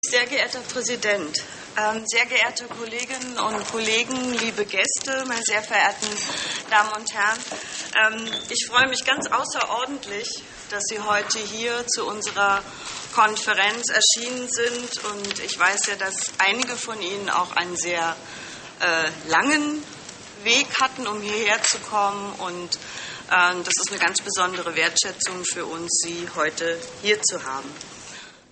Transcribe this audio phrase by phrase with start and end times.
[0.00, 1.44] Sehr geehrter Präsident,
[1.76, 6.06] ähm, sehr geehrte Kolleginnen und Kollegen, liebe Gäste, meine sehr verehrten
[6.70, 7.38] Damen und Herren,
[8.06, 10.28] ähm, ich freue mich ganz außerordentlich,
[10.70, 12.62] dass Sie heute hier zu unserer
[13.12, 15.04] Konferenz erschienen sind.
[15.04, 18.14] Und ich weiß ja, dass einige von Ihnen auch einen sehr
[18.78, 19.82] äh, langen
[20.44, 22.34] Weg hatten, um hierher zu kommen.
[22.38, 27.97] Und äh, das ist eine ganz besondere Wertschätzung für uns, Sie heute hier zu haben.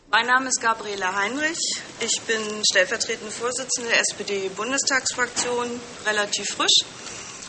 [0.09, 1.59] Mein Name ist Gabriele Heinrich.
[1.99, 6.85] Ich bin stellvertretende Vorsitzende der SPD-Bundestagsfraktion, relativ frisch.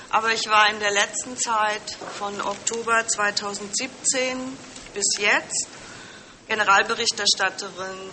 [0.10, 4.58] Aber ich war in der letzten Zeit von Oktober 2017
[4.96, 5.68] bis jetzt
[6.48, 8.10] Generalberichterstatterin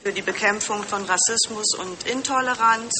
[0.00, 2.92] für die Bekämpfung von Rassismus und Intoleranz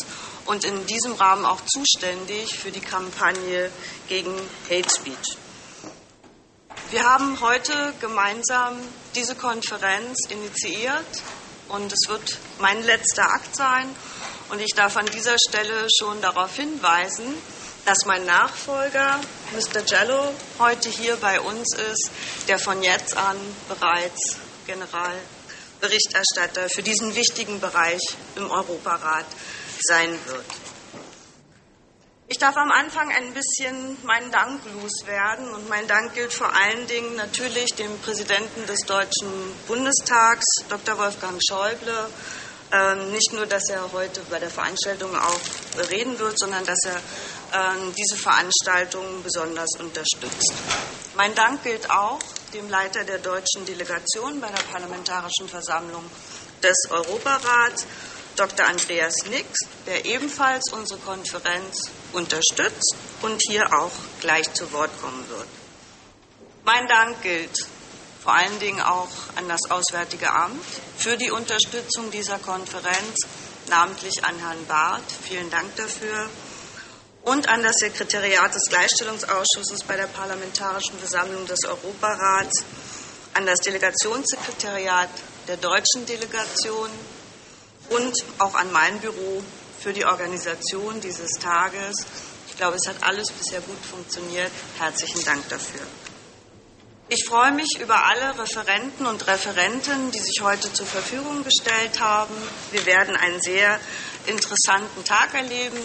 [0.46, 3.70] und in diesem Rahmen auch zuständig für die Kampagne
[4.08, 4.34] gegen
[4.68, 5.43] Hate Speech.
[6.94, 8.78] Wir haben heute gemeinsam
[9.16, 11.04] diese Konferenz initiiert
[11.66, 13.88] und es wird mein letzter Akt sein.
[14.50, 17.34] Und ich darf an dieser Stelle schon darauf hinweisen,
[17.84, 19.18] dass mein Nachfolger,
[19.54, 19.82] Mr.
[19.84, 22.12] Jello, heute hier bei uns ist,
[22.46, 23.38] der von jetzt an
[23.68, 28.02] bereits Generalberichterstatter für diesen wichtigen Bereich
[28.36, 29.26] im Europarat
[29.80, 30.46] sein wird.
[32.34, 35.54] Ich darf am Anfang ein bisschen meinen Dank loswerden.
[35.54, 39.28] Und mein Dank gilt vor allen Dingen natürlich dem Präsidenten des Deutschen
[39.68, 40.98] Bundestags, Dr.
[40.98, 42.08] Wolfgang Schäuble.
[42.72, 45.40] Ähm, nicht nur, dass er heute bei der Veranstaltung auch
[45.90, 46.96] reden wird, sondern dass er
[47.52, 50.54] ähm, diese Veranstaltung besonders unterstützt.
[51.14, 52.18] Mein Dank gilt auch
[52.52, 56.02] dem Leiter der deutschen Delegation bei der Parlamentarischen Versammlung
[56.60, 57.86] des Europarats,
[58.34, 58.66] Dr.
[58.66, 65.48] Andreas Nix, der ebenfalls unsere Konferenz unterstützt und hier auch gleich zu Wort kommen wird.
[66.64, 67.66] Mein Dank gilt
[68.22, 70.64] vor allen Dingen auch an das Auswärtige Amt
[70.96, 73.18] für die Unterstützung dieser Konferenz,
[73.68, 75.04] namentlich an Herrn Barth.
[75.22, 76.30] Vielen Dank dafür.
[77.22, 82.64] Und an das Sekretariat des Gleichstellungsausschusses bei der Parlamentarischen Versammlung des Europarats,
[83.34, 85.10] an das Delegationssekretariat
[85.48, 86.88] der deutschen Delegation
[87.90, 89.42] und auch an mein Büro
[89.84, 91.94] für die Organisation dieses Tages.
[92.48, 94.50] Ich glaube, es hat alles bisher gut funktioniert.
[94.78, 95.82] Herzlichen Dank dafür.
[97.10, 102.34] Ich freue mich über alle Referenten und Referenten, die sich heute zur Verfügung gestellt haben.
[102.72, 103.78] Wir werden einen sehr
[104.26, 105.76] interessanten Tag erleben.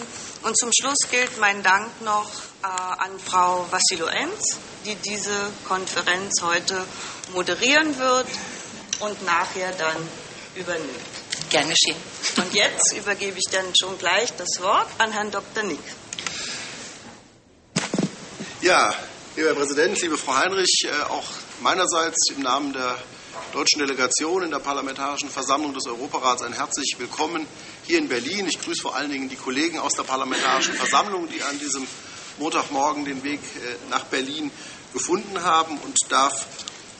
[0.44, 2.30] Und zum Schluss gilt mein Dank noch
[2.62, 4.56] äh, an Frau Vassiloenz,
[4.86, 6.86] die diese Konferenz heute
[7.34, 8.28] moderieren wird
[9.00, 10.08] und nachher dann
[10.54, 11.09] übernimmt.
[11.48, 11.96] Gern geschehen.
[12.36, 15.62] Und jetzt übergebe ich dann schon gleich das Wort an Herrn Dr.
[15.62, 15.78] Nick.
[18.60, 18.94] Ja,
[19.36, 21.24] lieber Herr Präsident, liebe Frau Heinrich, äh, auch
[21.60, 22.96] meinerseits im Namen der
[23.52, 27.46] deutschen Delegation in der Parlamentarischen Versammlung des Europarats ein herzlich willkommen
[27.86, 28.46] hier in Berlin.
[28.46, 31.86] Ich grüße vor allen Dingen die Kollegen aus der Parlamentarischen Versammlung, die an diesem
[32.38, 34.50] Montagmorgen den Weg äh, nach Berlin
[34.92, 36.46] gefunden haben und darf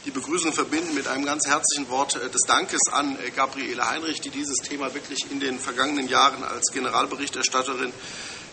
[0.06, 4.21] die Begrüßung verbinden mit einem ganz herzlichen Wort äh, des Dankes an äh, Gabriele Heinrich,
[4.21, 7.93] die dieses Thema wirklich in den vergangenen Jahren als Generalberichterstatterin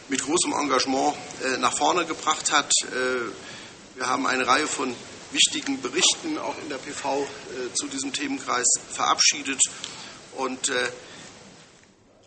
[0.10, 2.72] mit großem Engagement äh, nach vorne gebracht hat.
[3.96, 4.96] Wir haben eine Reihe von
[5.32, 7.28] wichtigen Berichten auch in der PV
[7.74, 9.60] zu diesem Themenkreis verabschiedet.
[10.38, 10.72] Und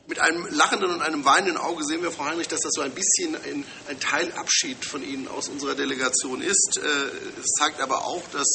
[0.09, 2.91] mit einem lachenden und einem weinenden Auge sehen wir, Frau Heinrich, dass das so ein
[2.91, 6.79] bisschen ein, ein Teilabschied von Ihnen aus unserer Delegation ist.
[6.79, 8.49] Es zeigt aber auch, dass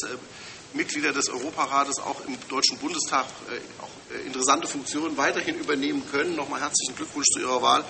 [0.76, 6.36] Mitglieder des Europarates auch im Deutschen Bundestag äh, auch äh, interessante Funktionen weiterhin übernehmen können.
[6.36, 7.84] Nochmal herzlichen Glückwunsch zu Ihrer Wahl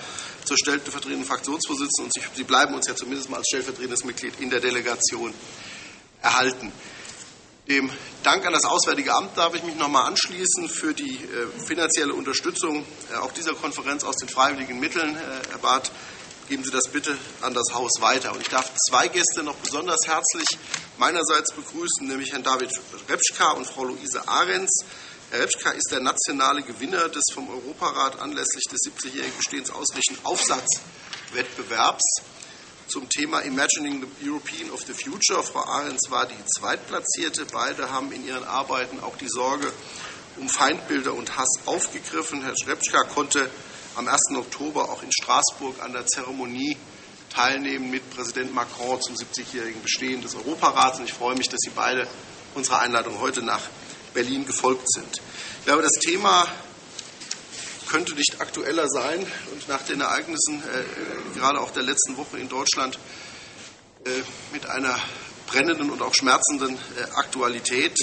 [0.44, 2.12] zur stellvertretenden Fraktionsvorsitzenden.
[2.16, 5.34] Und Sie bleiben uns ja zumindest mal als stellvertretendes Mitglied in der Delegation
[6.22, 6.72] erhalten.
[7.68, 7.90] Dem
[8.22, 12.14] Dank an das Auswärtige Amt darf ich mich noch einmal anschließen für die äh, finanzielle
[12.14, 12.84] Unterstützung
[13.20, 15.16] auch dieser Konferenz aus den freiwilligen Mitteln.
[15.16, 15.90] Herr Barth,
[16.48, 18.32] geben Sie das bitte an das Haus weiter.
[18.32, 20.46] Und ich darf zwei Gäste noch besonders herzlich
[20.98, 22.70] meinerseits begrüßen, nämlich Herrn David
[23.08, 24.84] Repschka und Frau Luise Ahrens.
[25.30, 32.04] Herr Repschka ist der nationale Gewinner des vom Europarat anlässlich des 70-jährigen Bestehens ausrichten Aufsatzwettbewerbs
[32.88, 35.42] zum Thema Imagining the European of the Future.
[35.42, 37.46] Frau Ahrens war die Zweitplatzierte.
[37.52, 39.72] Beide haben in ihren Arbeiten auch die Sorge
[40.36, 42.42] um Feindbilder und Hass aufgegriffen.
[42.42, 43.50] Herr Schrebschka konnte
[43.96, 44.20] am 1.
[44.36, 46.76] Oktober auch in Straßburg an der Zeremonie
[47.30, 50.98] teilnehmen mit Präsident Macron zum 70-jährigen Bestehen des Europarats.
[50.98, 52.06] Und ich freue mich, dass Sie beide
[52.54, 53.62] unserer Einladung heute nach
[54.12, 55.20] Berlin gefolgt sind.
[55.60, 56.46] Ich glaube, das Thema
[57.88, 62.48] könnte nicht aktueller sein und nach den Ereignissen äh, gerade auch der letzten Woche in
[62.48, 62.98] Deutschland
[64.04, 64.10] äh,
[64.52, 64.98] mit einer
[65.46, 67.96] brennenden und auch schmerzenden äh, Aktualität.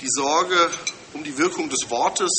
[0.00, 0.70] Die Sorge
[1.12, 2.30] um die Wirkung des Wortes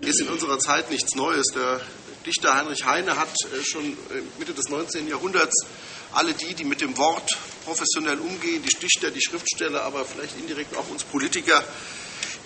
[0.00, 1.46] ist in unserer Zeit nichts Neues.
[1.54, 1.80] Der
[2.24, 3.96] Dichter Heinrich Heine hat äh, schon
[4.38, 5.08] Mitte des 19.
[5.08, 5.66] Jahrhunderts
[6.12, 7.30] alle die, die mit dem Wort
[7.64, 11.62] professionell umgehen, die Dichter, die Schriftsteller, aber vielleicht indirekt auch uns Politiker,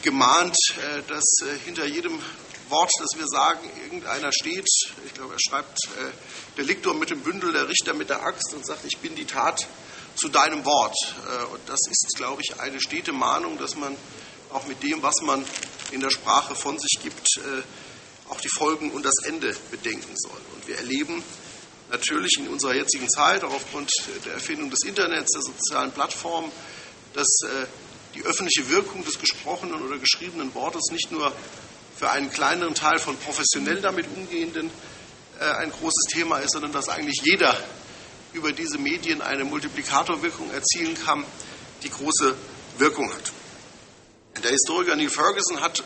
[0.03, 2.19] gemahnt, äh, dass äh, hinter jedem
[2.69, 4.67] Wort, das wir sagen, irgendeiner steht.
[5.07, 5.77] Ich glaube, er schreibt
[6.57, 9.25] der Liktor mit dem Bündel, der Richter mit der Axt und sagt, ich bin die
[9.25, 9.67] Tat
[10.15, 10.95] zu deinem Wort.
[11.53, 13.97] Und das ist, glaube ich, eine stete Mahnung, dass man
[14.53, 15.45] auch mit dem, was man
[15.93, 17.27] in der Sprache von sich gibt,
[18.29, 20.41] auch die Folgen und das Ende bedenken soll.
[20.55, 21.23] Und wir erleben
[21.91, 23.91] natürlich in unserer jetzigen Zeit, auch aufgrund
[24.25, 26.51] der Erfindung des Internets, der sozialen Plattformen,
[27.13, 27.67] dass äh,
[28.15, 31.33] die öffentliche Wirkung des gesprochenen oder geschriebenen Wortes nicht nur
[31.97, 34.71] für einen kleineren Teil von professionell damit umgehenden
[35.39, 37.55] äh, ein großes Thema ist, sondern dass eigentlich jeder
[38.33, 41.25] über diese Medien eine Multiplikatorwirkung erzielen kann,
[41.83, 42.37] die große
[42.79, 43.33] Wirkung hat.
[44.39, 45.83] Der Historiker Neil Ferguson hat äh,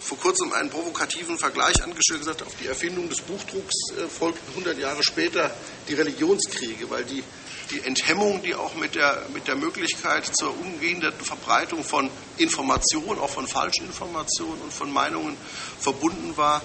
[0.00, 4.78] vor kurzem einen provokativen Vergleich angestellt, gesagt, auf die Erfindung des Buchdrucks äh, folgten 100
[4.78, 5.54] Jahre später
[5.88, 7.22] die Religionskriege, weil die,
[7.70, 12.08] die Enthemmung, die auch mit der, mit der Möglichkeit zur umgehenden Verbreitung von
[12.38, 15.36] Informationen, auch von falschen Informationen und von Meinungen
[15.78, 16.62] verbunden war,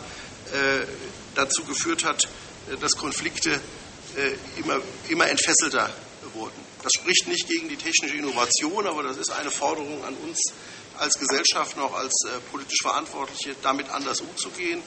[0.53, 0.85] äh,
[1.33, 2.29] dazu geführt hat,
[2.71, 4.79] äh, dass Konflikte äh, immer,
[5.09, 5.89] immer entfesselter
[6.33, 6.64] wurden.
[6.85, 10.39] Das spricht nicht gegen die technische Innovation, aber das ist eine Forderung an uns
[10.99, 14.83] als Gesellschaft noch als äh, politisch Verantwortliche damit anders umzugehen.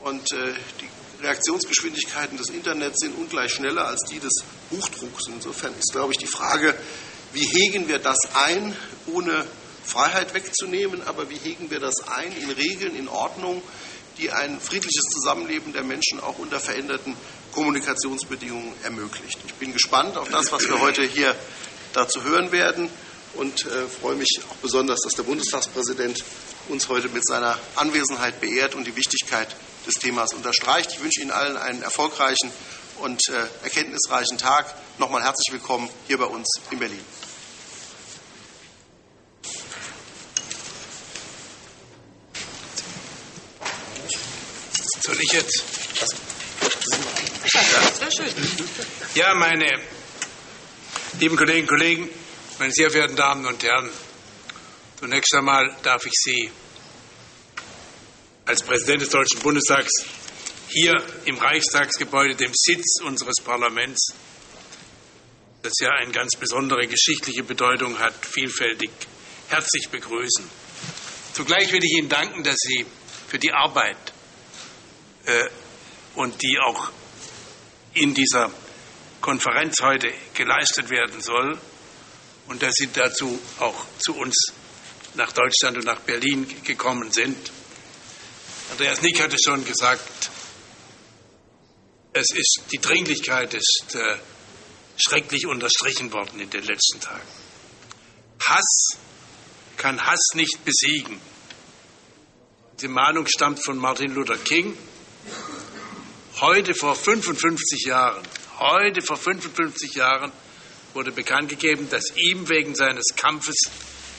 [0.00, 5.28] Und äh, die Reaktionsgeschwindigkeiten des Internets sind ungleich schneller als die des Buchdrucks.
[5.28, 6.74] Insofern ist, glaube ich, die Frage,
[7.32, 8.74] wie hegen wir das ein,
[9.06, 9.46] ohne
[9.84, 13.62] Freiheit wegzunehmen, aber wie hegen wir das ein in Regeln, in Ordnung,
[14.18, 17.14] die ein friedliches Zusammenleben der Menschen auch unter veränderten
[17.52, 19.38] Kommunikationsbedingungen ermöglicht.
[19.46, 21.34] Ich bin gespannt auf das, was wir heute hier
[21.92, 22.88] dazu hören werden
[23.34, 26.24] und äh, freue mich auch besonders, dass der Bundestagspräsident
[26.68, 29.48] uns heute mit seiner Anwesenheit beehrt und die Wichtigkeit
[29.86, 30.92] des Themas unterstreicht.
[30.92, 32.50] Ich wünsche Ihnen allen einen erfolgreichen
[33.00, 34.74] und äh, erkenntnisreichen Tag.
[34.98, 37.04] Nochmal herzlich willkommen hier bei uns in Berlin.
[45.02, 46.29] Soll ich jetzt?
[49.14, 49.66] Ja, meine
[51.18, 52.08] lieben Kolleginnen und Kollegen,
[52.58, 53.90] meine sehr verehrten Damen und Herren,
[54.98, 56.50] zunächst einmal darf ich Sie
[58.46, 59.92] als Präsident des Deutschen Bundestags
[60.68, 60.94] hier
[61.24, 64.12] im Reichstagsgebäude, dem Sitz unseres Parlaments,
[65.62, 68.90] das ja eine ganz besondere geschichtliche Bedeutung hat, vielfältig
[69.48, 70.48] herzlich begrüßen.
[71.34, 72.86] Zugleich will ich Ihnen danken, dass Sie
[73.28, 73.96] für die Arbeit
[75.26, 75.44] äh,
[76.14, 76.90] und die auch
[77.94, 78.50] in dieser
[79.20, 81.58] Konferenz heute geleistet werden soll,
[82.50, 84.52] und dass Sie dazu auch zu uns
[85.14, 87.36] nach Deutschland und nach Berlin gekommen sind.
[88.72, 90.30] Andreas Nick hatte schon gesagt,
[92.12, 94.16] es ist, die Dringlichkeit ist äh,
[94.96, 97.28] schrecklich unterstrichen worden in den letzten Tagen.
[98.44, 98.98] Hass
[99.76, 101.20] kann Hass nicht besiegen.
[102.80, 104.76] Die Mahnung stammt von Martin Luther King.
[106.40, 108.22] Heute vor 55 Jahren,
[108.58, 110.32] heute vor 55 Jahren
[110.94, 113.56] wurde bekannt gegeben, dass ihm wegen seines Kampfes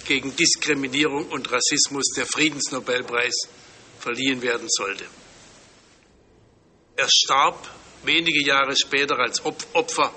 [0.06, 3.34] gegen Diskriminierung und Rassismus der Friedensnobelpreis
[4.00, 5.06] verliehen werden sollte.
[6.96, 7.68] Er starb
[8.04, 10.14] wenige Jahre später als Opfer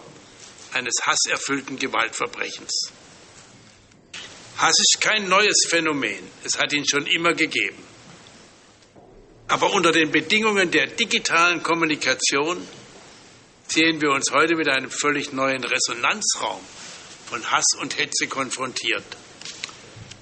[0.75, 2.93] eines hasserfüllten Gewaltverbrechens.
[4.59, 7.83] Hass ist kein neues Phänomen, es hat ihn schon immer gegeben.
[9.49, 12.67] Aber unter den Bedingungen der digitalen Kommunikation
[13.69, 16.61] sehen wir uns heute mit einem völlig neuen Resonanzraum
[17.27, 19.05] von Hass und Hetze konfrontiert.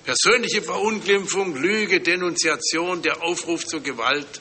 [0.04, 4.40] Persönliche Verunglimpfung, Lüge, Denunziation, der Aufruf zur Gewalt,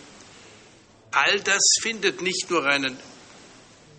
[1.12, 2.98] all das findet nicht nur einen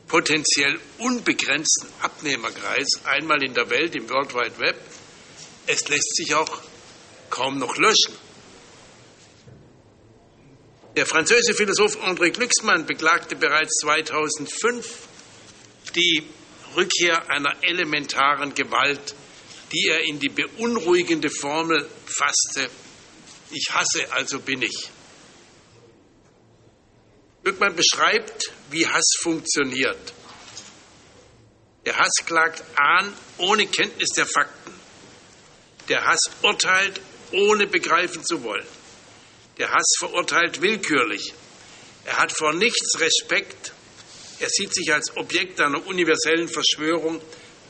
[0.09, 4.77] potenziell unbegrenzten Abnehmerkreis einmal in der Welt im World Wide Web,
[5.67, 6.61] es lässt sich auch
[7.31, 8.15] kaum noch löschen.
[10.97, 15.09] Der französische Philosoph André Glücksmann beklagte bereits 2005
[15.95, 16.23] die
[16.77, 19.15] Rückkehr einer elementaren Gewalt,
[19.73, 22.69] die er in die beunruhigende Formel fasste,
[23.53, 24.91] ich hasse, also bin ich.
[27.43, 30.13] Glückmann beschreibt, wie Hass funktioniert.
[31.87, 34.73] Der Hass klagt an, ohne Kenntnis der Fakten.
[35.89, 37.01] Der Hass urteilt,
[37.33, 38.67] ohne begreifen zu wollen.
[39.59, 41.35] Der Hass verurteilt willkürlich.
[42.05, 43.73] Er hat vor nichts Respekt.
[44.41, 47.21] Er sieht sich als Objekt einer universellen Verschwörung,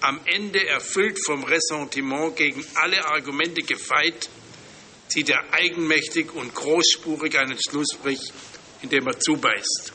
[0.01, 4.29] am Ende erfüllt vom Ressentiment gegen alle Argumente gefeit,
[5.09, 8.21] zieht er eigenmächtig und großspurig einen Schlussstrich,
[8.83, 9.93] indem er zubeißt.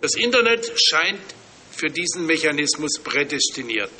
[0.00, 1.22] Das Internet scheint
[1.70, 3.92] für diesen Mechanismus prädestiniert.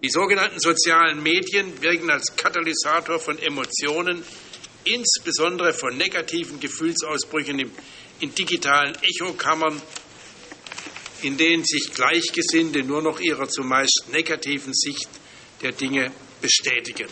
[0.00, 4.22] Die sogenannten sozialen Medien wirken als Katalysator von Emotionen,
[4.84, 7.72] insbesondere von negativen Gefühlsausbrüchen
[8.20, 9.82] in digitalen Echokammern,
[11.22, 15.08] in denen sich Gleichgesinnte nur noch ihrer zumeist negativen Sicht
[15.62, 17.08] der Dinge bestätigen.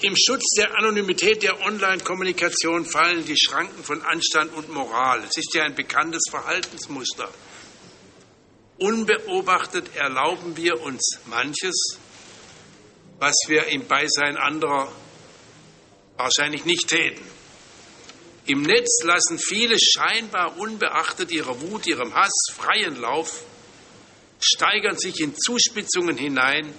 [0.00, 5.22] Im Schutz der Anonymität der Online-Kommunikation fallen die Schranken von Anstand und Moral.
[5.24, 7.30] Es ist ja ein bekanntes Verhaltensmuster.
[8.82, 11.98] Unbeobachtet erlauben wir uns manches,
[13.20, 14.90] was wir im Beisein anderer
[16.16, 17.24] wahrscheinlich nicht täten.
[18.46, 23.44] Im Netz lassen viele scheinbar unbeachtet ihrer Wut, ihrem Hass freien Lauf,
[24.40, 26.74] steigern sich in Zuspitzungen hinein,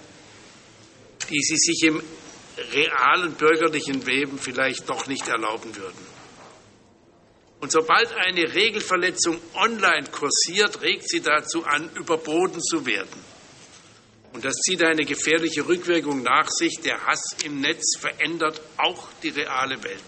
[1.30, 2.02] die sie sich im
[2.74, 6.13] realen bürgerlichen Leben vielleicht doch nicht erlauben würden.
[7.64, 13.08] Und sobald eine Regelverletzung online kursiert, regt sie dazu an, überboten zu werden.
[14.34, 16.78] Und das zieht eine gefährliche Rückwirkung nach sich.
[16.84, 20.04] Der Hass im Netz verändert auch die reale Welt.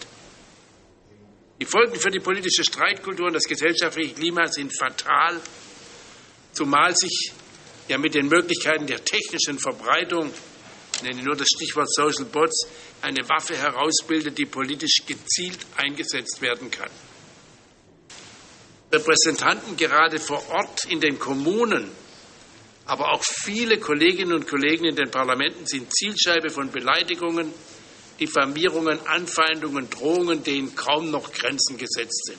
[1.58, 5.40] Die Folgen für die politische Streitkultur und das gesellschaftliche Klima sind fatal,
[6.52, 7.32] zumal sich
[7.88, 10.30] ja mit den Möglichkeiten der technischen Verbreitung,
[10.96, 12.68] ich nenne nur das Stichwort Social Bots,
[13.00, 16.90] eine Waffe herausbildet, die politisch gezielt eingesetzt werden kann.
[18.92, 21.90] Repräsentanten gerade vor Ort in den Kommunen,
[22.86, 27.52] aber auch viele Kolleginnen und Kollegen in den Parlamenten sind Zielscheibe von Beleidigungen,
[28.20, 32.38] Diffamierungen, Anfeindungen, Drohungen, denen kaum noch Grenzen gesetzt sind.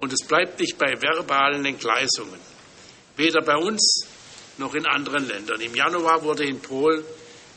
[0.00, 2.40] Und es bleibt nicht bei verbalen Entgleisungen,
[3.16, 4.06] weder bei uns
[4.58, 5.60] noch in anderen Ländern.
[5.60, 7.04] Im Januar wurde in Polen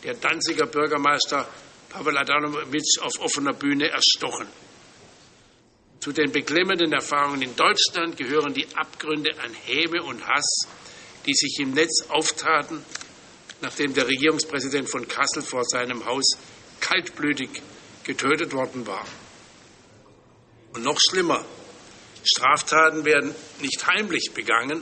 [0.04, 1.48] der Danziger Bürgermeister
[1.90, 4.48] Pavel Adamowitsch auf offener Bühne erstochen.
[6.00, 10.68] Zu den beklemmenden Erfahrungen in Deutschland gehören die Abgründe an Häme und Hass,
[11.26, 12.84] die sich im Netz auftaten
[13.62, 16.38] nachdem der Regierungspräsident von Kassel vor seinem Haus
[16.80, 17.50] kaltblütig
[18.04, 19.06] getötet worden war.
[20.74, 21.44] Und noch schlimmer,
[22.24, 24.82] Straftaten werden nicht heimlich begangen,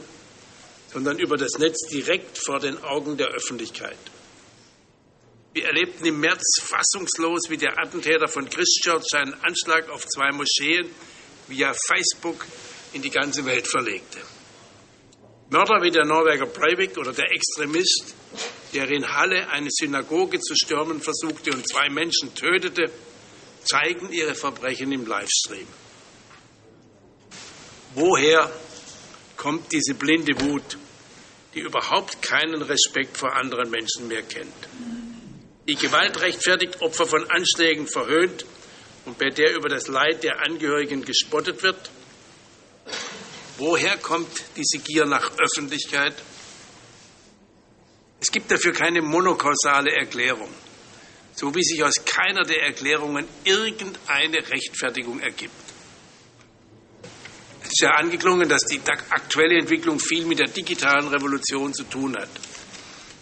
[0.92, 3.98] sondern über das Netz direkt vor den Augen der Öffentlichkeit.
[5.56, 10.90] Wir erlebten im März fassungslos, wie der Attentäter von Christchurch seinen Anschlag auf zwei Moscheen
[11.48, 12.46] via Facebook
[12.92, 14.20] in die ganze Welt verlegte.
[15.50, 18.14] Mörder wie der Norweger Breivik oder der Extremist
[18.74, 22.92] der in Halle eine Synagoge zu stürmen versuchte und zwei Menschen tötete,
[23.64, 25.68] zeigen ihre Verbrechen im Livestream.
[27.94, 28.52] Woher
[29.38, 30.78] kommt diese blinde Wut,
[31.54, 35.05] die überhaupt keinen Respekt vor anderen Menschen mehr kennt?
[35.68, 38.46] Die Gewalt rechtfertigt Opfer von Anschlägen verhöhnt
[39.06, 41.90] und bei der über das Leid der Angehörigen gespottet wird?
[43.58, 46.14] Woher kommt diese Gier nach Öffentlichkeit?
[48.22, 50.50] Es gibt dafür keine monokausale Erklärung,
[51.36, 55.54] so wie sich aus keiner der Erklärungen irgendeine Rechtfertigung ergibt.
[57.64, 62.16] Es ist ja angeklungen, dass die aktuelle Entwicklung viel mit der digitalen Revolution zu tun
[62.16, 62.30] hat.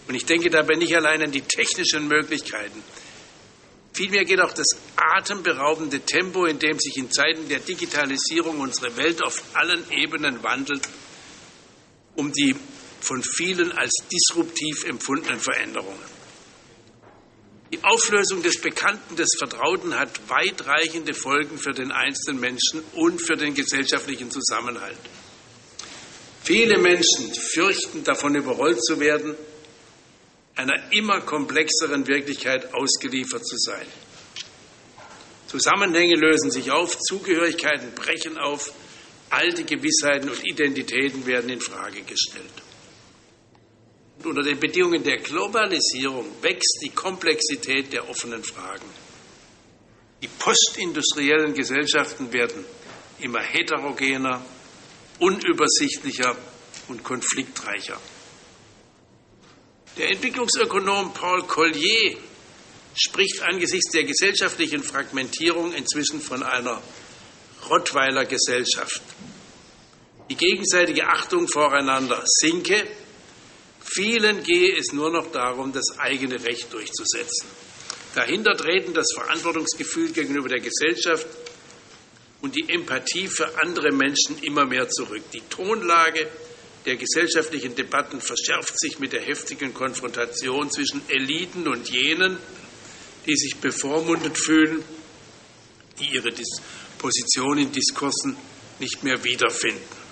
[0.06, 2.82] Und ich denke dabei nicht allein an die technischen Möglichkeiten.
[3.94, 9.22] Vielmehr geht auch das atemberaubende Tempo, in dem sich in Zeiten der Digitalisierung unsere Welt
[9.22, 10.82] auf allen Ebenen wandelt,
[12.16, 12.56] um die
[13.00, 16.14] von vielen als disruptiv empfundenen Veränderungen.
[17.72, 23.36] Die Auflösung des Bekannten, des Vertrauten hat weitreichende Folgen für den einzelnen Menschen und für
[23.36, 24.98] den gesellschaftlichen Zusammenhalt.
[26.42, 29.34] Viele Menschen fürchten davon überrollt zu werden,
[30.56, 33.86] einer immer komplexeren Wirklichkeit ausgeliefert zu sein.
[35.46, 38.72] Zusammenhänge lösen sich auf, Zugehörigkeiten brechen auf,
[39.30, 42.64] alte Gewissheiten und Identitäten werden in Frage gestellt
[44.26, 48.86] unter den Bedingungen der Globalisierung wächst die Komplexität der offenen Fragen.
[50.22, 52.64] Die postindustriellen Gesellschaften werden
[53.20, 54.44] immer heterogener,
[55.18, 56.36] unübersichtlicher
[56.88, 58.00] und konfliktreicher.
[59.96, 62.16] Der Entwicklungsökonom Paul Collier
[62.96, 66.82] spricht angesichts der gesellschaftlichen Fragmentierung inzwischen von einer
[67.70, 69.02] Rottweiler Gesellschaft.
[70.28, 72.86] Die gegenseitige Achtung voreinander sinke
[73.86, 77.46] Vielen gehe es nur noch darum, das eigene Recht durchzusetzen.
[78.14, 81.26] Dahinter treten das Verantwortungsgefühl gegenüber der Gesellschaft
[82.40, 85.22] und die Empathie für andere Menschen immer mehr zurück.
[85.32, 86.26] Die Tonlage
[86.84, 92.38] der gesellschaftlichen Debatten verschärft sich mit der heftigen Konfrontation zwischen Eliten und jenen,
[93.26, 94.84] die sich bevormundet fühlen,
[95.98, 96.30] die ihre
[96.98, 98.36] Position in Diskursen
[98.80, 100.04] nicht mehr wiederfinden.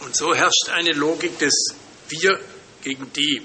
[0.00, 1.74] Und so herrscht eine Logik des
[2.08, 2.40] Wir
[2.82, 3.42] gegen die.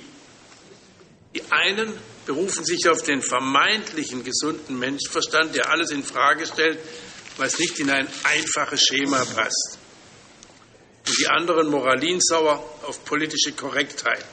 [1.33, 1.91] Die einen
[2.25, 6.79] berufen sich auf den vermeintlichen gesunden Menschenverstand, der alles in Frage stellt,
[7.37, 9.80] was nicht in ein einfaches Schema passt.
[11.07, 14.25] Und die anderen moralinsauer auf politische Korrektheit.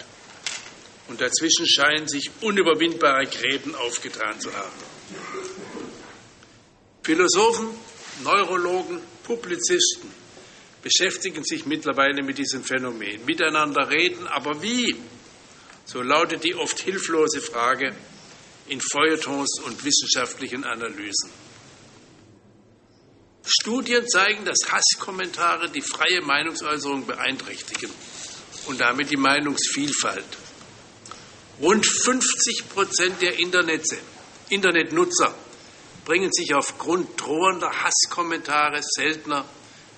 [1.09, 4.73] Und dazwischen scheinen sich unüberwindbare Gräben aufgetan zu haben.
[7.03, 7.69] Philosophen,
[8.23, 10.11] Neurologen, Publizisten
[10.83, 13.25] beschäftigen sich mittlerweile mit diesem Phänomen.
[13.25, 14.97] Miteinander reden, aber wie?
[15.85, 17.95] So lautet die oft hilflose Frage
[18.69, 21.31] in Feuilletons und wissenschaftlichen Analysen.
[23.49, 27.91] Studien zeigen, dass Hasskommentare die freie Meinungsäußerung beeinträchtigen
[28.67, 30.27] und damit die Meinungsvielfalt.
[31.61, 35.35] Rund 50 Prozent der Internetnutzer
[36.05, 39.45] bringen sich aufgrund drohender Hasskommentare seltener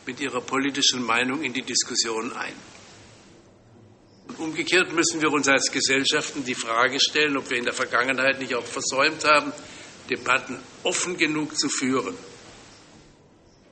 [0.06, 2.54] mit ihrer politischen Meinung in die Diskussion ein.
[4.28, 8.38] Und umgekehrt müssen wir uns als Gesellschaften die Frage stellen, ob wir in der Vergangenheit
[8.38, 9.52] nicht auch versäumt haben,
[10.08, 12.16] Debatten offen genug zu führen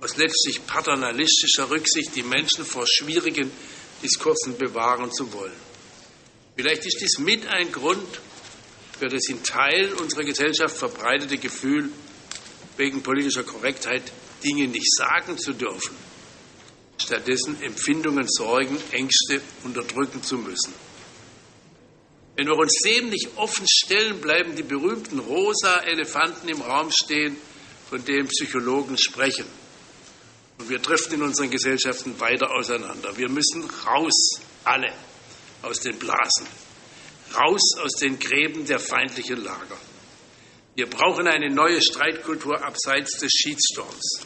[0.00, 3.50] aus letztlich paternalistischer Rücksicht die Menschen vor schwierigen
[4.02, 5.68] Diskursen bewahren zu wollen.
[6.56, 8.20] Vielleicht ist dies mit ein Grund
[8.98, 11.90] für das in Teilen unserer Gesellschaft verbreitete Gefühl,
[12.76, 14.12] wegen politischer Korrektheit
[14.42, 15.96] Dinge nicht sagen zu dürfen,
[16.98, 20.72] stattdessen Empfindungen, Sorgen, Ängste unterdrücken zu müssen.
[22.36, 27.36] Wenn wir uns dem nicht offen stellen, bleiben die berühmten rosa Elefanten im Raum stehen,
[27.90, 29.44] von denen Psychologen sprechen.
[30.58, 33.16] Und wir driften in unseren Gesellschaften weiter auseinander.
[33.16, 34.92] Wir müssen raus, alle,
[35.62, 36.46] aus den Blasen,
[37.34, 39.78] raus aus den Gräben der feindlichen Lager.
[40.74, 44.20] Wir brauchen eine neue Streitkultur abseits des Shitstorms.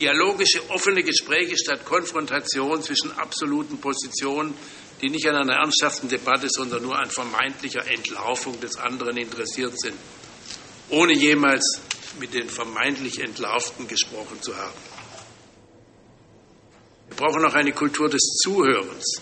[0.00, 4.54] Dialogische, offene Gespräche statt Konfrontation zwischen absoluten Positionen,
[5.02, 9.96] die nicht an einer ernsthaften Debatte, sondern nur an vermeintlicher Entlarvung des anderen interessiert sind,
[10.88, 11.80] ohne jemals
[12.20, 14.87] mit den vermeintlich Entlarvten gesprochen zu haben.
[17.18, 19.20] Wir brauchen auch eine Kultur des Zuhörens,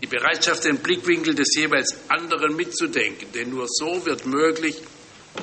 [0.00, 4.76] die Bereitschaft, den Blickwinkel des jeweils anderen mitzudenken, denn nur so wird möglich,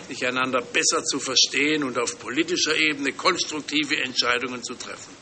[0.08, 5.14] sich einander besser zu verstehen und auf politischer Ebene konstruktive Entscheidungen zu treffen.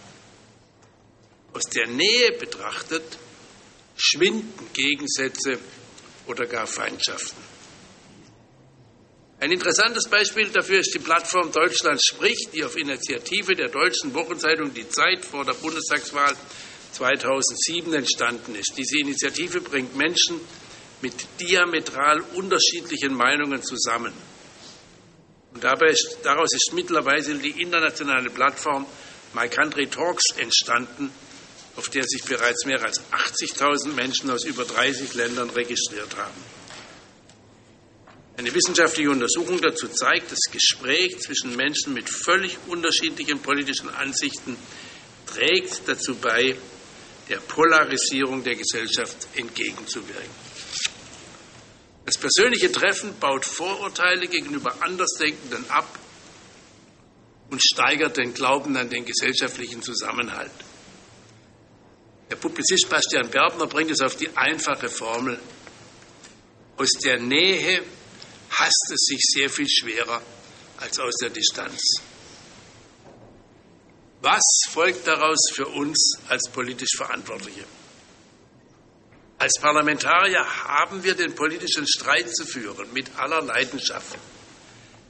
[1.52, 3.18] Aus der Nähe betrachtet
[3.98, 5.58] schwinden Gegensätze
[6.28, 7.55] oder gar Feindschaften.
[9.40, 14.74] Ein interessantes Beispiel dafür ist die Plattform Deutschland spricht, die auf Initiative der deutschen Wochenzeitung
[14.74, 16.34] Die Zeit vor der Bundestagswahl
[16.94, 18.74] 2007 entstanden ist.
[18.78, 20.40] Diese Initiative bringt Menschen
[21.02, 24.14] mit diametral unterschiedlichen Meinungen zusammen.
[25.54, 28.86] Und ist, daraus ist mittlerweile die internationale Plattform
[29.34, 31.12] My Country Talks entstanden,
[31.76, 36.55] auf der sich bereits mehr als 80.000 Menschen aus über 30 Ländern registriert haben.
[38.38, 44.58] Eine wissenschaftliche Untersuchung dazu zeigt, das Gespräch zwischen Menschen mit völlig unterschiedlichen politischen Ansichten
[45.26, 46.56] trägt dazu bei,
[47.30, 50.30] der Polarisierung der Gesellschaft entgegenzuwirken.
[52.06, 55.98] Das persönliche Treffen baut Vorurteile gegenüber Andersdenkenden ab
[57.50, 60.52] und steigert den Glauben an den gesellschaftlichen Zusammenhalt.
[62.30, 65.40] Der Publizist Bastian Berbner bringt es auf die einfache Formel.
[66.78, 67.82] Aus der Nähe
[68.58, 70.22] hasst es sich sehr viel schwerer
[70.78, 71.80] als aus der Distanz.
[74.22, 74.42] Was
[74.72, 77.64] folgt daraus für uns als politisch Verantwortliche?
[79.38, 84.18] Als Parlamentarier haben wir den politischen Streit zu führen mit aller Leidenschaft.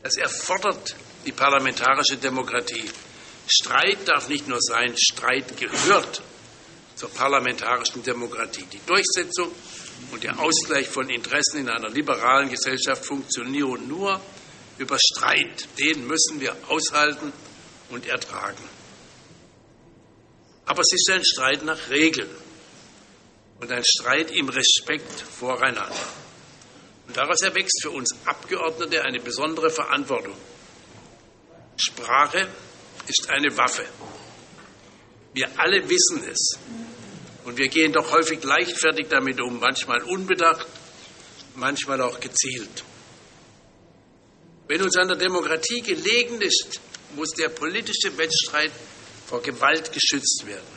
[0.01, 2.89] Das erfordert die parlamentarische Demokratie.
[3.47, 6.21] Streit darf nicht nur sein, Streit gehört
[6.95, 8.65] zur parlamentarischen Demokratie.
[8.71, 9.51] Die Durchsetzung
[10.11, 14.21] und der Ausgleich von Interessen in einer liberalen Gesellschaft funktionieren nur
[14.77, 15.67] über Streit.
[15.79, 17.31] Den müssen wir aushalten
[17.89, 18.63] und ertragen.
[20.65, 22.29] Aber es ist ein Streit nach Regeln
[23.59, 26.07] und ein Streit im Respekt voreinander.
[27.07, 30.35] Und daraus erwächst für uns Abgeordnete eine besondere Verantwortung.
[31.77, 32.47] Sprache
[33.07, 33.85] ist eine Waffe.
[35.33, 36.57] Wir alle wissen es.
[37.45, 40.65] Und wir gehen doch häufig leichtfertig damit um, manchmal unbedacht,
[41.55, 42.83] manchmal auch gezielt.
[44.67, 46.81] Wenn uns an der Demokratie gelegen ist,
[47.15, 48.71] muss der politische Wettstreit
[49.27, 50.75] vor Gewalt geschützt werden.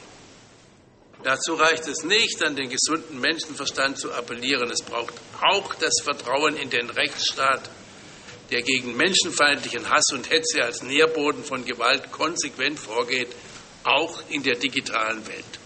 [1.24, 4.70] Dazu reicht es nicht, an den gesunden Menschenverstand zu appellieren.
[4.70, 7.68] Es braucht auch das Vertrauen in den Rechtsstaat,
[8.50, 13.28] der gegen menschenfeindlichen Hass und Hetze als Nährboden von Gewalt konsequent vorgeht,
[13.84, 15.57] auch in der digitalen Welt.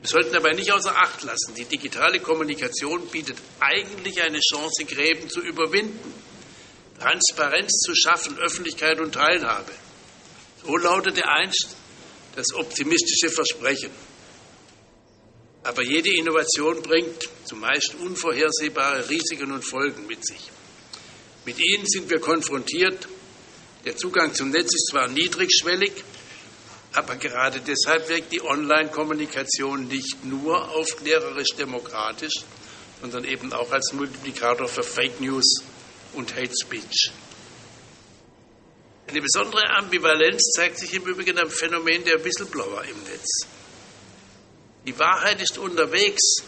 [0.00, 5.28] Wir sollten dabei nicht außer Acht lassen, die digitale Kommunikation bietet eigentlich eine Chance, Gräben
[5.28, 6.14] zu überwinden,
[6.98, 9.72] Transparenz zu schaffen, Öffentlichkeit und Teilhabe.
[10.64, 11.76] So lautete einst
[12.36, 13.90] das optimistische Versprechen.
[15.64, 20.50] Aber jede Innovation bringt zumeist unvorhersehbare Risiken und Folgen mit sich.
[21.44, 23.08] Mit ihnen sind wir konfrontiert.
[23.84, 25.92] Der Zugang zum Netz ist zwar niedrigschwellig,
[26.98, 32.42] aber gerade deshalb wirkt die Online-Kommunikation nicht nur aufklärerisch demokratisch,
[33.00, 35.62] sondern eben auch als Multiplikator für Fake News
[36.14, 37.12] und Hate Speech.
[39.06, 43.46] Eine besondere Ambivalenz zeigt sich im Übrigen am Phänomen der Whistleblower im Netz.
[44.84, 46.42] Die Wahrheit ist unterwegs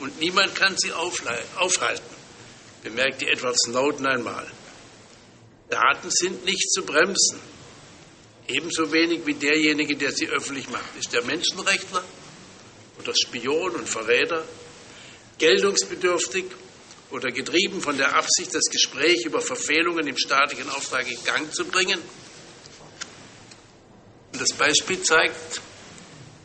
[0.00, 2.02] und niemand kann sie aufhalten,
[2.82, 4.50] bemerkte Edward Snowden einmal.
[5.70, 7.38] Daten sind nicht zu bremsen.
[8.48, 10.96] Ebenso wenig wie derjenige, der sie öffentlich macht.
[10.98, 12.02] Ist der Menschenrechtler
[12.98, 14.44] oder Spion und Verräter
[15.36, 16.46] geltungsbedürftig
[17.10, 21.66] oder getrieben von der Absicht, das Gespräch über Verfehlungen im staatlichen Auftrag in Gang zu
[21.66, 22.00] bringen?
[24.32, 25.60] Und das Beispiel zeigt,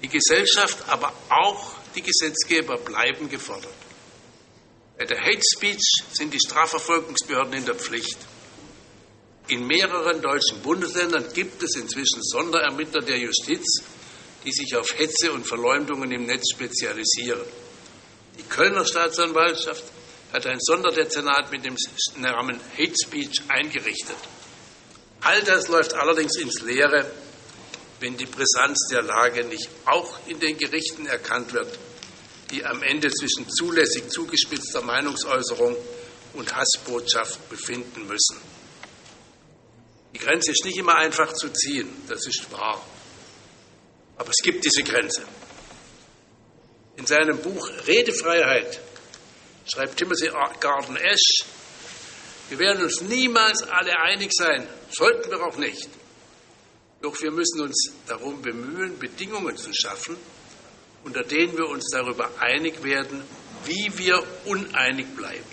[0.02, 3.74] die Gesellschaft, aber auch die Gesetzgeber bleiben gefordert.
[4.98, 8.18] Bei der Hate Speech sind die Strafverfolgungsbehörden in der Pflicht.
[9.50, 13.84] In mehreren deutschen Bundesländern gibt es inzwischen Sonderermittler der Justiz,
[14.46, 17.42] die sich auf Hetze und Verleumdungen im Netz spezialisieren.
[18.38, 19.84] Die Kölner Staatsanwaltschaft
[20.32, 21.76] hat ein Sonderdezernat mit dem
[22.18, 24.16] Namen Hate Speech eingerichtet.
[25.22, 27.06] All das läuft allerdings ins Leere,
[28.00, 31.80] wenn die Brisanz der Lage nicht auch in den Gerichten erkannt wird,
[32.50, 35.76] die am Ende zwischen zulässig zugespitzter Meinungsäußerung
[36.34, 38.53] und Hassbotschaft befinden müssen.
[40.14, 42.86] Die Grenze ist nicht immer einfach zu ziehen, das ist wahr.
[44.18, 45.24] Aber es gibt diese Grenze.
[46.98, 48.80] In seinem Buch Redefreiheit
[49.66, 51.46] schreibt Timothy Garden Ash,
[52.50, 55.90] wir werden uns niemals alle einig sein, sollten wir auch nicht.
[57.02, 60.16] Doch wir müssen uns darum bemühen, Bedingungen zu schaffen,
[61.04, 63.24] unter denen wir uns darüber einig werden,
[63.66, 65.44] wie wir uneinig bleiben.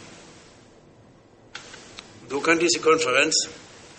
[2.29, 3.49] So kann diese Konferenz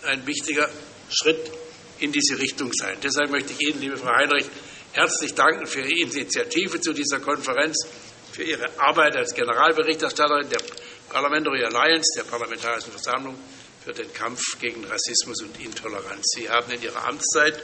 [0.04, 0.68] ein wichtiger
[1.10, 1.50] Schritt
[1.98, 2.96] in diese Richtung sein.
[3.02, 4.46] Deshalb möchte ich Ihnen, liebe Frau Heinrich,
[4.92, 7.86] herzlich danken für Ihre Initiative zu dieser Konferenz,
[8.32, 10.60] für Ihre Arbeit als Generalberichterstatterin der
[11.08, 13.36] Parliamentary Alliance, der Parlamentarischen Versammlung,
[13.84, 16.24] für den Kampf gegen Rassismus und Intoleranz.
[16.34, 17.62] Sie haben in Ihrer Amtszeit,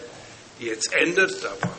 [0.60, 1.76] die jetzt endet, aber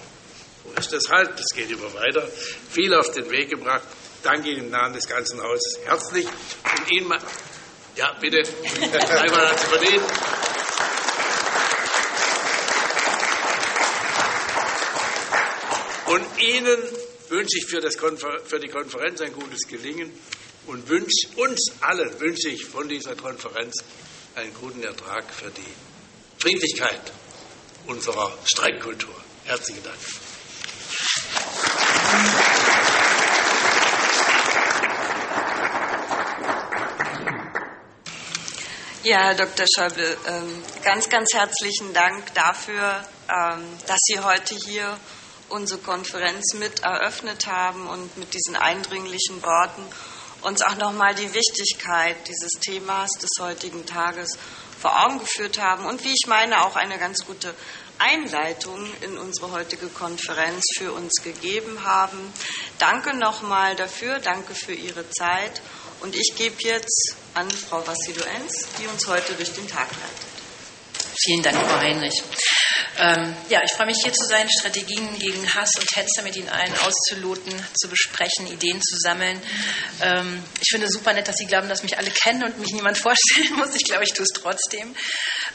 [0.63, 2.27] so ist das halt, das geht immer weiter,
[2.71, 3.83] viel auf den Weg gebracht.
[4.23, 7.13] Danke Ihnen im Namen des ganzen Hauses herzlich und Ihnen
[7.95, 8.37] ja, bitte,
[9.09, 10.03] einmal zu verdienen.
[16.09, 16.79] Und Ihnen
[17.27, 20.11] wünsche ich für, das für, die Konferenz ein gutes Gelingen
[20.65, 23.83] und wünsche uns allen wünsche ich von dieser Konferenz
[24.33, 25.73] einen guten Ertrag für die
[26.39, 27.13] Friedlichkeit
[27.85, 29.13] unserer Streikkultur.
[29.45, 29.97] Herzlichen Dank.
[39.03, 39.65] Ja, Herr Dr.
[39.75, 44.97] Schäuble, ähm, ganz, ganz herzlichen Dank dafür, ähm, dass Sie heute hier
[45.49, 49.83] unsere Konferenz mit eröffnet haben und mit diesen eindringlichen Worten
[50.41, 54.37] uns auch nochmal die Wichtigkeit dieses Themas des heutigen Tages
[54.79, 57.53] vor Augen geführt haben und wie ich meine auch eine ganz gute
[57.97, 62.33] Einleitung in unsere heutige Konferenz für uns gegeben haben.
[62.77, 65.61] Danke nochmal dafür, danke für Ihre Zeit
[65.99, 70.29] und ich gebe jetzt an Frau Vassido-Enz, die uns heute durch den Tag leitet.
[71.21, 72.23] Vielen Dank, Frau Heinrich.
[72.97, 76.49] Ähm, ja, ich freue mich hier zu sein, Strategien gegen Hass und Hetze mit Ihnen
[76.49, 79.41] allen auszuloten, zu besprechen, Ideen zu sammeln.
[80.01, 82.71] Ähm, ich finde es super nett, dass Sie glauben, dass mich alle kennen und mich
[82.73, 83.75] niemand vorstellen muss.
[83.75, 84.95] Ich glaube, ich tue es trotzdem.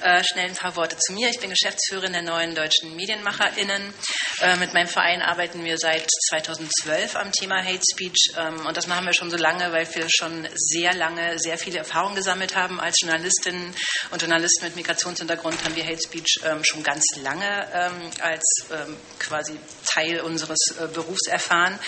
[0.03, 1.29] Äh, schnell ein paar Worte zu mir.
[1.31, 3.95] Ich bin Geschäftsführerin der neuen deutschen MedienmacherInnen.
[4.41, 8.33] Äh, mit meinem Verein arbeiten wir seit 2012 am Thema Hate Speech.
[8.37, 11.79] Ähm, und das machen wir schon so lange, weil wir schon sehr lange sehr viele
[11.79, 12.81] Erfahrungen gesammelt haben.
[12.81, 13.75] Als Journalistinnen
[14.11, 18.97] und Journalisten mit Migrationshintergrund haben wir Hate Speech ähm, schon ganz lange ähm, als ähm,
[19.19, 21.79] quasi Teil unseres äh, Berufs erfahren.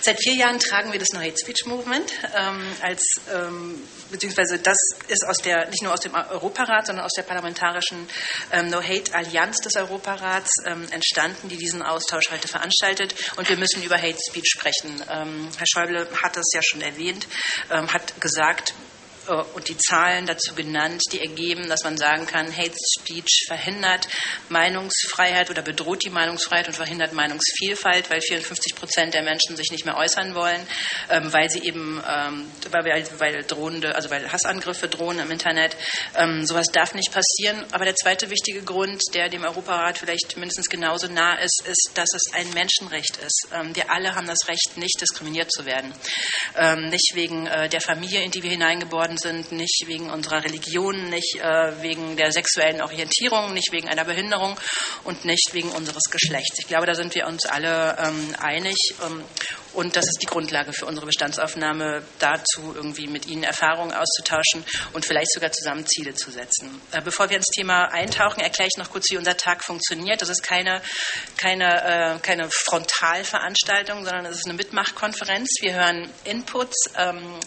[0.00, 4.78] Seit vier Jahren tragen wir das No Hate Speech Movement ähm, als ähm, beziehungsweise das
[5.08, 8.08] ist aus der nicht nur aus dem Europarat, sondern aus der Parlamentarischen parlamentarischen
[8.52, 13.14] ähm, No-Hate-Allianz des Europarats ähm, entstanden, die diesen Austausch heute veranstaltet.
[13.36, 15.02] Und wir müssen über Hate Speech sprechen.
[15.10, 17.26] Ähm, Herr Schäuble hat es ja schon erwähnt,
[17.68, 18.74] hat gesagt,
[19.54, 24.08] und die Zahlen dazu genannt, die ergeben, dass man sagen kann, Hate Speech verhindert
[24.48, 29.84] Meinungsfreiheit oder bedroht die Meinungsfreiheit und verhindert Meinungsvielfalt, weil 54 Prozent der Menschen sich nicht
[29.84, 30.66] mehr äußern wollen,
[31.10, 35.76] ähm, weil sie eben, ähm, weil, weil drohende, also weil Hassangriffe drohen im Internet.
[36.16, 37.64] Ähm, sowas darf nicht passieren.
[37.72, 42.08] Aber der zweite wichtige Grund, der dem Europarat vielleicht mindestens genauso nah ist, ist, dass
[42.14, 43.48] es ein Menschenrecht ist.
[43.74, 45.92] Wir alle haben das Recht, nicht diskriminiert zu werden.
[46.90, 51.36] Nicht wegen äh, der Familie, in die wir hineingeboren sind, nicht wegen unserer Religion, nicht
[51.36, 54.58] äh, wegen der sexuellen Orientierung, nicht wegen einer Behinderung
[55.04, 56.58] und nicht wegen unseres Geschlechts.
[56.58, 58.76] Ich glaube, da sind wir uns alle ähm, einig.
[59.04, 59.24] Ähm,
[59.72, 65.06] und das ist die Grundlage für unsere Bestandsaufnahme, dazu irgendwie mit Ihnen Erfahrungen auszutauschen und
[65.06, 66.80] vielleicht sogar zusammen Ziele zu setzen.
[66.90, 70.22] Äh, bevor wir ins Thema eintauchen, erkläre ich noch kurz, wie unser Tag funktioniert.
[70.22, 70.82] Das ist keine,
[71.36, 75.48] keine, äh, keine Frontalveranstaltung, sondern es ist eine Mitmachkonferenz.
[75.60, 77.38] Wir hören Inputs ähm,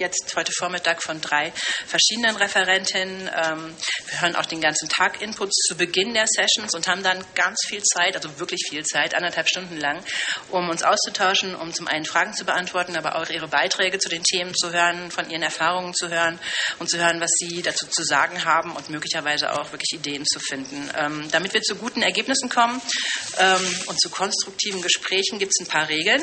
[0.00, 1.52] jetzt heute Vormittag von drei
[1.86, 3.30] verschiedenen Referentinnen.
[3.34, 7.24] Ähm, wir hören auch den ganzen Tag Inputs zu Beginn der Sessions und haben dann
[7.34, 10.02] ganz viel Zeit, also wirklich viel Zeit, anderthalb Stunden lang,
[10.50, 14.22] um uns auszutauschen, um zum einen Fragen zu beantworten, aber auch ihre Beiträge zu den
[14.24, 16.38] Themen zu hören, von ihren Erfahrungen zu hören
[16.78, 20.40] und zu hören, was sie dazu zu sagen haben und möglicherweise auch wirklich Ideen zu
[20.40, 20.90] finden.
[20.96, 22.80] Ähm, damit wir zu guten Ergebnissen kommen
[23.38, 26.22] ähm, und zu konstruktiven Gesprächen gibt es ein paar Regeln.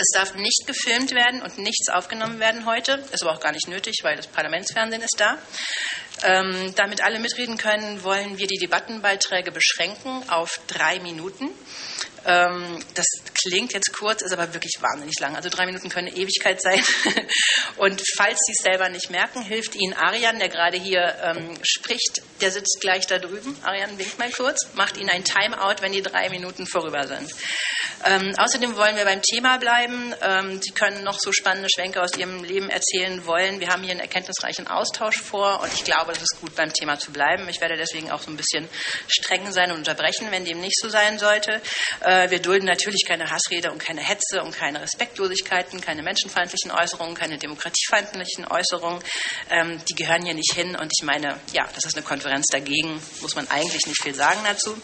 [0.00, 3.04] Es darf nicht gefilmt werden und nichts aufgenommen werden heute.
[3.12, 5.36] Ist aber auch gar nicht nötig, weil das Parlamentsfernsehen ist da.
[6.22, 11.50] Ähm, damit alle mitreden können, wollen wir die Debattenbeiträge beschränken auf drei Minuten.
[12.26, 13.06] Ähm, das
[13.42, 15.36] klingt jetzt kurz, ist aber wirklich wahnsinnig lang.
[15.36, 16.82] Also drei Minuten können eine Ewigkeit sein.
[17.76, 22.22] Und falls Sie es selber nicht merken, hilft Ihnen Arian, der gerade hier ähm, spricht.
[22.40, 23.56] Der sitzt gleich da drüben.
[23.62, 27.30] Arian winkt mal kurz, macht Ihnen ein Timeout, wenn die drei Minuten vorüber sind.
[28.04, 30.14] Ähm, außerdem wollen wir beim Thema bleiben.
[30.22, 33.60] Ähm, Sie können noch so spannende Schwenke aus Ihrem Leben erzählen wollen.
[33.60, 36.98] Wir haben hier einen erkenntnisreichen Austausch vor und ich glaube, es ist gut, beim Thema
[36.98, 37.48] zu bleiben.
[37.48, 38.68] Ich werde deswegen auch so ein bisschen
[39.06, 41.60] streng sein und unterbrechen, wenn dem nicht so sein sollte.
[42.10, 47.14] Äh, wir dulden natürlich keine Hassrede und keine Hetze und keine Respektlosigkeiten, keine menschenfeindlichen Äußerungen,
[47.14, 49.00] keine demokratiefeindlichen Äußerungen.
[49.48, 53.00] Ähm, die gehören hier nicht hin und ich meine, ja, das ist eine Konferenz dagegen,
[53.20, 54.76] muss man eigentlich nicht viel sagen dazu.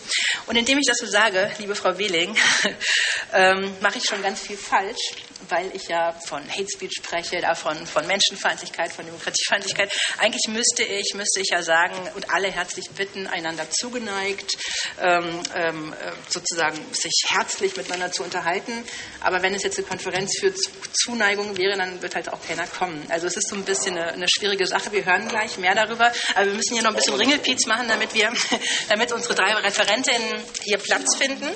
[0.47, 2.37] Und indem ich das so sage, liebe Frau Wehling,
[3.33, 5.11] ähm, mache ich schon ganz viel falsch,
[5.49, 9.93] weil ich ja von Hate Speech spreche, davon von Menschenfeindlichkeit, von Demokratiefeindlichkeit.
[10.19, 14.57] Eigentlich müsste ich, müsste ich ja sagen und alle herzlich bitten, einander zugeneigt,
[15.01, 18.85] ähm, ähm, äh, sozusagen sich herzlich miteinander zu unterhalten.
[19.21, 20.53] Aber wenn es jetzt eine Konferenz für
[20.93, 23.05] Zuneigung wäre, dann wird halt auch keiner kommen.
[23.09, 24.93] Also es ist so ein bisschen eine, eine schwierige Sache.
[24.93, 26.13] Wir hören gleich mehr darüber.
[26.35, 28.33] Aber wir müssen hier noch ein bisschen Ringelpiez machen, damit wir,
[28.89, 31.49] damit unsere drei Referentinnen hier Platz finden.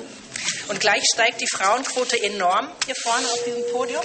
[0.67, 4.03] Und gleich steigt die Frauenquote enorm hier vorne auf diesem Podium.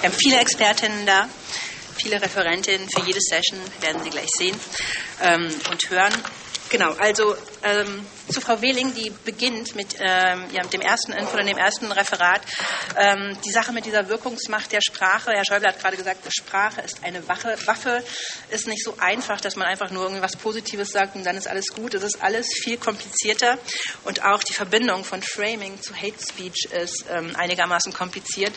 [0.00, 1.28] Wir haben viele Expertinnen da,
[2.02, 4.58] viele Referentinnen für jede Session, werden Sie gleich sehen
[5.20, 6.14] ähm, und hören.
[6.70, 11.44] Genau, also ähm, zu Frau Wehling, die beginnt mit, ähm, ja, dem ersten Info oder
[11.44, 12.42] dem ersten Referat.
[12.96, 15.32] Ähm, die Sache mit dieser Wirkungsmacht der Sprache.
[15.32, 17.56] Herr Schäuble hat gerade gesagt, Sprache ist eine Wache.
[17.66, 18.02] Waffe
[18.50, 21.66] ist nicht so einfach, dass man einfach nur irgendwas Positives sagt und dann ist alles
[21.68, 21.94] gut.
[21.94, 23.58] Es ist alles viel komplizierter
[24.04, 28.52] und auch die Verbindung von Framing zu Hate Speech ist ähm, einigermaßen kompliziert.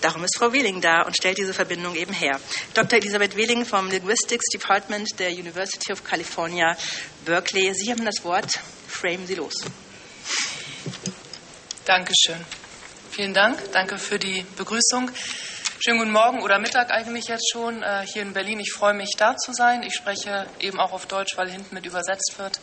[0.00, 2.38] Darum ist Frau Wehling da und stellt diese Verbindung eben her.
[2.74, 2.98] Dr.
[2.98, 6.76] Elisabeth Wehling vom Linguistics Department der University of California,
[7.24, 7.74] Berkeley.
[7.74, 8.60] Sie haben das Wort.
[8.96, 9.52] Frame Sie los.
[11.84, 12.42] Dankeschön.
[13.10, 13.60] Vielen Dank.
[13.72, 15.10] Danke für die Begrüßung.
[15.84, 18.58] Schönen guten Morgen oder Mittag eigentlich jetzt schon äh, hier in Berlin.
[18.58, 19.82] Ich freue mich, da zu sein.
[19.82, 22.58] Ich spreche eben auch auf Deutsch, weil hinten mit übersetzt wird.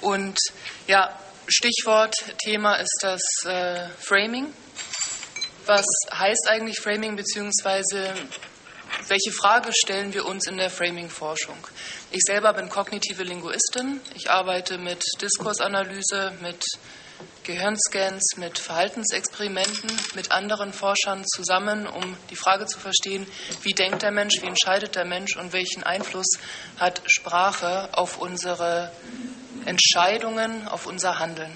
[0.00, 0.38] Und
[0.86, 4.52] ja, Stichwort, Thema ist das äh, Framing.
[5.66, 8.14] Was heißt eigentlich Framing, beziehungsweise
[9.08, 11.58] welche Frage stellen wir uns in der Framing-Forschung?
[12.16, 14.00] Ich selber bin kognitive Linguistin.
[14.14, 16.64] Ich arbeite mit Diskursanalyse, mit
[17.44, 23.26] Gehirnscans, mit Verhaltensexperimenten, mit anderen Forschern zusammen, um die Frage zu verstehen,
[23.64, 26.38] wie denkt der Mensch, wie entscheidet der Mensch und welchen Einfluss
[26.78, 28.90] hat Sprache auf unsere
[29.66, 31.54] Entscheidungen, auf unser Handeln.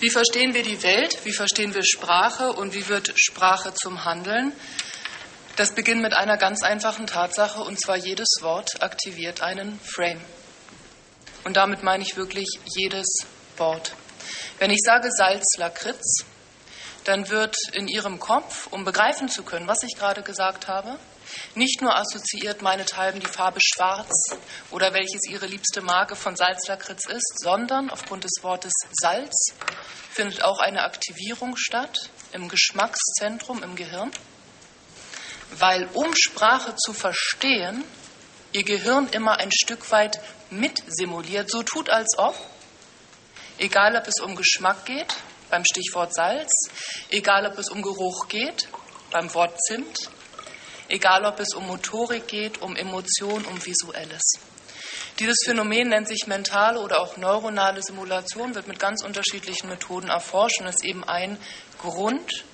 [0.00, 1.24] Wie verstehen wir die Welt?
[1.24, 2.52] Wie verstehen wir Sprache?
[2.52, 4.52] Und wie wird Sprache zum Handeln?
[5.56, 10.20] Das beginnt mit einer ganz einfachen Tatsache, und zwar jedes Wort aktiviert einen Frame.
[11.44, 13.06] Und damit meine ich wirklich jedes
[13.56, 13.92] Wort.
[14.58, 16.24] Wenn ich sage Salzlakritz,
[17.04, 20.98] dann wird in Ihrem Kopf, um begreifen zu können, was ich gerade gesagt habe,
[21.54, 24.10] nicht nur assoziiert meinethalben die Farbe Schwarz
[24.72, 29.54] oder welches Ihre liebste Marke von Salzlakritz ist, sondern aufgrund des Wortes Salz
[30.10, 34.10] findet auch eine Aktivierung statt im Geschmackszentrum im Gehirn,
[35.58, 37.84] weil um Sprache zu verstehen,
[38.52, 42.36] Ihr Gehirn immer ein Stück weit mitsimuliert, so tut als ob,
[43.58, 45.12] egal ob es um Geschmack geht,
[45.50, 46.52] beim Stichwort Salz,
[47.10, 48.68] egal ob es um Geruch geht,
[49.10, 50.08] beim Wort Zimt,
[50.88, 54.38] egal ob es um Motorik geht, um Emotion, um Visuelles.
[55.18, 60.60] Dieses Phänomen nennt sich mentale oder auch neuronale Simulation, wird mit ganz unterschiedlichen Methoden erforscht
[60.60, 61.38] und ist eben ein
[61.78, 62.44] Grund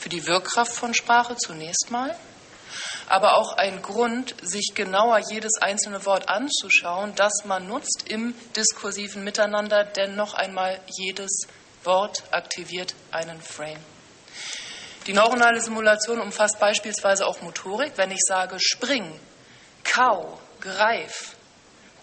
[0.00, 2.16] für die Wirkkraft von Sprache zunächst mal,
[3.06, 9.22] aber auch ein Grund, sich genauer jedes einzelne Wort anzuschauen, das man nutzt im diskursiven
[9.22, 11.42] Miteinander, denn noch einmal jedes
[11.84, 13.80] Wort aktiviert einen Frame.
[15.06, 17.92] Die neuronale Simulation umfasst beispielsweise auch Motorik.
[17.96, 19.18] Wenn ich sage spring,
[19.82, 21.36] kau, greif,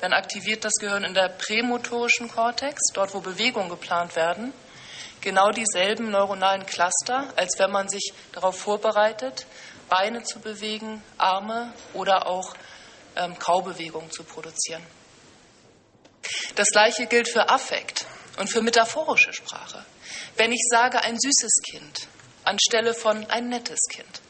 [0.01, 4.53] dann aktiviert das Gehirn in der prämotorischen Kortex, dort wo Bewegungen geplant werden,
[5.21, 9.45] genau dieselben neuronalen Cluster, als wenn man sich darauf vorbereitet,
[9.89, 12.53] Beine zu bewegen, Arme oder auch
[13.15, 14.83] ähm, Kaubewegungen zu produzieren.
[16.55, 18.05] Das gleiche gilt für Affekt
[18.37, 19.85] und für metaphorische Sprache.
[20.35, 22.07] Wenn ich sage ein süßes Kind,
[22.43, 24.21] anstelle von ein nettes Kind.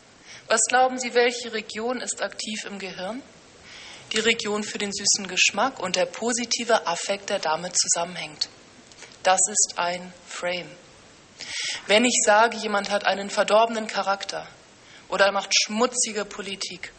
[0.48, 3.22] Was glauben Sie, welche Region ist aktiv im Gehirn?
[4.14, 8.48] Die Region für den süßen Geschmack und der positive Affekt, der damit zusammenhängt.
[9.28, 10.72] Das ist ein Frame.
[11.86, 14.48] Wenn ich sage, jemand hat einen verdorbenen Charakter
[15.10, 16.94] oder macht schmutzige Politik,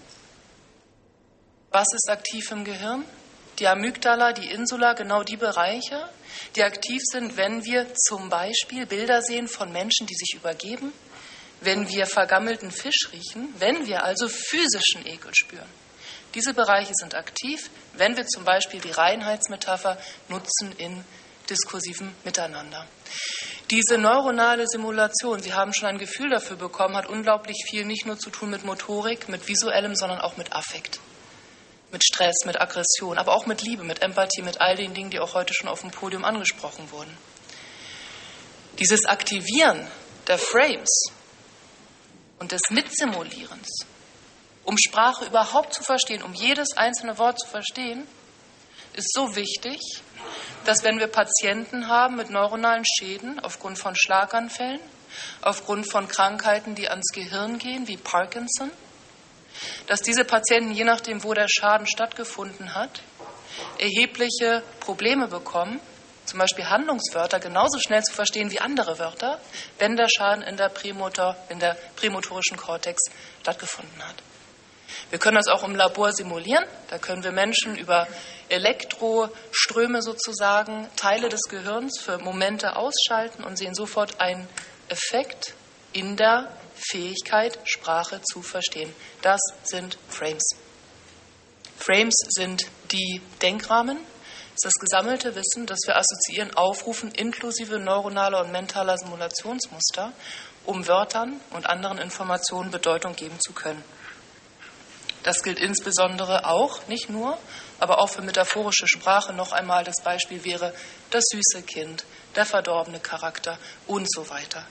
[1.70, 3.06] was ist aktiv im Gehirn?
[3.60, 6.06] Die Amygdala, die Insula, genau die Bereiche,
[6.54, 10.92] die aktiv sind, wenn wir zum Beispiel Bilder sehen von Menschen, die sich übergeben,
[11.62, 15.70] wenn wir vergammelten Fisch riechen, wenn wir also physischen Ekel spüren.
[16.34, 19.96] Diese Bereiche sind aktiv, wenn wir zum Beispiel die Reinheitsmetapher
[20.28, 21.02] nutzen in
[21.48, 22.86] diskursivem Miteinander.
[23.70, 28.18] Diese neuronale Simulation, Sie haben schon ein Gefühl dafür bekommen, hat unglaublich viel nicht nur
[28.18, 31.00] zu tun mit Motorik, mit visuellem, sondern auch mit Affekt,
[31.92, 35.20] mit Stress, mit Aggression, aber auch mit Liebe, mit Empathie, mit all den Dingen, die
[35.20, 37.14] auch heute schon auf dem Podium angesprochen wurden.
[38.78, 39.86] Dieses Aktivieren
[40.28, 41.10] der Frames
[42.38, 43.80] und des Mitsimulierens,
[44.64, 48.06] um Sprache überhaupt zu verstehen, um jedes einzelne Wort zu verstehen,
[48.94, 49.80] ist so wichtig,
[50.64, 54.80] dass wenn wir Patienten haben mit neuronalen Schäden aufgrund von Schlaganfällen,
[55.42, 58.70] aufgrund von Krankheiten, die ans Gehirn gehen, wie Parkinson,
[59.86, 63.02] dass diese Patienten, je nachdem, wo der Schaden stattgefunden hat,
[63.78, 65.80] erhebliche Probleme bekommen,
[66.24, 69.40] zum Beispiel Handlungswörter genauso schnell zu verstehen wie andere Wörter,
[69.78, 73.00] wenn der Schaden in der, Prämotor, in der prämotorischen Kortex
[73.40, 74.16] stattgefunden hat.
[75.10, 76.64] Wir können das auch im Labor simulieren.
[76.88, 78.06] Da können wir Menschen über
[78.48, 84.48] Elektroströme sozusagen Teile des Gehirns für Momente ausschalten und sehen sofort einen
[84.88, 85.54] Effekt
[85.92, 88.92] in der Fähigkeit, Sprache zu verstehen.
[89.22, 90.44] Das sind Frames.
[91.76, 93.98] Frames sind die Denkrahmen,
[94.62, 100.12] das gesammelte Wissen, das wir assoziieren, aufrufen, inklusive neuronaler und mentaler Simulationsmuster,
[100.64, 103.82] um Wörtern und anderen Informationen Bedeutung geben zu können.
[105.28, 107.36] Das gilt insbesondere auch, nicht nur,
[107.78, 109.34] aber auch für metaphorische Sprache.
[109.34, 110.72] Noch einmal das Beispiel wäre
[111.10, 114.64] das süße Kind, der verdorbene Charakter und so weiter.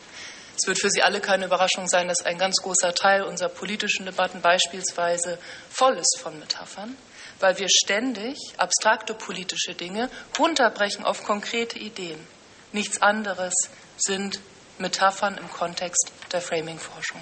[0.60, 4.08] Es wird für Sie alle keine Überraschung sein, dass ein ganz großer Teil unserer politischen
[4.08, 5.38] Debatten beispielsweise
[5.70, 6.98] voll ist von Metaphern
[7.39, 12.20] weil wir ständig abstrakte politische Dinge runterbrechen auf konkrete Ideen.
[12.72, 13.54] Nichts anderes
[13.96, 14.39] sind
[14.80, 17.22] Metaphern im Kontext der Framing-Forschung.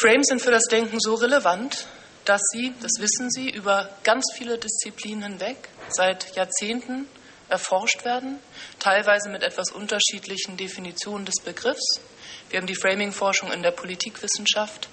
[0.00, 1.86] Frames sind für das Denken so relevant,
[2.24, 7.06] dass sie, das wissen Sie, über ganz viele Disziplinen hinweg seit Jahrzehnten
[7.50, 8.38] erforscht werden,
[8.78, 12.00] teilweise mit etwas unterschiedlichen Definitionen des Begriffs.
[12.48, 14.88] Wir haben die Framing-Forschung in der Politikwissenschaft,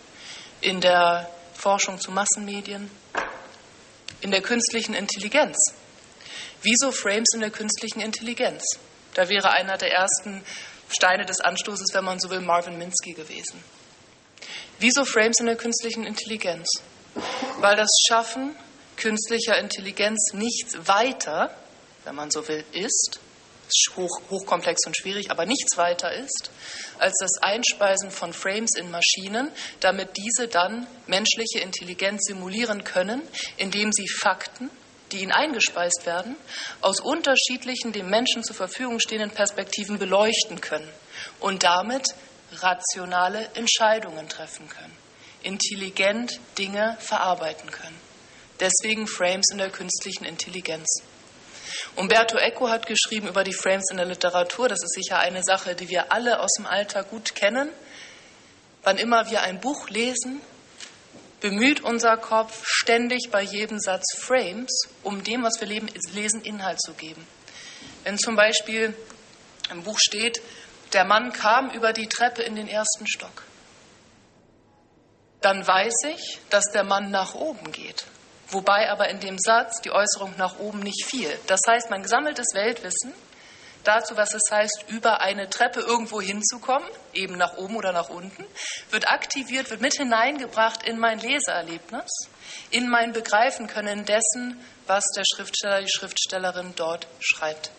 [0.60, 2.92] in der Forschung zu Massenmedien,
[4.20, 5.56] in der künstlichen Intelligenz.
[6.64, 8.62] Wieso Frames in der künstlichen Intelligenz?
[9.14, 10.44] Da wäre einer der ersten
[10.90, 13.64] Steine des Anstoßes, wenn man so will, Marvin Minsky gewesen.
[14.80, 16.68] Wieso Frames in der künstlichen Intelligenz?
[17.60, 18.56] Weil das Schaffen
[18.96, 21.56] künstlicher Intelligenz nichts weiter,
[22.04, 23.20] wenn man so will, ist,
[23.96, 26.52] hoch, hochkomplex und schwierig, aber nichts weiter ist,
[27.00, 33.22] als das Einspeisen von Frames in Maschinen, damit diese dann menschliche Intelligenz simulieren können,
[33.58, 34.70] indem sie Fakten,
[35.12, 36.36] die ihnen eingespeist werden,
[36.82, 40.90] aus unterschiedlichen dem Menschen zur Verfügung stehenden Perspektiven beleuchten können
[41.40, 42.08] und damit
[42.54, 44.96] rationale Entscheidungen treffen können,
[45.44, 48.00] intelligent Dinge verarbeiten können.
[48.60, 51.04] Deswegen Frames in der künstlichen Intelligenz.
[51.96, 54.68] Umberto Eco hat geschrieben über die Frames in der Literatur.
[54.68, 57.70] Das ist sicher eine Sache, die wir alle aus dem Alltag gut kennen.
[58.84, 60.42] Wann immer wir ein Buch lesen,
[61.40, 66.94] bemüht unser Kopf ständig bei jedem Satz Frames, um dem, was wir lesen, Inhalt zu
[66.94, 67.28] geben.
[68.04, 68.96] Wenn zum Beispiel
[69.70, 70.42] im Buch steht,
[70.94, 73.44] der Mann kam über die Treppe in den ersten Stock,
[75.42, 78.06] dann weiß ich, dass der Mann nach oben geht
[78.50, 81.38] wobei aber in dem Satz die Äußerung nach oben nicht fiel.
[81.48, 83.14] Das heißt, mein gesammeltes Weltwissen
[83.84, 88.46] dazu, was es heißt, über eine Treppe irgendwo hinzukommen, eben nach oben oder nach unten,
[88.90, 92.30] wird aktiviert, wird mit hineingebracht in mein Leseerlebnis,
[92.70, 97.72] in mein Begreifen können dessen, was der Schriftsteller, die Schriftstellerin dort schreibt.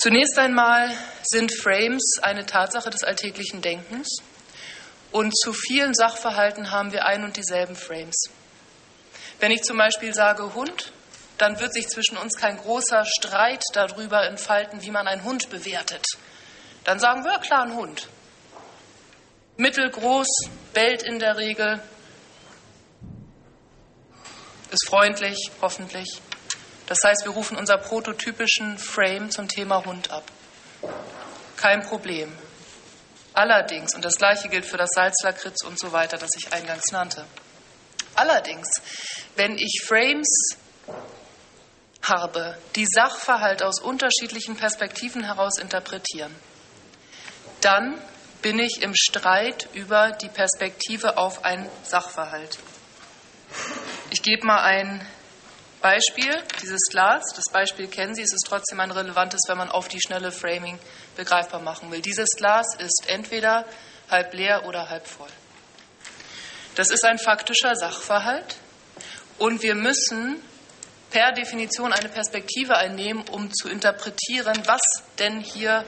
[0.00, 4.22] Zunächst einmal sind Frames eine Tatsache des alltäglichen Denkens.
[5.10, 8.30] Und zu vielen Sachverhalten haben wir ein und dieselben Frames.
[9.40, 10.92] Wenn ich zum Beispiel sage Hund,
[11.38, 16.04] dann wird sich zwischen uns kein großer Streit darüber entfalten, wie man einen Hund bewertet.
[16.84, 18.08] Dann sagen wir, klar, ein Hund.
[19.56, 20.28] Mittelgroß,
[20.74, 21.80] bellt in der Regel,
[24.70, 26.20] ist freundlich, hoffentlich.
[26.88, 30.24] Das heißt, wir rufen unser prototypischen Frame zum Thema Hund ab.
[31.56, 32.32] Kein Problem.
[33.34, 37.26] Allerdings, und das Gleiche gilt für das Salzlakritz und so weiter, das ich eingangs nannte.
[38.14, 38.68] Allerdings,
[39.36, 40.56] wenn ich Frames
[42.02, 46.34] habe, die Sachverhalt aus unterschiedlichen Perspektiven heraus interpretieren,
[47.60, 48.00] dann
[48.40, 52.58] bin ich im Streit über die Perspektive auf ein Sachverhalt.
[54.10, 55.06] Ich gebe mal ein
[55.80, 57.22] Beispiel, dieses Glas.
[57.34, 60.78] Das Beispiel kennen Sie, es ist trotzdem ein relevantes, wenn man auf die schnelle Framing
[61.16, 62.00] begreifbar machen will.
[62.00, 63.64] Dieses Glas ist entweder
[64.10, 65.30] halb leer oder halb voll.
[66.74, 68.56] Das ist ein faktischer Sachverhalt
[69.38, 70.42] und wir müssen
[71.10, 74.80] per Definition eine Perspektive einnehmen, um zu interpretieren, was
[75.18, 75.84] denn hier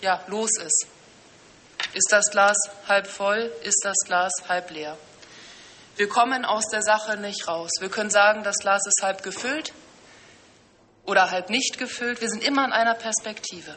[0.00, 0.86] ja, los ist.
[1.94, 2.56] Ist das Glas
[2.88, 3.52] halb voll?
[3.62, 4.96] Ist das Glas halb leer?
[5.96, 7.70] Wir kommen aus der Sache nicht raus.
[7.80, 9.72] Wir können sagen, das Glas ist halb gefüllt
[11.04, 12.20] oder halb nicht gefüllt.
[12.20, 13.74] Wir sind immer in einer Perspektive.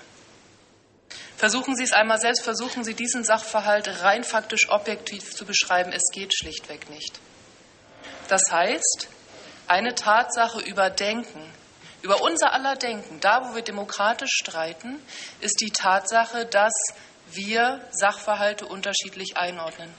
[1.38, 5.91] Versuchen Sie es einmal selbst, versuchen Sie diesen Sachverhalt rein faktisch objektiv zu beschreiben.
[5.91, 7.20] Es geht schlichtweg nicht.
[8.30, 9.09] Das heißt,
[9.68, 11.41] eine Tatsache überdenken,
[12.01, 15.01] über unser aller Denken, da wo wir demokratisch streiten,
[15.41, 16.74] ist die Tatsache, dass
[17.32, 19.91] wir Sachverhalte unterschiedlich einordnen.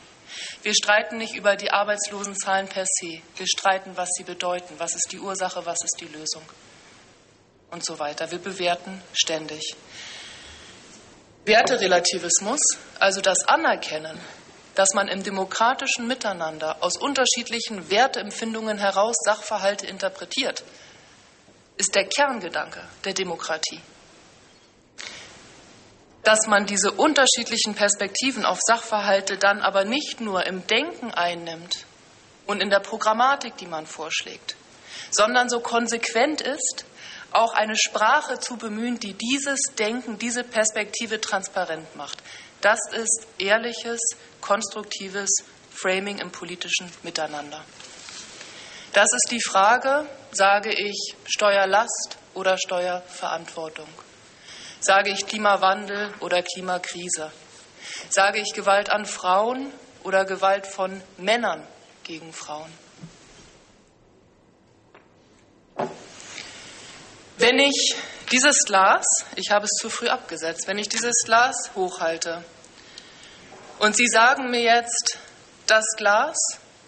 [0.63, 3.21] Wir streiten nicht über die Arbeitslosenzahlen per se.
[3.37, 6.43] Wir streiten, was sie bedeuten, was ist die Ursache, was ist die Lösung
[7.71, 8.31] und so weiter.
[8.31, 9.75] Wir bewerten ständig.
[11.45, 12.61] Werterelativismus,
[12.99, 14.19] also das Anerkennen,
[14.75, 20.65] dass man im demokratischen Miteinander aus unterschiedlichen Werteempfindungen heraus Sachverhalte interpretiert,
[21.77, 23.81] ist der Kerngedanke der Demokratie.
[26.27, 31.87] Dass man diese unterschiedlichen Perspektiven auf Sachverhalte dann aber nicht nur im Denken einnimmt
[32.47, 34.57] und in der Programmatik, die man vorschlägt,
[35.13, 36.85] sondern so konsequent ist,
[37.31, 42.19] auch eine Sprache zu bemühen, die dieses Denken, diese Perspektive transparent macht.
[42.61, 44.01] Das ist ehrliches,
[44.41, 45.31] konstruktives
[45.73, 47.65] Framing im politischen Miteinander.
[48.93, 53.87] Das ist die Frage, sage ich Steuerlast oder Steuerverantwortung?
[54.81, 57.33] Sage ich Klimawandel oder Klimakrise?
[58.11, 59.73] Sage ich Gewalt an Frauen
[60.05, 61.67] oder Gewalt von Männern
[62.05, 62.73] gegen Frauen?
[67.39, 67.95] Wenn ich
[68.33, 69.05] dieses Glas,
[69.37, 72.45] ich habe es zu früh abgesetzt, wenn ich dieses Glas hochhalte
[73.79, 75.19] und Sie sagen mir jetzt,
[75.67, 76.37] das Glas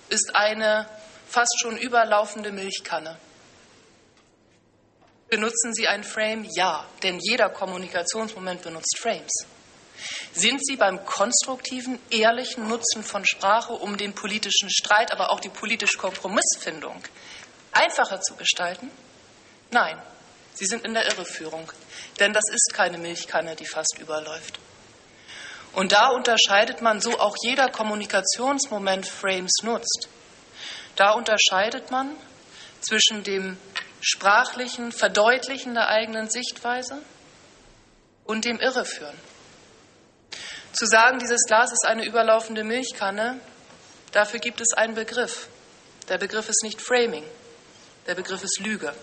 [0.08, 0.88] ist eine
[1.28, 3.18] fast schon überlaufende Milchkanne.
[5.28, 6.48] Benutzen Sie ein Frame?
[6.54, 9.32] Ja, denn jeder Kommunikationsmoment benutzt Frames.
[10.32, 15.48] Sind Sie beim konstruktiven, ehrlichen Nutzen von Sprache, um den politischen Streit, aber auch die
[15.48, 17.02] politische Kompromissfindung
[17.72, 18.90] einfacher zu gestalten?
[19.70, 20.00] Nein,
[20.54, 21.70] Sie sind in der Irreführung,
[22.18, 24.58] denn das ist keine Milchkanne, die fast überläuft.
[25.74, 30.08] Und da unterscheidet man, so auch jeder Kommunikationsmoment Frames nutzt,
[30.96, 32.16] da unterscheidet man
[32.80, 33.58] zwischen dem
[34.00, 37.02] sprachlichen Verdeutlichen der eigenen Sichtweise
[38.24, 39.16] und dem Irreführen.
[40.72, 43.40] Zu sagen, dieses Glas ist eine überlaufende Milchkanne,
[44.12, 45.48] dafür gibt es einen Begriff.
[46.08, 47.24] Der Begriff ist nicht Framing,
[48.06, 48.94] der Begriff ist Lüge,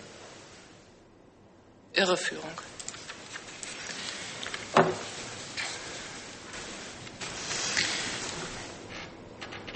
[1.94, 2.52] Irreführung.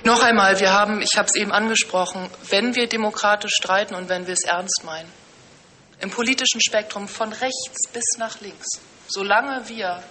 [0.03, 4.27] Noch einmal, wir haben, ich habe es eben angesprochen, wenn wir demokratisch streiten und wenn
[4.27, 5.11] wir es ernst meinen,
[5.99, 8.67] im politischen Spektrum von rechts bis nach links,
[9.07, 10.01] solange wir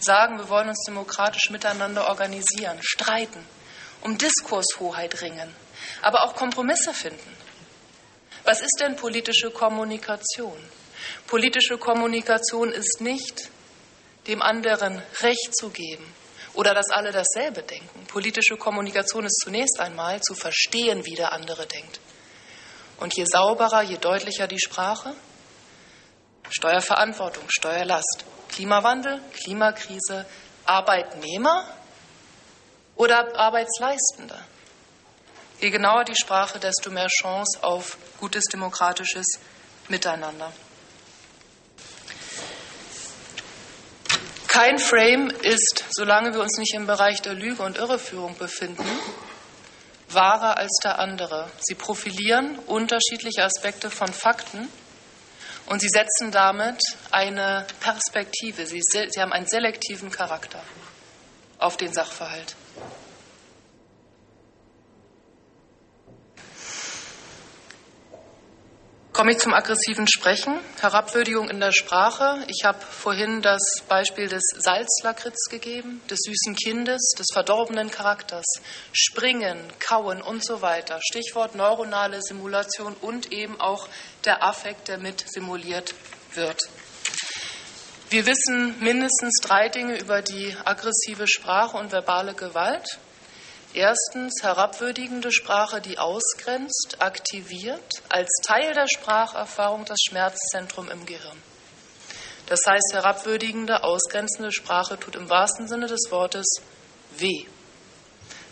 [0.00, 3.44] sagen, wir wollen uns demokratisch miteinander organisieren, streiten,
[4.00, 5.54] um Diskurshoheit ringen,
[6.00, 7.36] aber auch Kompromisse finden.
[8.44, 10.56] Was ist denn politische Kommunikation?
[11.26, 13.50] Politische Kommunikation ist nicht,
[14.26, 16.06] dem anderen Recht zu geben,
[16.54, 17.93] oder dass alle dasselbe denken.
[18.14, 21.98] Politische Kommunikation ist zunächst einmal zu verstehen, wie der andere denkt.
[22.98, 25.16] Und je sauberer, je deutlicher die Sprache,
[26.48, 30.26] Steuerverantwortung, Steuerlast, Klimawandel, Klimakrise,
[30.64, 31.66] Arbeitnehmer
[32.94, 34.38] oder Arbeitsleistende.
[35.58, 39.26] Je genauer die Sprache, desto mehr Chance auf gutes demokratisches
[39.88, 40.52] Miteinander.
[44.54, 48.86] Kein Frame ist, solange wir uns nicht im Bereich der Lüge und Irreführung befinden,
[50.10, 51.50] wahrer als der andere.
[51.58, 54.68] Sie profilieren unterschiedliche Aspekte von Fakten
[55.66, 56.80] und sie setzen damit
[57.10, 58.64] eine Perspektive.
[58.64, 60.62] Sie, sie haben einen selektiven Charakter
[61.58, 62.54] auf den Sachverhalt.
[69.24, 72.44] Komme ich zum aggressiven Sprechen, Herabwürdigung in der Sprache.
[72.46, 78.44] Ich habe vorhin das Beispiel des Salzlakritz gegeben, des süßen Kindes, des verdorbenen Charakters,
[78.92, 81.00] Springen, Kauen und so weiter.
[81.02, 83.88] Stichwort neuronale Simulation und eben auch
[84.26, 85.94] der Affekt, der mit simuliert
[86.34, 86.60] wird.
[88.10, 92.98] Wir wissen mindestens drei Dinge über die aggressive Sprache und verbale Gewalt.
[93.74, 101.42] Erstens herabwürdigende Sprache, die ausgrenzt, aktiviert als Teil der Spracherfahrung das Schmerzzentrum im Gehirn.
[102.46, 106.46] Das heißt, herabwürdigende, ausgrenzende Sprache tut im wahrsten Sinne des Wortes
[107.16, 107.46] weh.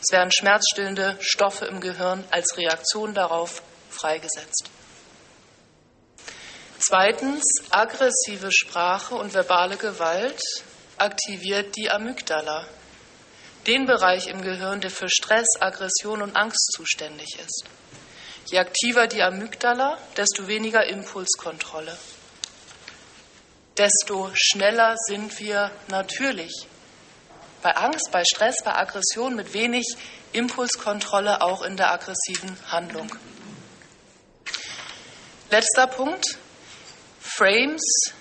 [0.00, 4.70] Es werden schmerzstillende Stoffe im Gehirn als Reaktion darauf freigesetzt.
[6.80, 10.40] Zweitens, aggressive Sprache und verbale Gewalt
[10.98, 12.66] aktiviert die Amygdala,
[13.66, 17.64] den Bereich im Gehirn, der für Stress, Aggression und Angst zuständig ist.
[18.50, 21.96] Je aktiver die Amygdala, desto weniger Impulskontrolle.
[23.78, 26.66] Desto schneller sind wir natürlich
[27.62, 29.96] bei Angst, bei Stress, bei Aggression mit wenig
[30.32, 33.14] Impulskontrolle auch in der aggressiven Handlung.
[35.50, 36.38] Letzter Punkt.
[37.20, 38.12] Frames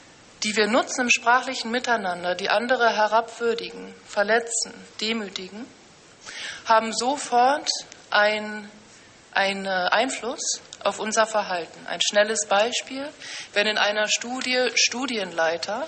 [0.43, 5.65] die wir nutzen im sprachlichen Miteinander, die andere herabwürdigen, verletzen, demütigen,
[6.65, 7.69] haben sofort
[8.09, 8.69] einen
[9.33, 11.85] Einfluss auf unser Verhalten.
[11.87, 13.07] Ein schnelles Beispiel,
[13.53, 15.87] wenn in einer Studie Studienleiter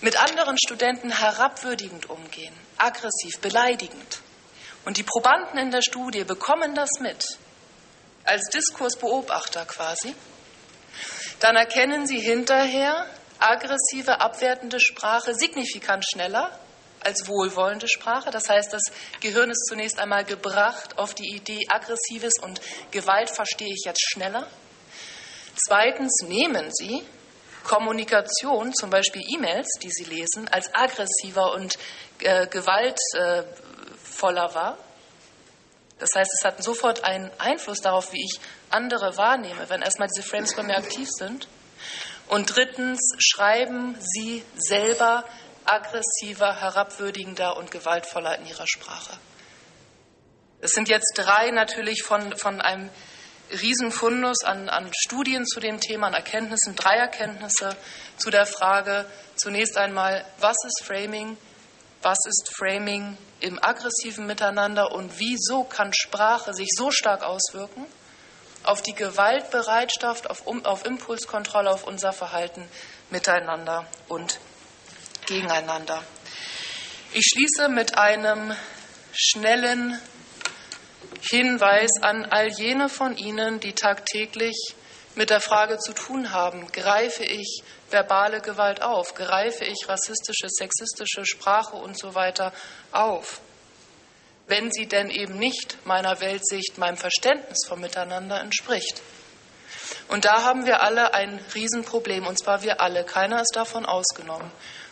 [0.00, 4.20] mit anderen Studenten herabwürdigend umgehen, aggressiv, beleidigend.
[4.84, 7.24] Und die Probanden in der Studie bekommen das mit,
[8.24, 10.14] als Diskursbeobachter quasi,
[11.40, 13.06] dann erkennen sie hinterher,
[13.38, 16.58] aggressive, abwertende Sprache signifikant schneller
[17.00, 18.30] als wohlwollende Sprache.
[18.30, 18.82] Das heißt, das
[19.20, 22.60] Gehirn ist zunächst einmal gebracht auf die Idee, aggressives und
[22.90, 24.46] Gewalt verstehe ich jetzt schneller.
[25.56, 27.04] Zweitens nehmen Sie
[27.62, 31.78] Kommunikation, zum Beispiel E-Mails, die Sie lesen, als aggressiver und
[32.20, 33.44] äh, gewaltvoller
[34.54, 34.78] wahr.
[35.98, 38.38] Das heißt, es hat sofort einen Einfluss darauf, wie ich
[38.70, 41.48] andere wahrnehme, wenn erstmal diese Frames bei mir aktiv sind.
[42.28, 45.24] Und drittens schreiben Sie selber
[45.64, 49.16] aggressiver, herabwürdigender und gewaltvoller in Ihrer Sprache.
[50.60, 52.90] Es sind jetzt drei natürlich von, von einem
[53.50, 57.76] Riesenfundus an, an Studien zu dem Thema, an Erkenntnissen, drei Erkenntnisse
[58.16, 59.04] zu der Frage
[59.36, 61.36] zunächst einmal, was ist Framing,
[62.02, 67.86] was ist Framing im aggressiven Miteinander und wieso kann Sprache sich so stark auswirken?
[68.64, 72.68] Auf die Gewaltbereitschaft, auf, um, auf Impulskontrolle, auf unser Verhalten
[73.10, 74.40] miteinander und
[75.26, 76.02] gegeneinander.
[77.12, 78.54] Ich schließe mit einem
[79.12, 80.00] schnellen
[81.30, 84.74] Hinweis an all jene von Ihnen, die tagtäglich
[85.14, 89.14] mit der Frage zu tun haben, greife ich verbale Gewalt auf?
[89.14, 92.52] Greife ich rassistische, sexistische Sprache und so weiter
[92.90, 93.40] auf?
[94.46, 99.00] Wenn sie denn eben nicht meiner Weltsicht, meinem Verständnis vom Miteinander entspricht.
[100.08, 103.04] Und da haben wir alle ein Riesenproblem, und zwar wir alle.
[103.04, 104.50] Keiner ist davon ausgenommen.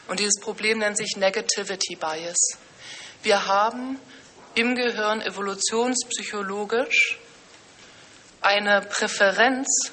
[0.09, 2.59] Und dieses Problem nennt sich Negativity Bias.
[3.22, 4.00] Wir haben
[4.55, 7.18] im Gehirn evolutionspsychologisch
[8.40, 9.92] eine Präferenz,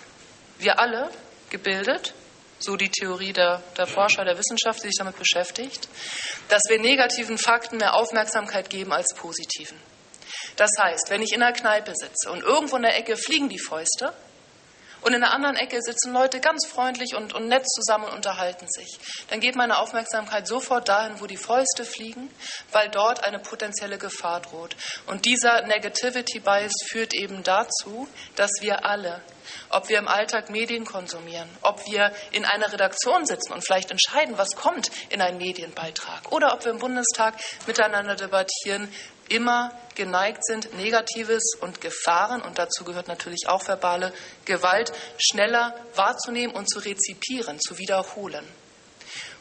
[0.58, 1.10] wir alle
[1.50, 2.14] gebildet,
[2.60, 5.88] so die Theorie der, der, Forscher, der Wissenschaft, die sich damit beschäftigt,
[6.50, 9.78] dass wir negativen Fakten mehr Aufmerksamkeit geben als positiven.
[10.56, 13.60] Das heißt, wenn ich in einer Kneipe sitze und irgendwo in der Ecke fliegen die
[13.60, 14.14] Fäuste,
[15.02, 18.68] und in der anderen Ecke sitzen Leute ganz freundlich und, und nett zusammen und unterhalten
[18.70, 19.00] sich.
[19.30, 22.30] Dann geht meine Aufmerksamkeit sofort dahin, wo die Fäuste fliegen,
[22.72, 24.76] weil dort eine potenzielle Gefahr droht.
[25.08, 29.22] Und dieser Negativity Bias führt eben dazu, dass wir alle
[29.70, 34.38] ob wir im Alltag Medien konsumieren, ob wir in einer Redaktion sitzen und vielleicht entscheiden,
[34.38, 37.36] was kommt in einen Medienbeitrag, oder ob wir im Bundestag
[37.68, 38.94] miteinander debattieren,
[39.30, 44.14] immer geneigt sind, Negatives und Gefahren, und dazu gehört natürlich auch verbale
[44.46, 48.48] Gewalt, schneller wahrzunehmen und zu rezipieren, zu wiederholen.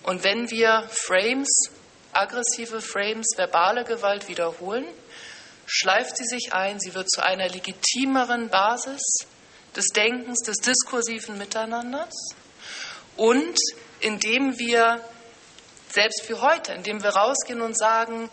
[0.02, 1.70] Und wenn wir Frames,
[2.12, 4.86] aggressive Frames, verbale Gewalt wiederholen,
[5.66, 9.02] schleift sie sich ein, sie wird zu einer legitimeren Basis
[9.76, 12.14] des Denkens, des diskursiven Miteinanders
[13.16, 13.58] und
[14.00, 15.00] indem wir
[15.90, 18.30] selbst für heute, indem wir rausgehen und sagen,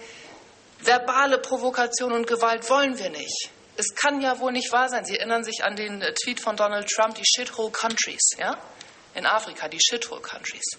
[0.86, 3.50] Verbale Provokation und Gewalt wollen wir nicht.
[3.78, 5.04] Es kann ja wohl nicht wahr sein.
[5.06, 8.58] Sie erinnern sich an den äh, Tweet von Donald Trump, die Shithole Countries, ja?
[9.16, 10.78] In Afrika, die Shithole Countries.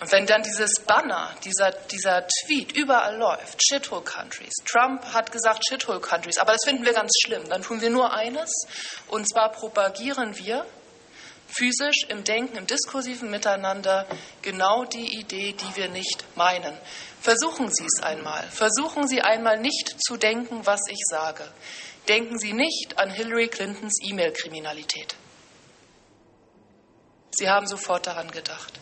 [0.00, 5.64] Und wenn dann dieses Banner, dieser, dieser Tweet überall läuft, Shithole Countries, Trump hat gesagt
[5.68, 8.50] Shithole Countries, aber das finden wir ganz schlimm, dann tun wir nur eines,
[9.08, 10.64] und zwar propagieren wir
[11.48, 14.06] physisch im Denken, im diskursiven Miteinander
[14.42, 16.76] genau die Idee, die wir nicht meinen.
[17.20, 18.42] Versuchen Sie es einmal.
[18.50, 21.44] Versuchen Sie einmal nicht zu denken, was ich sage.
[22.08, 25.14] Denken Sie nicht an Hillary Clintons E-Mail-Kriminalität.
[27.30, 28.80] Sie haben sofort daran gedacht.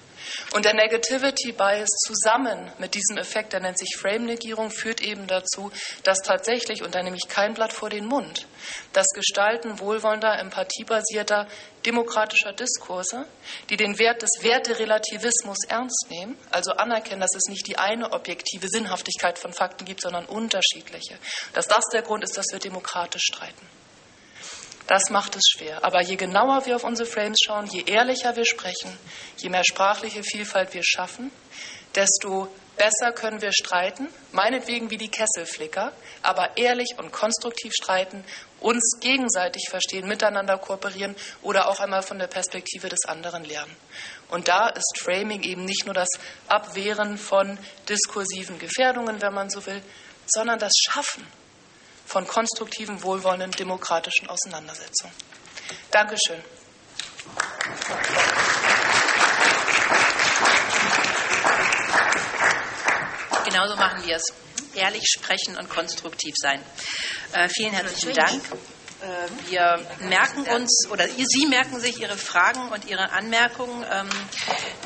[0.52, 5.70] Und der Negativity Bias zusammen mit diesem Effekt, der nennt sich Frame-Negierung, führt eben dazu,
[6.02, 8.46] dass tatsächlich, und da nehme ich kein Blatt vor den Mund,
[8.92, 11.46] das Gestalten wohlwollender, empathiebasierter,
[11.84, 13.26] demokratischer Diskurse,
[13.70, 18.68] die den Wert des Werterelativismus ernst nehmen, also anerkennen, dass es nicht die eine objektive
[18.68, 21.18] Sinnhaftigkeit von Fakten gibt, sondern unterschiedliche,
[21.52, 23.75] dass das der Grund ist, dass wir demokratisch streiten.
[24.86, 25.84] Das macht es schwer.
[25.84, 28.96] Aber je genauer wir auf unsere Frames schauen, je ehrlicher wir sprechen,
[29.38, 31.32] je mehr sprachliche Vielfalt wir schaffen,
[31.94, 38.24] desto besser können wir streiten, meinetwegen wie die Kesselflicker, aber ehrlich und konstruktiv streiten,
[38.60, 43.74] uns gegenseitig verstehen, miteinander kooperieren oder auch einmal von der Perspektive des anderen lernen.
[44.28, 46.08] Und da ist Framing eben nicht nur das
[46.48, 47.58] Abwehren von
[47.88, 49.82] diskursiven Gefährdungen, wenn man so will,
[50.26, 51.26] sondern das Schaffen
[52.06, 55.12] von konstruktiven, wohlwollenden, demokratischen Auseinandersetzungen.
[55.90, 56.42] Dankeschön.
[63.44, 64.24] Genauso machen wir es.
[64.74, 66.62] Ehrlich sprechen und konstruktiv sein.
[67.32, 68.42] Äh, vielen herzlichen Dank.
[69.00, 73.84] Äh, wir merken uns, oder Sie merken sich Ihre Fragen und Ihre Anmerkungen.
[73.90, 74.08] Ähm,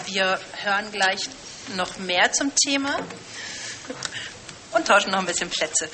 [0.07, 1.29] wir hören gleich
[1.75, 2.99] noch mehr zum Thema
[4.73, 5.89] und tauschen noch ein bisschen Plätze.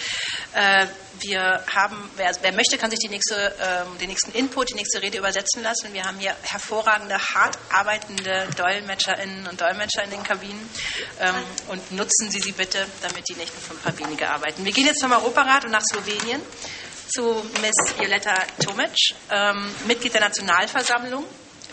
[0.54, 0.86] Äh,
[1.20, 5.00] wir haben, wer, wer, möchte, kann sich die nächste, ähm, den nächsten Input, die nächste
[5.00, 5.92] Rede übersetzen lassen.
[5.92, 10.68] Wir haben hier hervorragende, hart arbeitende DolmetscherInnen und Dolmetscher in den Kabinen
[11.20, 11.34] ähm,
[11.68, 14.64] und nutzen Sie sie bitte, damit die nächsten fünf Mal weniger arbeiten.
[14.64, 16.42] Wir gehen jetzt zum Europarat und nach Slowenien
[17.08, 18.92] zu Miss Violeta Tomic,
[19.30, 21.24] ähm, Mitglied der Nationalversammlung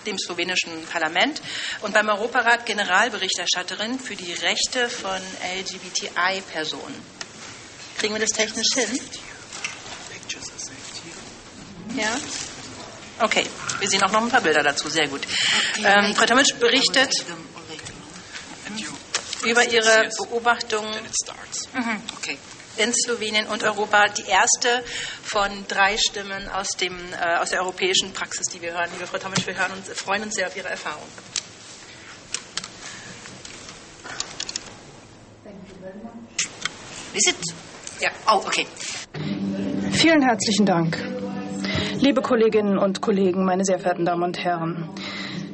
[0.06, 1.42] dem slowenischen Parlament
[1.82, 5.22] und beim Europarat Generalberichterstatterin für die Rechte von
[5.58, 7.02] LGBTI-Personen.
[7.98, 9.00] Kriegen wir das technisch hin?
[11.96, 12.18] Ja?
[13.20, 13.46] Okay,
[13.80, 14.90] wir sehen auch noch ein paar Bilder dazu.
[14.90, 15.22] Sehr gut.
[15.84, 17.14] Ähm, Frau Tomic berichtet
[19.46, 20.94] über ihre Beobachtungen.
[21.74, 22.38] Mhm, okay
[22.78, 24.84] in Slowenien und Europa die erste
[25.24, 28.90] von drei Stimmen aus, dem, äh, aus der europäischen Praxis, die wir hören.
[28.94, 31.04] Liebe Frau Tomic, wir hören uns, freuen uns sehr auf Ihre Erfahrung.
[37.14, 37.36] Is it?
[38.02, 38.66] Ja, oh, okay.
[39.92, 40.98] Vielen herzlichen Dank.
[42.00, 44.90] Liebe Kolleginnen und Kollegen, meine sehr verehrten Damen und Herren.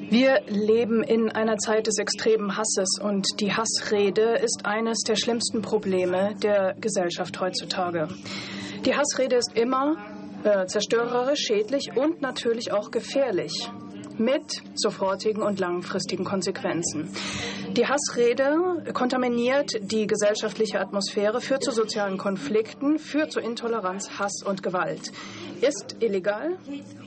[0.10, 5.62] Wir leben in einer Zeit des extremen Hasses und die Hassrede ist eines der schlimmsten
[5.62, 8.08] Probleme der Gesellschaft heutzutage.
[8.86, 9.98] Die Hassrede ist immer
[10.44, 13.70] äh, zerstörerisch, schädlich und natürlich auch gefährlich.
[14.20, 17.10] Mit sofortigen und langfristigen Konsequenzen.
[17.72, 24.64] Die Hassrede kontaminiert die gesellschaftliche Atmosphäre, führt zu sozialen Konflikten, führt zu Intoleranz, Hass und
[24.64, 25.12] Gewalt,
[25.62, 26.58] ist illegal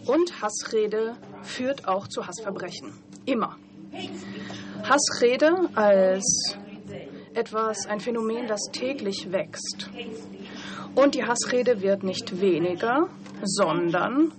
[0.06, 2.92] und Hassrede führt auch zu Hassverbrechen.
[3.26, 3.56] Immer.
[4.84, 6.56] Hassrede als
[7.34, 9.90] etwas, ein Phänomen, das täglich wächst.
[10.94, 13.08] Und die Hassrede wird nicht weniger,
[13.42, 14.32] sondern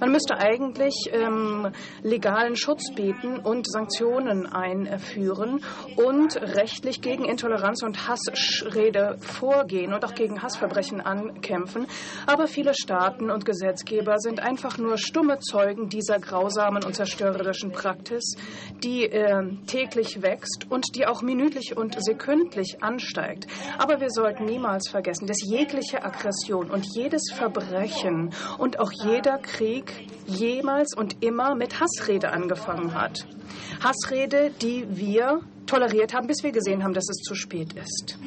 [0.00, 1.68] man müsste eigentlich ähm,
[2.02, 5.60] legalen Schutz bieten und Sanktionen einführen
[5.96, 11.86] und rechtlich gegen Intoleranz und Hassrede vorgehen und auch gegen Hassverbrechen ankämpfen.
[12.26, 18.36] Aber viele Staaten und Gesetzgeber sind einfach nur stumme Zeugen dieser grausamen und zerstörerischen Praxis,
[18.82, 23.46] die äh, täglich wächst und die auch minütlich und sekündlich ansteigt.
[23.78, 29.59] Aber wir sollten niemals vergessen, dass jegliche Aggression und jedes Verbrechen und auch jeder Krieg
[30.26, 33.26] jemals und immer mit Hassrede angefangen hat.
[33.82, 38.18] Hassrede, die wir toleriert haben, bis wir gesehen haben, dass es zu spät ist.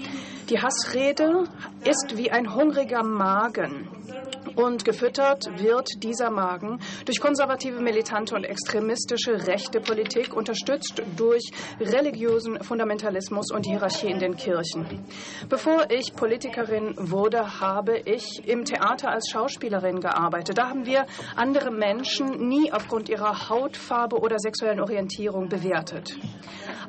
[0.49, 1.45] Die Hassrede
[1.83, 3.87] ist wie ein hungriger Magen.
[4.55, 11.49] Und gefüttert wird dieser Magen durch konservative, militante und extremistische rechte Politik, unterstützt durch
[11.79, 15.05] religiösen Fundamentalismus und Hierarchie in den Kirchen.
[15.49, 20.57] Bevor ich Politikerin wurde, habe ich im Theater als Schauspielerin gearbeitet.
[20.57, 26.15] Da haben wir andere Menschen nie aufgrund ihrer Hautfarbe oder sexuellen Orientierung bewertet.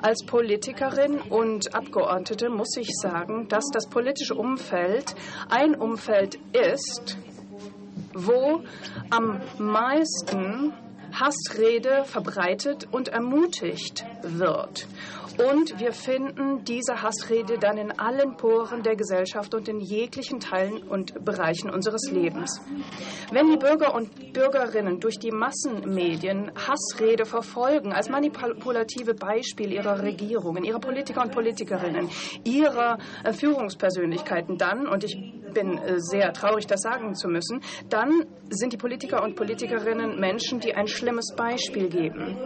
[0.03, 5.15] Als Politikerin und Abgeordnete muss ich sagen, dass das politische Umfeld
[5.49, 7.17] ein Umfeld ist,
[8.15, 8.63] wo
[9.11, 10.73] am meisten
[11.13, 14.87] Hassrede verbreitet und ermutigt wird.
[15.39, 20.83] Und wir finden diese Hassrede dann in allen Poren der Gesellschaft und in jeglichen Teilen
[20.83, 22.61] und Bereichen unseres Lebens.
[23.33, 30.63] Wenn die Bürger und Bürgerinnen durch die Massenmedien Hassrede verfolgen als manipulative Beispiele ihrer Regierungen,
[30.63, 32.09] ihrer Politiker und Politikerinnen,
[32.45, 35.17] ihrer äh, Führungspersönlichkeiten, dann, und ich
[35.53, 40.61] bin äh, sehr traurig, das sagen zu müssen, dann sind die Politiker und Politikerinnen Menschen,
[40.61, 42.37] die ein schlimmes Beispiel geben.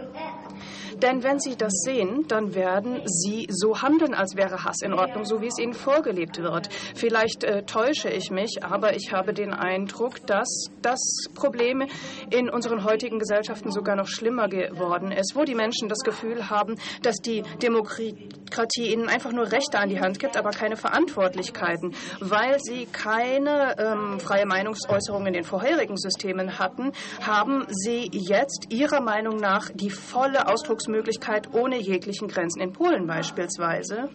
[1.01, 5.23] Denn wenn Sie das sehen, dann werden Sie so handeln, als wäre Hass in Ordnung,
[5.23, 6.69] so wie es Ihnen vorgelebt wird.
[6.95, 10.99] Vielleicht äh, täusche ich mich, aber ich habe den Eindruck, dass das
[11.35, 11.83] Problem
[12.29, 16.75] in unseren heutigen Gesellschaften sogar noch schlimmer geworden ist, wo die Menschen das Gefühl haben,
[17.01, 22.59] dass die Demokratie ihnen einfach nur Rechte an die Hand gibt, aber keine Verantwortlichkeiten, weil
[22.59, 26.91] sie keine ähm, freie Meinungsäußerung in den vorherigen Systemen hatten,
[27.21, 32.61] haben sie jetzt ihrer Meinung nach die volle Ausdrucksmöglichkeit Ausdrucksmöglichkeit ohne jeglichen Grenzen.
[32.61, 34.09] In Polen beispielsweise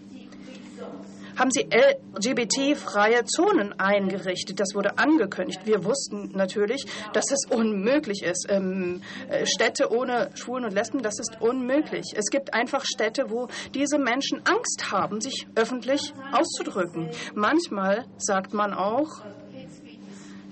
[1.36, 4.60] haben sie LGBT-freie Zonen eingerichtet.
[4.60, 5.60] Das wurde angekündigt.
[5.64, 8.46] Wir wussten natürlich, dass es unmöglich ist.
[8.48, 12.04] Ähm, äh, Städte ohne Schwulen und Lesben, das ist unmöglich.
[12.16, 17.10] Es gibt einfach Städte, wo diese Menschen Angst haben, sich öffentlich auszudrücken.
[17.34, 19.22] Manchmal sagt man auch,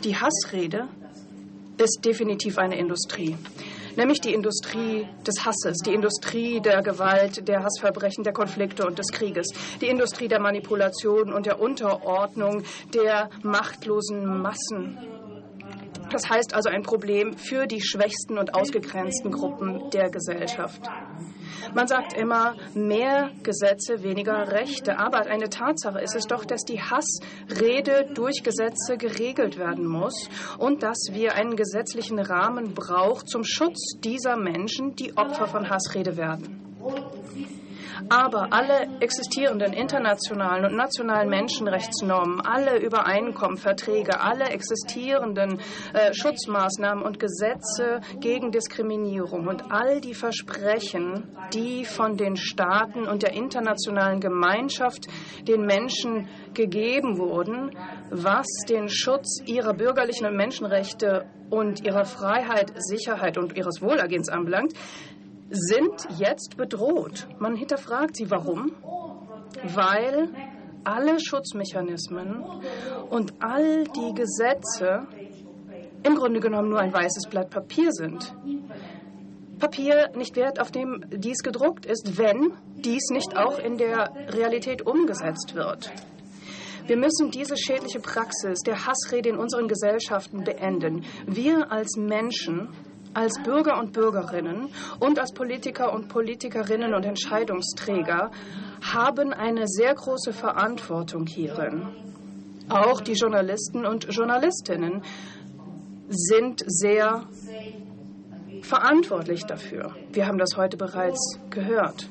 [0.03, 0.89] die Hassrede
[1.79, 3.37] ist definitiv eine Industrie
[3.97, 9.09] nämlich die Industrie des Hasses, die Industrie der Gewalt, der Hassverbrechen, der Konflikte und des
[9.09, 9.49] Krieges,
[9.81, 12.63] die Industrie der Manipulation und der Unterordnung
[12.95, 14.99] der machtlosen Massen.
[16.11, 20.83] Das heißt also ein Problem für die schwächsten und ausgegrenzten Gruppen der Gesellschaft.
[21.75, 24.99] Man sagt immer, mehr Gesetze, weniger Rechte.
[24.99, 30.83] Aber eine Tatsache ist es doch, dass die Hassrede durch Gesetze geregelt werden muss und
[30.83, 36.61] dass wir einen gesetzlichen Rahmen brauchen zum Schutz dieser Menschen, die Opfer von Hassrede werden.
[38.09, 45.61] Aber alle existierenden internationalen und nationalen Menschenrechtsnormen, alle Übereinkommen, Verträge, alle existierenden
[45.93, 53.23] äh, Schutzmaßnahmen und Gesetze gegen Diskriminierung und all die Versprechen, die von den Staaten und
[53.23, 55.07] der internationalen Gemeinschaft
[55.47, 57.71] den Menschen gegeben wurden,
[58.11, 64.73] was den Schutz ihrer bürgerlichen Menschenrechte und ihrer Freiheit, Sicherheit und ihres Wohlergehens anbelangt,
[65.53, 67.29] sind jetzt bedroht.
[67.39, 68.73] Man hinterfragt sie, warum?
[69.75, 70.29] Weil
[70.85, 72.43] alle Schutzmechanismen
[73.11, 75.07] und all die Gesetze
[76.03, 78.35] im Grunde genommen nur ein weißes Blatt Papier sind.
[79.59, 84.85] Papier nicht wert, auf dem dies gedruckt ist, wenn dies nicht auch in der Realität
[84.85, 85.93] umgesetzt wird.
[86.87, 91.05] Wir müssen diese schädliche Praxis der Hassrede in unseren Gesellschaften beenden.
[91.27, 92.71] Wir als Menschen
[93.15, 94.69] als Bürger und Bürgerinnen
[95.01, 98.31] und als Politiker und Politikerinnen und Entscheidungsträger
[98.83, 101.89] haben eine sehr große Verantwortung hierin.
[102.69, 105.03] Auch die Journalisten und Journalistinnen
[106.09, 107.27] sind sehr
[108.63, 109.95] verantwortlich dafür.
[110.13, 112.09] Wir haben das heute bereits gehört.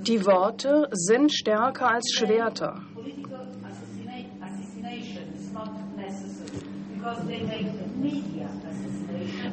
[0.00, 2.80] Die Worte sind stärker als Schwerter.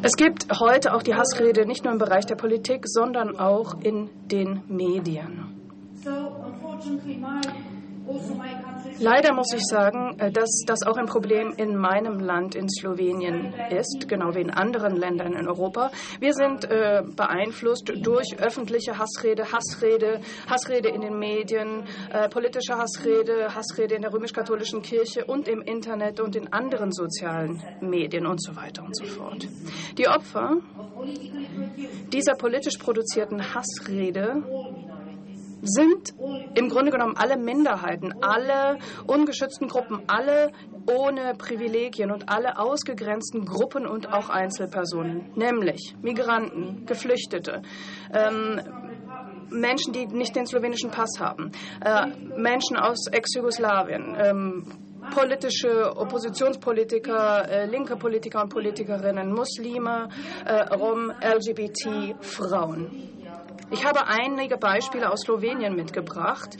[0.05, 4.09] Es gibt heute auch die Hassrede nicht nur im Bereich der Politik, sondern auch in
[4.27, 5.45] den Medien.
[9.03, 13.53] Leider muss ich sagen, äh, dass das auch ein Problem in meinem Land, in Slowenien,
[13.69, 15.91] ist, genau wie in anderen Ländern in Europa.
[16.21, 21.83] Wir sind äh, beeinflusst durch öffentliche Hassrede, Hassrede, Hassrede in den Medien,
[22.13, 27.61] äh, politische Hassrede, Hassrede in der römisch-katholischen Kirche und im Internet und in anderen sozialen
[27.81, 29.45] Medien und so weiter und so fort.
[29.97, 30.61] Die Opfer
[32.13, 34.43] dieser politisch produzierten Hassrede
[35.63, 36.13] sind
[36.55, 40.51] im Grunde genommen alle Minderheiten, alle ungeschützten Gruppen, alle
[40.85, 47.61] ohne Privilegien und alle ausgegrenzten Gruppen und auch Einzelpersonen, nämlich Migranten, Geflüchtete,
[48.13, 48.61] ähm,
[49.49, 51.51] Menschen, die nicht den slowenischen Pass haben,
[51.83, 52.07] äh,
[52.37, 54.65] Menschen aus Ex-Jugoslawien, ähm,
[55.11, 60.09] politische Oppositionspolitiker, äh, linke Politiker und Politikerinnen, Muslime,
[60.45, 63.22] äh, Rom, LGBT, Frauen.
[63.71, 66.57] Ich habe einige Beispiele aus Slowenien mitgebracht,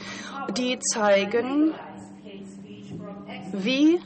[0.56, 1.74] die zeigen,
[3.52, 4.00] wie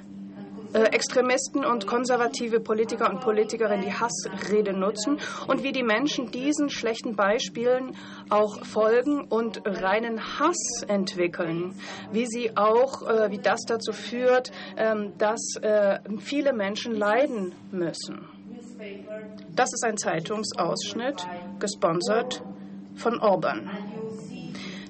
[0.74, 6.68] äh, Extremisten und konservative Politiker und Politikerinnen die Hassrede nutzen und wie die Menschen diesen
[6.68, 7.96] schlechten Beispielen
[8.28, 11.74] auch folgen und reinen Hass entwickeln.
[12.12, 18.28] Wie sie auch, äh, wie das dazu führt, ähm, dass äh, viele Menschen leiden müssen.
[19.56, 21.26] Das ist ein Zeitungsausschnitt,
[21.58, 22.42] gesponsert
[22.98, 23.70] von Orban.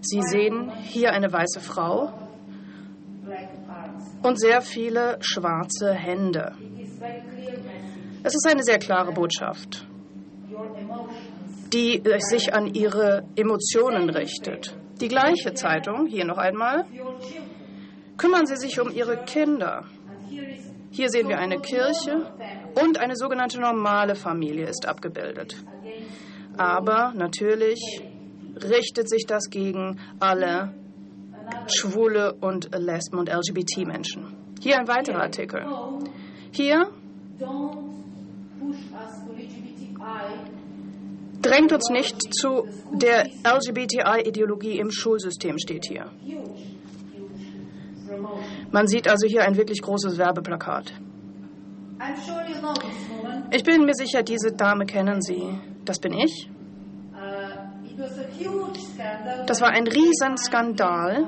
[0.00, 2.12] Sie sehen hier eine weiße Frau
[4.22, 6.52] und sehr viele schwarze Hände.
[8.22, 9.86] Es ist eine sehr klare Botschaft,
[11.72, 14.76] die sich an ihre Emotionen richtet.
[15.00, 16.84] Die gleiche Zeitung, hier noch einmal,
[18.16, 19.84] kümmern Sie sich um Ihre Kinder.
[20.90, 22.26] Hier sehen wir eine Kirche
[22.82, 25.56] und eine sogenannte normale Familie ist abgebildet.
[26.58, 28.02] Aber natürlich
[28.56, 30.74] richtet sich das gegen alle
[31.68, 34.36] Schwule und Lesben und LGBT-Menschen.
[34.60, 35.64] Hier ein weiterer Artikel.
[36.50, 36.88] Hier
[41.40, 46.10] drängt uns nicht zu der LGBTI-Ideologie im Schulsystem, steht hier.
[48.70, 50.92] Man sieht also hier ein wirklich großes Werbeplakat.
[53.50, 55.58] Ich bin mir sicher, diese Dame kennen Sie.
[55.88, 56.50] Das bin ich.
[59.46, 61.26] Das war ein Riesenskandal.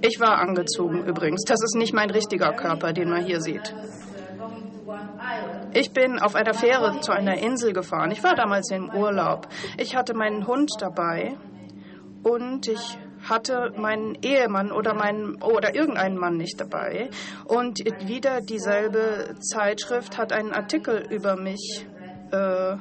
[0.00, 1.44] Ich war angezogen übrigens.
[1.44, 3.72] Das ist nicht mein richtiger Körper, den man hier sieht.
[5.72, 8.10] Ich bin auf einer Fähre zu einer Insel gefahren.
[8.10, 9.46] Ich war damals im Urlaub.
[9.78, 11.36] Ich hatte meinen Hund dabei
[12.24, 12.98] und ich
[13.30, 17.10] hatte meinen Ehemann oder meinen oder irgendeinen Mann nicht dabei.
[17.44, 21.86] Und wieder dieselbe Zeitschrift hat einen Artikel über mich
[22.32, 22.76] äh,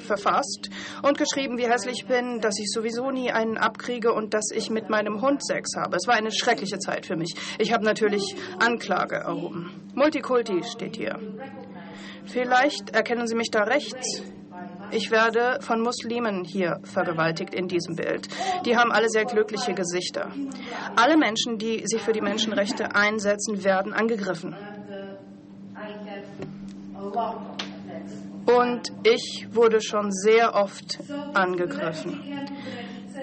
[0.00, 0.70] verfasst
[1.02, 4.70] und geschrieben, wie hässlich ich bin, dass ich sowieso nie einen abkriege und dass ich
[4.70, 5.96] mit meinem Hund Sex habe.
[5.96, 7.34] Es war eine schreckliche Zeit für mich.
[7.58, 9.90] Ich habe natürlich Anklage erhoben.
[9.94, 11.18] Multikulti steht hier.
[12.24, 14.22] Vielleicht erkennen Sie mich da rechts.
[14.92, 18.28] Ich werde von Muslimen hier vergewaltigt in diesem Bild.
[18.64, 20.30] Die haben alle sehr glückliche Gesichter.
[20.96, 24.56] Alle Menschen, die sich für die Menschenrechte einsetzen, werden angegriffen.
[28.46, 30.98] Und ich wurde schon sehr oft
[31.34, 32.20] angegriffen.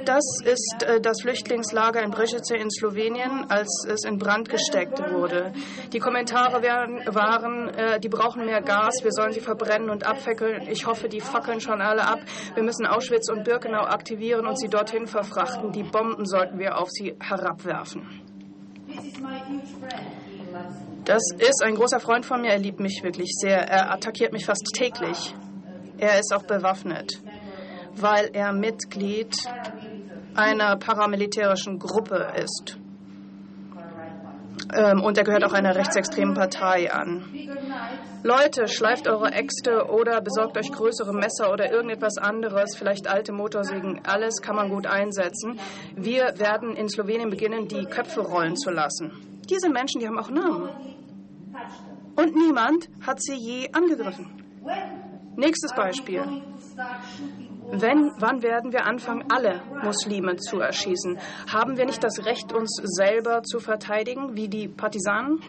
[0.08, 5.51] Das ist äh, das Flüchtlingslager in Brežice in Slowenien, als es in Brand gesteckt wurde.
[5.91, 10.66] Die Kommentare waren, äh, die brauchen mehr Gas, wir sollen sie verbrennen und abfackeln.
[10.72, 12.22] Ich hoffe, die fackeln schon alle ab.
[12.53, 15.74] Wir müssen Auschwitz und Birkenau aktivieren und sie dorthin verfrachten.
[15.74, 18.08] Die Bomben sollten wir auf sie herabwerfen.
[21.03, 22.51] Das ist ein großer Freund von mir.
[22.51, 23.58] Er liebt mich wirklich sehr.
[23.58, 25.36] Er attackiert mich fast täglich.
[25.97, 27.20] Er ist auch bewaffnet,
[27.95, 29.36] weil er Mitglied
[30.38, 32.77] einer paramilitärischen Gruppe ist.
[34.73, 37.23] Ähm, und er gehört auch einer rechtsextremen Partei an.
[38.23, 44.01] Leute, schleift eure Äxte oder besorgt euch größere Messer oder irgendetwas anderes, vielleicht alte Motorsägen.
[44.05, 45.59] Alles kann man gut einsetzen.
[45.95, 49.11] Wir werden in Slowenien beginnen, die Köpfe rollen zu lassen.
[49.49, 50.69] Diese Menschen, die haben auch Namen.
[52.15, 54.27] Und niemand hat sie je angegriffen.
[55.38, 56.23] Nächstes Beispiel.
[57.70, 61.18] Wenn, wann werden wir anfangen, alle Muslime zu erschießen?
[61.51, 65.41] Haben wir nicht das Recht, uns selber zu verteidigen, wie die Partisanen?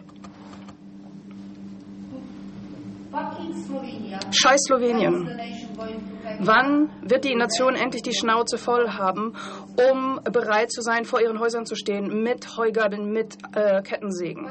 [4.31, 5.29] Scheiß Slowenien.
[6.41, 9.33] Wann wird die Nation endlich die Schnauze voll haben,
[9.91, 14.49] um bereit zu sein, vor ihren Häusern zu stehen, mit Heugabeln, mit äh, Kettensägen?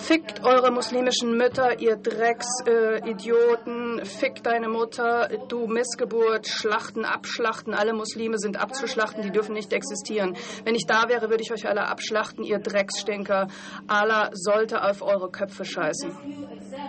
[0.00, 3.98] Fickt eure muslimischen Mütter, ihr Drecksidioten.
[3.98, 6.48] Äh, Fick deine Mutter, du Missgeburt.
[6.48, 7.74] Schlachten, abschlachten.
[7.74, 10.36] Alle Muslime sind abzuschlachten, die dürfen nicht existieren.
[10.64, 13.48] Wenn ich da wäre, würde ich euch alle abschlachten, ihr Drecksstinker.
[13.86, 16.10] Allah sollte auf eure Köpfe scheißen.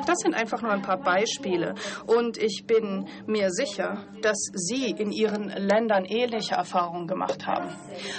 [0.07, 1.75] Das sind einfach nur ein paar Beispiele.
[2.07, 7.69] Und ich bin mir sicher, dass Sie in Ihren Ländern ähnliche Erfahrungen gemacht haben.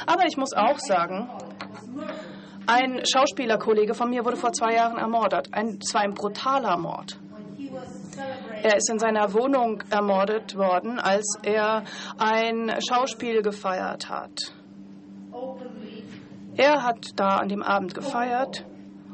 [0.06, 1.30] Aber ich muss auch sagen,
[2.66, 5.48] ein Schauspielerkollege von mir wurde vor zwei Jahren ermordet.
[5.52, 7.18] Ein, zwar ein brutaler Mord.
[8.62, 11.84] Er ist in seiner Wohnung ermordet worden, als er
[12.18, 14.54] ein Schauspiel gefeiert hat.
[16.56, 18.66] Er hat da an dem Abend gefeiert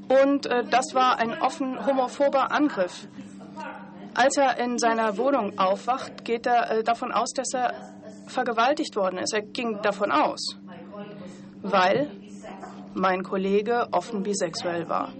[0.09, 3.07] und äh, das war ein offen homophober Angriff.
[4.15, 7.73] Als er in seiner Wohnung aufwacht, geht er äh, davon aus, dass er
[8.27, 9.33] vergewaltigt worden ist.
[9.33, 10.57] Er ging davon aus,
[11.63, 12.11] weil
[12.95, 15.13] mein Kollege offen bisexuell war.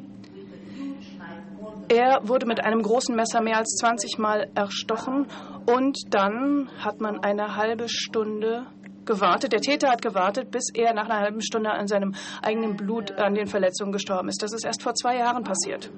[1.89, 5.27] Er wurde mit einem großen Messer mehr als 20 Mal erstochen
[5.65, 8.67] und dann hat man eine halbe Stunde
[9.07, 9.53] gewartet.
[9.53, 13.35] Der Täter hat gewartet, bis er nach einer halben Stunde an seinem eigenen Blut an
[13.35, 14.43] den Verletzungen gestorben ist.
[14.43, 15.91] Das ist erst vor zwei Jahren passiert.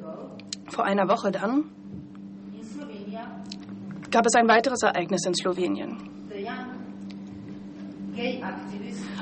[0.69, 1.65] Vor einer Woche dann
[4.11, 6.20] gab es ein weiteres Ereignis in Slowenien.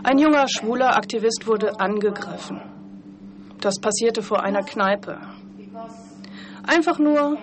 [0.02, 2.60] Ein junger schwuler Aktivist wurde angegriffen.
[3.60, 5.18] Das passierte vor einer Kneipe.
[6.66, 7.38] Einfach nur,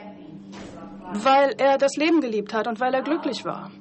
[1.14, 3.72] weil er das Leben geliebt hat und weil er glücklich war.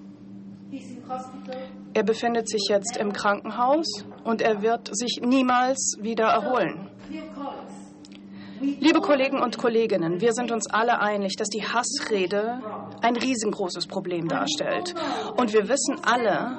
[1.93, 6.89] Er befindet sich jetzt im Krankenhaus und er wird sich niemals wieder erholen.
[8.61, 12.61] Liebe Kollegen und Kolleginnen, wir sind uns alle einig, dass die Hassrede
[13.03, 14.95] ein riesengroßes Problem darstellt.
[15.37, 16.59] Und wir wissen alle,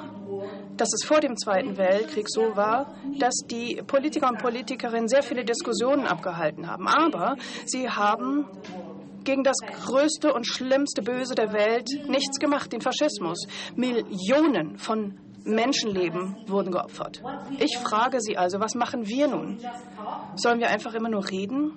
[0.77, 5.45] dass es vor dem Zweiten Weltkrieg so war, dass die Politiker und Politikerinnen sehr viele
[5.45, 6.87] Diskussionen abgehalten haben.
[6.87, 8.47] Aber sie haben
[9.23, 13.47] gegen das größte und schlimmste Böse der Welt nichts gemacht, den Faschismus.
[13.75, 17.21] Millionen von Menschenleben wurden geopfert.
[17.59, 19.59] Ich frage Sie also, was machen wir nun?
[20.35, 21.73] Sollen wir einfach immer nur reden?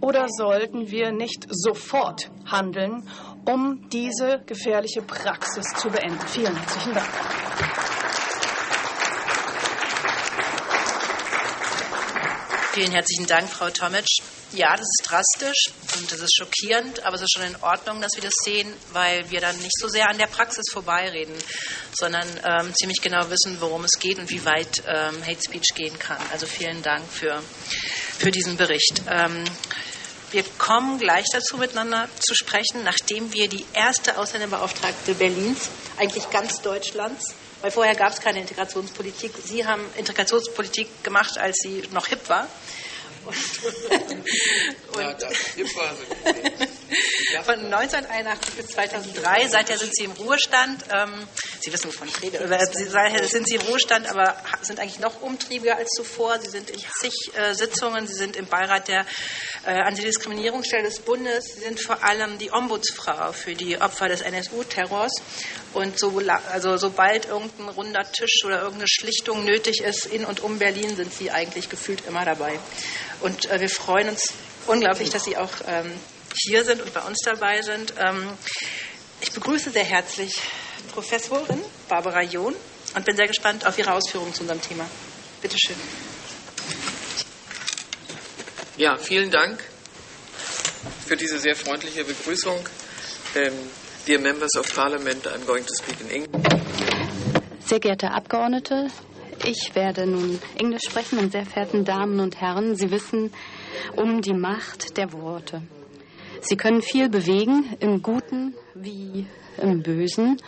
[0.00, 3.04] Oder sollten wir nicht sofort handeln,
[3.44, 6.20] um diese gefährliche Praxis zu beenden?
[6.28, 7.08] Vielen herzlichen Dank.
[12.72, 14.04] Vielen herzlichen Dank, Frau Tomic.
[14.52, 18.12] Ja, das ist drastisch und das ist schockierend, aber es ist schon in Ordnung, dass
[18.14, 21.34] wir das sehen, weil wir dann nicht so sehr an der Praxis vorbeireden,
[21.92, 25.98] sondern ähm, ziemlich genau wissen, worum es geht und wie weit ähm, Hate Speech gehen
[25.98, 26.18] kann.
[26.30, 27.42] Also vielen Dank für,
[28.18, 29.02] für diesen Bericht.
[29.10, 29.44] Ähm,
[30.30, 36.60] wir kommen gleich dazu, miteinander zu sprechen, nachdem wir die erste Ausländerbeauftragte Berlins, eigentlich ganz
[36.60, 39.32] Deutschlands, weil vorher gab es keine Integrationspolitik.
[39.44, 42.46] Sie haben Integrationspolitik gemacht, als sie noch hip war.
[44.94, 45.32] Und, ja, das.
[47.44, 50.84] Von 1981 bis 2003, seither sind Sie im Ruhestand.
[50.90, 51.28] Ähm,
[51.60, 52.38] sie wissen, wovon ich rede.
[52.88, 56.38] Seither sind Sie im Ruhestand, aber sind eigentlich noch umtriebiger als zuvor.
[56.40, 59.04] Sie sind in zig äh, Sitzungen, Sie sind im Beirat der
[59.66, 61.44] äh, Antidiskriminierungsstelle des Bundes.
[61.54, 65.12] Sie sind vor allem die Ombudsfrau für die Opfer des NSU-Terrors.
[65.74, 70.58] Und so, also sobald irgendein runder Tisch oder irgendeine Schlichtung nötig ist in und um
[70.58, 72.58] Berlin, sind Sie eigentlich gefühlt immer dabei.
[73.20, 74.32] Und äh, wir freuen uns
[74.66, 75.92] unglaublich, dass Sie auch ähm,
[76.42, 77.92] hier sind und bei uns dabei sind.
[77.98, 78.32] Ähm,
[79.20, 80.34] ich begrüße sehr herzlich
[80.92, 82.54] Professorin Barbara John
[82.94, 84.88] und bin sehr gespannt auf Ihre Ausführungen zu unserem Thema.
[85.42, 85.76] Bitte schön.
[88.76, 89.62] Ja, vielen Dank
[91.06, 92.64] für diese sehr freundliche Begrüßung.
[93.34, 93.52] Ähm,
[94.08, 96.46] dear members of Parliament, I'm going to speak in English.
[97.60, 98.88] Sehr geehrte Abgeordnete,
[99.44, 102.74] ich werde nun Englisch sprechen, meine sehr verehrten Damen und Herren.
[102.74, 103.30] Sie wissen
[103.96, 105.60] um die Macht der Worte.
[106.40, 109.26] Sie können viel bewegen, im Guten wie
[109.60, 110.40] im Bösen.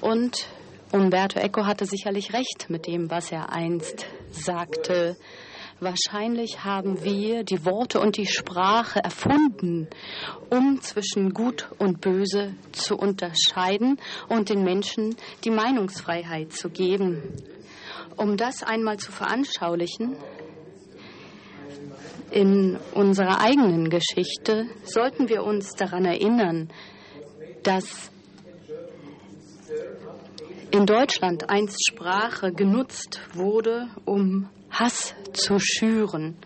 [0.00, 0.48] Und
[0.90, 5.16] Umberto Eco hatte sicherlich recht mit dem, was er einst sagte.
[5.78, 9.88] Wahrscheinlich haben wir die Worte und die Sprache erfunden,
[10.48, 13.98] um zwischen Gut und Böse zu unterscheiden
[14.28, 17.22] und den Menschen die Meinungsfreiheit zu geben.
[18.16, 20.16] Um das einmal zu veranschaulichen,
[22.30, 26.70] in unserer eigenen Geschichte sollten wir uns daran erinnern,
[27.62, 28.10] dass
[30.70, 36.36] in Deutschland einst Sprache genutzt wurde, um Hass zu schüren.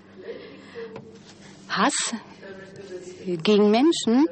[1.68, 2.14] Hass
[3.24, 4.26] gegen Menschen,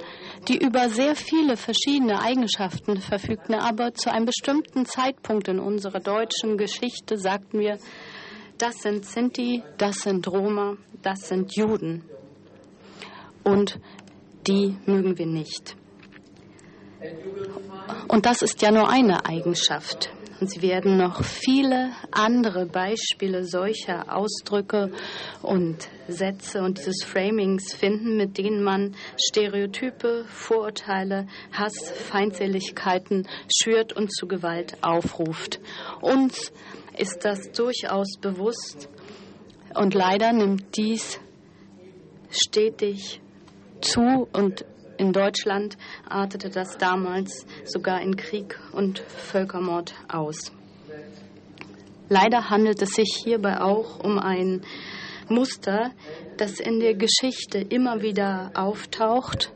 [0.49, 3.55] die über sehr viele verschiedene Eigenschaften verfügten.
[3.55, 7.79] Aber zu einem bestimmten Zeitpunkt in unserer deutschen Geschichte sagten wir,
[8.59, 12.05] das sind Sinti, das sind Roma, das sind Juden.
[13.45, 13.79] Und
[14.47, 15.77] die mögen wir nicht.
[18.09, 20.11] Und das ist ja nur eine Eigenschaft.
[20.41, 24.93] Und Sie werden noch viele andere Beispiele solcher Ausdrücke
[25.43, 34.15] und Sätze und dieses Framings finden, mit denen man Stereotype, Vorurteile, Hass, Feindseligkeiten schürt und
[34.15, 35.59] zu Gewalt aufruft.
[36.01, 36.53] Uns
[36.97, 38.89] ist das durchaus bewusst
[39.75, 41.21] und leider nimmt dies
[42.31, 43.21] stetig
[43.81, 44.65] zu und
[44.99, 45.79] in Deutschland
[46.09, 50.53] artete das damals sogar in Krieg und Völkermord aus.
[52.09, 54.63] Leider handelt es sich hierbei auch um ein
[55.29, 55.93] Muster,
[56.37, 59.53] das in der Geschichte immer wieder auftaucht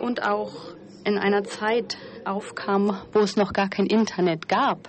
[0.00, 0.52] und auch
[1.04, 4.88] in einer Zeit aufkam, wo es noch gar kein Internet gab.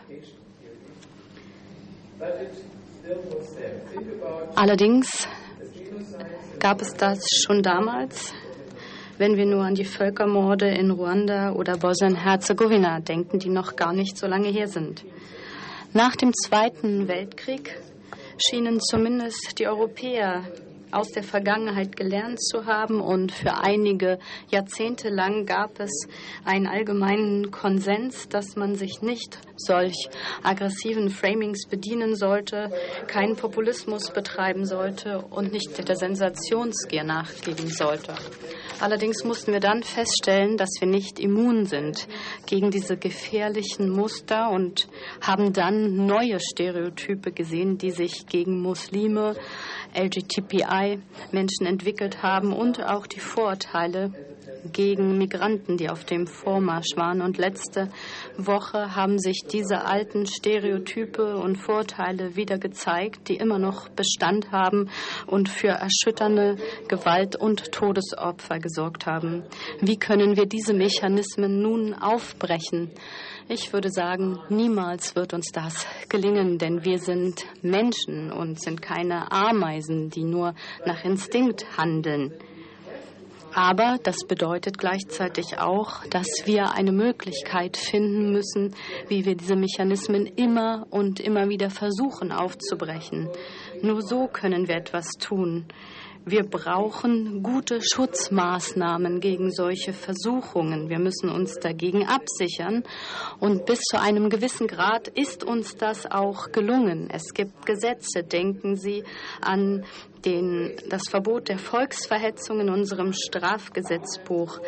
[4.56, 5.28] Allerdings
[6.60, 8.34] gab es das schon damals,
[9.22, 14.18] wenn wir nur an die Völkermorde in Ruanda oder Bosnien-Herzegowina denken, die noch gar nicht
[14.18, 15.06] so lange her sind.
[15.94, 17.78] Nach dem Zweiten Weltkrieg
[18.40, 20.42] schienen zumindest die Europäer
[20.92, 24.20] aus der Vergangenheit gelernt zu haben und für einige
[24.50, 26.08] Jahrzehnte lang gab es
[26.46, 30.10] einen allgemeinen Konsens, dass man sich nicht solch
[30.44, 32.72] aggressiven Framings bedienen sollte,
[33.08, 38.14] keinen Populismus betreiben sollte und nicht der Sensationsgier nachgeben sollte.
[38.80, 42.08] Allerdings mussten wir dann feststellen, dass wir nicht immun sind
[42.48, 44.88] gegen diese gefährlichen Muster und
[45.22, 49.36] haben dann neue Stereotype gesehen, die sich gegen Muslime,
[49.96, 54.12] LGTBI-Menschen entwickelt haben und auch die Vorurteile
[54.72, 57.22] gegen Migranten, die auf dem Vormarsch waren.
[57.22, 57.90] Und letzte
[58.38, 64.90] Woche haben sich diese alten Stereotype und Vorteile wieder gezeigt, die immer noch Bestand haben
[65.28, 69.44] und für erschütternde Gewalt und Todesopfer gesorgt haben.
[69.80, 72.92] Wie können wir diese Mechanismen nun aufbrechen?
[73.54, 79.30] Ich würde sagen, niemals wird uns das gelingen, denn wir sind Menschen und sind keine
[79.30, 82.32] Ameisen, die nur nach Instinkt handeln.
[83.54, 88.74] Aber das bedeutet gleichzeitig auch, dass wir eine Möglichkeit finden müssen,
[89.10, 93.28] wie wir diese Mechanismen immer und immer wieder versuchen aufzubrechen.
[93.82, 95.66] Nur so können wir etwas tun.
[96.24, 100.88] Wir brauchen gute Schutzmaßnahmen gegen solche Versuchungen.
[100.88, 102.84] Wir müssen uns dagegen absichern.
[103.40, 107.10] Und bis zu einem gewissen Grad ist uns das auch gelungen.
[107.12, 108.24] Es gibt Gesetze.
[108.24, 109.04] Denken Sie
[109.42, 109.84] an
[110.24, 114.60] den, das Verbot der Volksverhetzung in unserem Strafgesetzbuch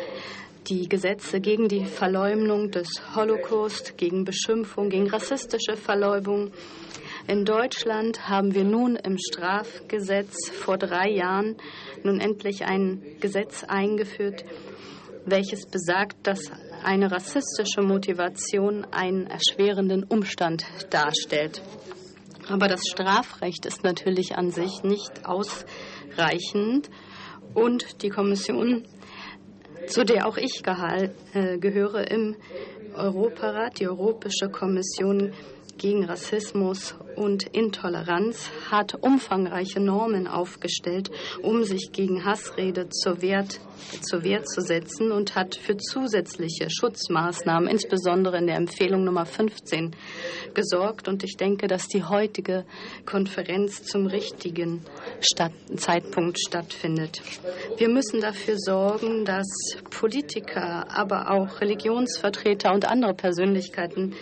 [0.66, 6.50] die Gesetze gegen die Verleumdung des Holocaust, gegen Beschimpfung, gegen rassistische Verleumdung,
[7.26, 11.56] in Deutschland haben wir nun im Strafgesetz vor drei Jahren
[12.02, 14.44] nun endlich ein Gesetz eingeführt,
[15.24, 16.50] welches besagt, dass
[16.82, 21.62] eine rassistische Motivation einen erschwerenden Umstand darstellt.
[22.48, 26.90] Aber das Strafrecht ist natürlich an sich nicht ausreichend
[27.54, 28.84] und die Kommission,
[29.86, 32.36] zu der auch ich äh, gehöre im
[32.94, 35.32] Europarat, die Europäische Kommission
[35.78, 41.10] gegen Rassismus und Intoleranz hat umfangreiche Normen aufgestellt,
[41.42, 43.60] um sich gegen Hassrede zur, Wert,
[44.02, 49.94] zur Wehr zu setzen und hat für zusätzliche Schutzmaßnahmen, insbesondere in der Empfehlung Nummer 15,
[50.54, 51.08] gesorgt.
[51.08, 52.64] Und ich denke, dass die heutige
[53.06, 54.82] Konferenz zum richtigen
[55.20, 57.22] Stadt Zeitpunkt stattfindet.
[57.76, 59.46] Wir müssen dafür sorgen, dass
[59.90, 64.14] Politiker, aber auch Religionsvertreter und andere Persönlichkeiten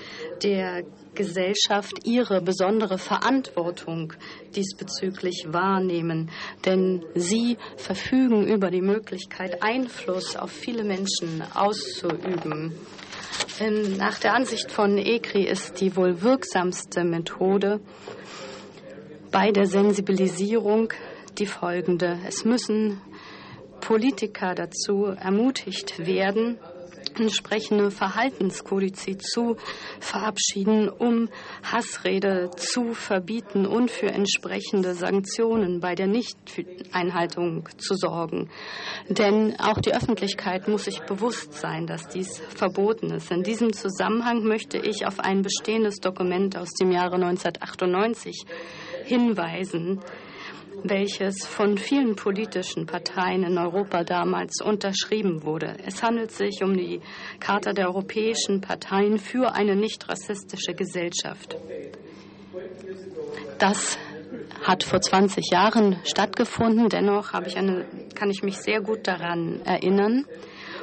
[0.43, 0.83] der
[1.15, 4.15] Gesellschaft ihre besondere Verantwortung
[4.57, 6.31] diesbezüglich wahrnehmen,
[6.65, 12.73] denn sie verfügen über die Möglichkeit, Einfluss auf viele Menschen auszuüben.
[13.99, 17.81] Nach der Ansicht von ECRI ist die wohl wirksamste Methode
[19.31, 20.93] bei der Sensibilisierung
[21.39, 22.19] die folgende.
[22.27, 23.01] Es müssen
[23.81, 26.59] Politiker dazu ermutigt werden,
[27.21, 29.57] entsprechende Verhaltenskodizes zu
[30.01, 31.29] verabschieden, um
[31.63, 38.51] Hassrede zu verbieten und für entsprechende Sanktionen bei der Nichteinhaltung zu sorgen.
[39.09, 43.31] Denn auch die Öffentlichkeit muss sich bewusst sein, dass dies verboten ist.
[43.31, 48.45] In diesem Zusammenhang möchte ich auf ein bestehendes Dokument aus dem Jahre 1998
[49.05, 50.01] hinweisen,
[50.83, 55.77] welches von vielen politischen Parteien in Europa damals unterschrieben wurde.
[55.87, 57.01] Es handelt sich um die
[57.41, 61.57] Charta der europäischen Parteien für eine nicht rassistische Gesellschaft.
[63.59, 63.99] Das
[64.63, 66.89] hat vor 20 Jahren stattgefunden.
[66.89, 67.85] Dennoch ich eine,
[68.15, 70.25] kann ich mich sehr gut daran erinnern.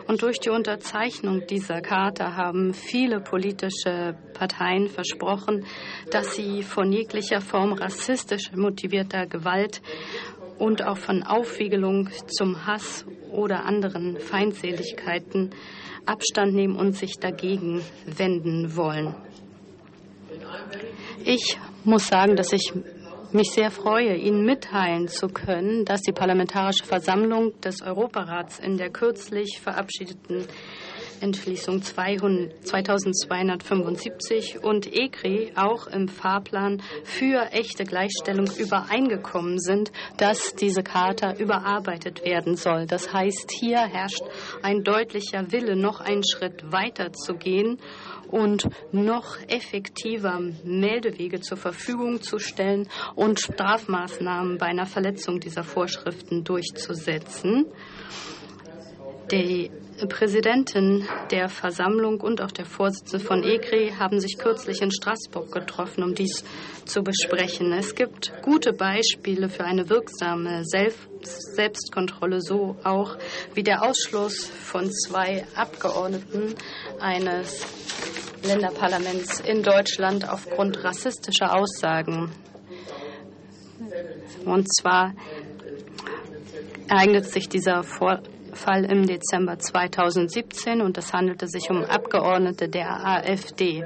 [0.10, 5.68] Und durch die Unterzeichnung dieser Charta haben viele politische Parteien versprochen,
[6.10, 9.84] dass sie von jeglicher Form rassistisch motivierter Gewalt
[10.58, 15.52] und auch von Aufwiegelung zum Hass oder anderen Feindseligkeiten
[16.08, 19.14] Abstand nehmen und sich dagegen wenden wollen.
[21.24, 22.74] Ich muss sagen, dass ich
[23.34, 28.90] mich sehr freue, Ihnen mitteilen zu können, dass die Parlamentarische Versammlung des Europarats in der
[28.90, 30.46] kürzlich verabschiedeten
[31.22, 41.34] Entschließung 2275 und ECRI auch im Fahrplan für echte Gleichstellung übereingekommen sind, dass diese Charta
[41.34, 42.86] überarbeitet werden soll.
[42.86, 44.24] Das heißt, hier herrscht
[44.62, 47.80] ein deutlicher Wille, noch einen Schritt weiter zu gehen
[48.30, 56.44] und noch effektiver Meldewege zur Verfügung zu stellen und Strafmaßnahmen bei einer Verletzung dieser Vorschriften
[56.44, 57.66] durchzusetzen.
[59.32, 59.72] Die
[60.08, 66.04] Präsidentin der Versammlung und auch der Vorsitzende von ECRI haben sich kürzlich in Straßburg getroffen,
[66.04, 66.44] um dies
[66.86, 67.74] zu besprechen.
[67.74, 73.18] Es gibt gute Beispiele für eine wirksame Selbstkontrolle, so auch
[73.54, 76.56] wie der Ausschluss von zwei Abgeordneten
[77.00, 77.66] eines
[78.44, 82.32] Länderparlaments in Deutschland aufgrund rassistischer Aussagen.
[84.46, 85.14] Und zwar
[86.88, 87.84] ereignet sich dieser
[88.50, 93.84] Vorfall im Dezember 2017 und es handelte sich um Abgeordnete der AfD.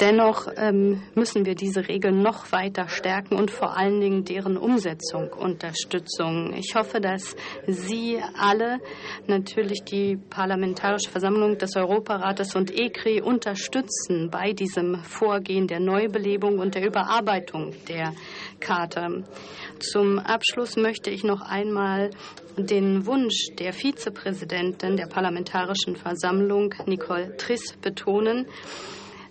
[0.00, 5.30] Dennoch ähm, müssen wir diese Regeln noch weiter stärken und vor allen Dingen deren Umsetzung
[5.32, 6.54] unterstützen.
[6.56, 7.34] Ich hoffe, dass
[7.66, 8.78] Sie alle
[9.26, 16.76] natürlich die Parlamentarische Versammlung des Europarates und ECRI unterstützen bei diesem Vorgehen der Neubelebung und
[16.76, 18.12] der Überarbeitung der
[18.60, 19.24] Karte.
[19.80, 22.10] Zum Abschluss möchte ich noch einmal
[22.56, 28.46] den Wunsch der Vizepräsidentin der Parlamentarischen Versammlung, Nicole Triss, betonen,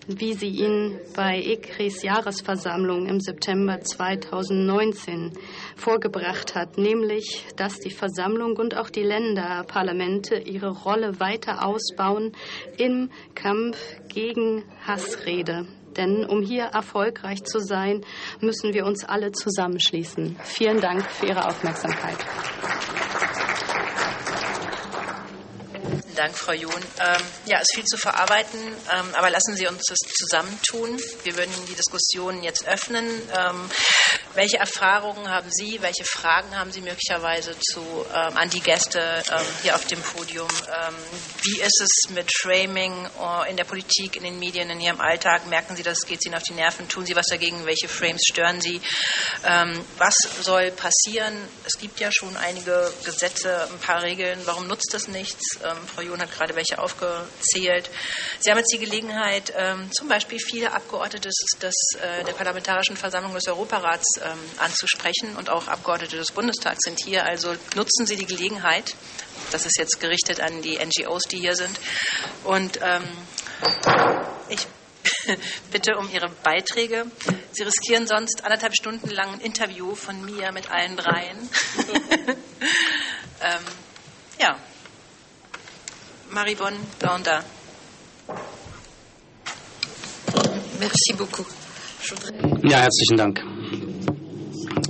[0.06, 5.32] wie sie ihn bei ECRIs Jahresversammlung im September 2019
[5.76, 12.32] vorgebracht hat, nämlich, dass die Versammlung und auch die Länderparlamente ihre Rolle weiter ausbauen
[12.78, 15.66] im Kampf gegen Hassrede.
[15.98, 18.04] Denn um hier erfolgreich zu sein,
[18.40, 20.36] müssen wir uns alle zusammenschließen.
[20.44, 22.16] Vielen Dank für Ihre Aufmerksamkeit.
[26.18, 26.72] Dank, Frau John.
[26.98, 31.00] Ähm, ja, es ist viel zu verarbeiten, ähm, aber lassen Sie uns das zusammentun.
[31.22, 33.06] Wir würden die Diskussion jetzt öffnen.
[33.06, 33.70] Ähm,
[34.34, 37.80] welche Erfahrungen haben Sie, welche Fragen haben Sie möglicherweise zu,
[38.12, 39.00] ähm, an die Gäste
[39.30, 40.48] ähm, hier auf dem Podium?
[40.48, 40.94] Ähm,
[41.42, 45.46] wie ist es mit Framing äh, in der Politik, in den Medien, in Ihrem Alltag?
[45.46, 46.04] Merken Sie das?
[46.04, 46.88] Geht es Ihnen auf die Nerven?
[46.88, 47.64] Tun Sie was dagegen?
[47.64, 48.80] Welche Frames stören Sie?
[49.98, 51.34] was soll passieren?
[51.64, 54.40] Es gibt ja schon einige Gesetze, ein paar Regeln.
[54.44, 55.58] Warum nutzt das nichts?
[55.94, 57.90] Frau Jon hat gerade welche aufgezählt.
[58.40, 63.34] Sie haben jetzt die Gelegenheit, ähm, zum Beispiel viele Abgeordnete des, äh, der Parlamentarischen Versammlung
[63.34, 67.24] des Europarats ähm, anzusprechen und auch Abgeordnete des Bundestags sind hier.
[67.24, 68.94] Also nutzen Sie die Gelegenheit.
[69.52, 71.78] Das ist jetzt gerichtet an die NGOs, die hier sind.
[72.44, 73.04] Und ähm,
[74.48, 74.66] ich
[75.70, 77.06] bitte um Ihre Beiträge.
[77.52, 81.48] Sie riskieren sonst anderthalb Stunden lang ein Interview von mir mit allen dreien.
[83.42, 83.64] ähm,
[84.40, 84.58] ja,
[86.30, 87.42] Maribon Blanda.
[90.78, 91.46] Merci beaucoup.
[92.62, 93.42] Ja, herzlichen Dank.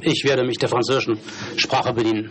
[0.02, 1.18] Ich werde mich der französischen
[1.56, 2.30] Sprache bedienen.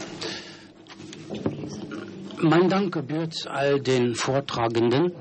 [2.41, 5.11] Mein Dank gebührt all den Vortragenden,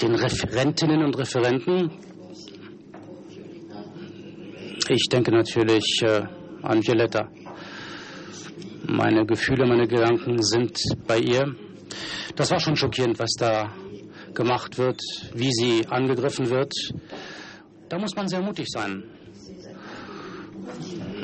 [0.00, 1.90] den Referentinnen und Referenten.
[4.88, 6.22] Ich denke natürlich äh,
[6.62, 7.28] an Violetta.
[8.86, 11.54] Meine Gefühle, meine Gedanken sind bei ihr.
[12.36, 13.72] Das war schon schockierend, was da
[14.34, 15.00] gemacht wird,
[15.34, 16.72] wie sie angegriffen wird.
[17.88, 19.04] Da muss man sehr mutig sein.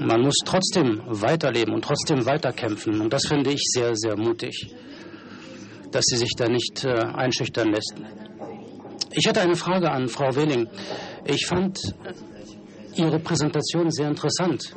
[0.01, 3.01] Man muss trotzdem weiterleben und trotzdem weiterkämpfen.
[3.01, 4.75] Und das finde ich sehr, sehr mutig,
[5.91, 7.95] dass sie sich da nicht äh, einschüchtern lässt.
[9.13, 10.69] Ich hatte eine Frage an Frau Wehling.
[11.27, 11.79] Ich fand
[12.95, 14.75] Ihre Präsentation sehr interessant.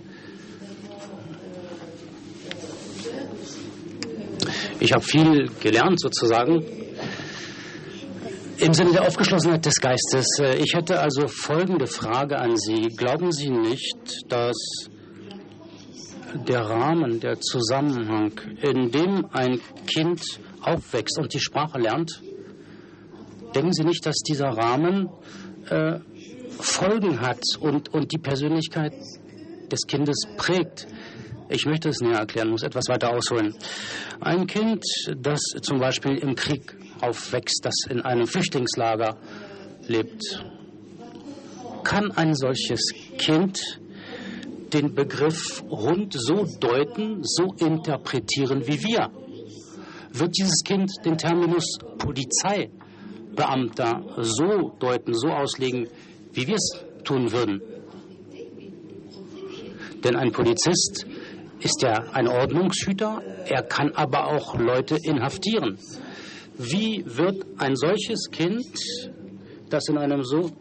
[4.79, 6.63] Ich habe viel gelernt sozusagen.
[8.57, 10.25] Im Sinne der Aufgeschlossenheit des Geistes.
[10.39, 12.87] Äh, ich hätte also folgende Frage an Sie.
[12.95, 14.55] Glauben Sie nicht, dass
[16.47, 20.21] der Rahmen, der Zusammenhang, in dem ein Kind
[20.61, 22.21] aufwächst und die Sprache lernt,
[23.53, 25.09] denken Sie nicht, dass dieser Rahmen
[25.69, 25.99] äh,
[26.59, 28.93] Folgen hat und, und die Persönlichkeit
[29.71, 30.87] des Kindes prägt?
[31.47, 33.53] Ich möchte es näher erklären, muss etwas weiter ausholen.
[34.19, 34.83] Ein Kind,
[35.17, 39.17] das zum Beispiel im Krieg aufwächst, das in einem Flüchtlingslager
[39.87, 40.43] lebt,
[41.83, 42.81] kann ein solches
[43.17, 43.79] Kind
[44.73, 49.11] den Begriff rund so deuten, so interpretieren wie wir?
[50.11, 55.87] Wird dieses Kind den Terminus Polizeibeamter so deuten, so auslegen,
[56.33, 57.61] wie wir es tun würden?
[60.03, 61.05] Denn ein Polizist
[61.59, 65.77] ist ja ein Ordnungshüter, er kann aber auch Leute inhaftieren.
[66.57, 68.65] Wie wird ein solches Kind,
[69.69, 70.51] das in einem so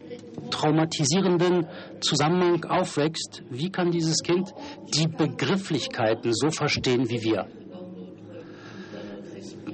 [0.51, 1.67] traumatisierenden
[2.01, 4.53] Zusammenhang aufwächst, wie kann dieses Kind
[4.93, 7.47] die Begrifflichkeiten so verstehen wie wir?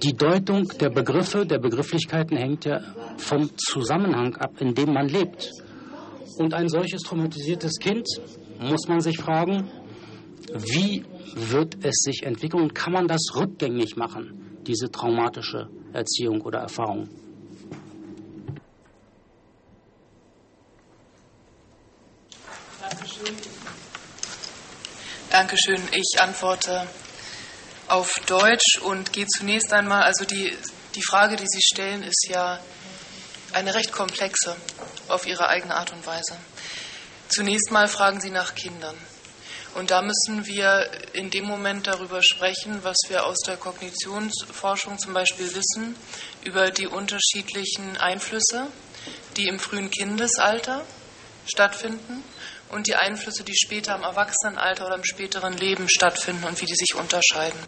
[0.03, 2.80] Die Deutung der Begriffe, der Begrifflichkeiten hängt ja
[3.18, 5.52] vom Zusammenhang ab, in dem man lebt.
[6.38, 8.07] Und ein solches traumatisiertes Kind,
[8.60, 9.69] muss man sich fragen,
[10.53, 11.05] wie
[11.35, 17.09] wird es sich entwickeln und kann man das rückgängig machen, diese traumatische Erziehung oder Erfahrung?
[25.30, 25.81] Dankeschön.
[25.93, 26.85] Ich antworte
[27.88, 30.53] auf Deutsch und gehe zunächst einmal, also die,
[30.95, 32.59] die Frage, die Sie stellen, ist ja
[33.53, 34.55] eine recht komplexe
[35.07, 36.38] auf Ihre eigene Art und Weise.
[37.30, 38.95] Zunächst mal fragen Sie nach Kindern.
[39.76, 45.14] Und da müssen wir in dem Moment darüber sprechen, was wir aus der Kognitionsforschung zum
[45.14, 45.95] Beispiel wissen,
[46.43, 48.68] über die unterschiedlichen Einflüsse,
[49.38, 50.84] die im frühen Kindesalter
[51.45, 52.23] stattfinden
[52.69, 56.76] und die Einflüsse, die später im Erwachsenenalter oder im späteren Leben stattfinden und wie die
[56.76, 57.60] sich unterscheiden.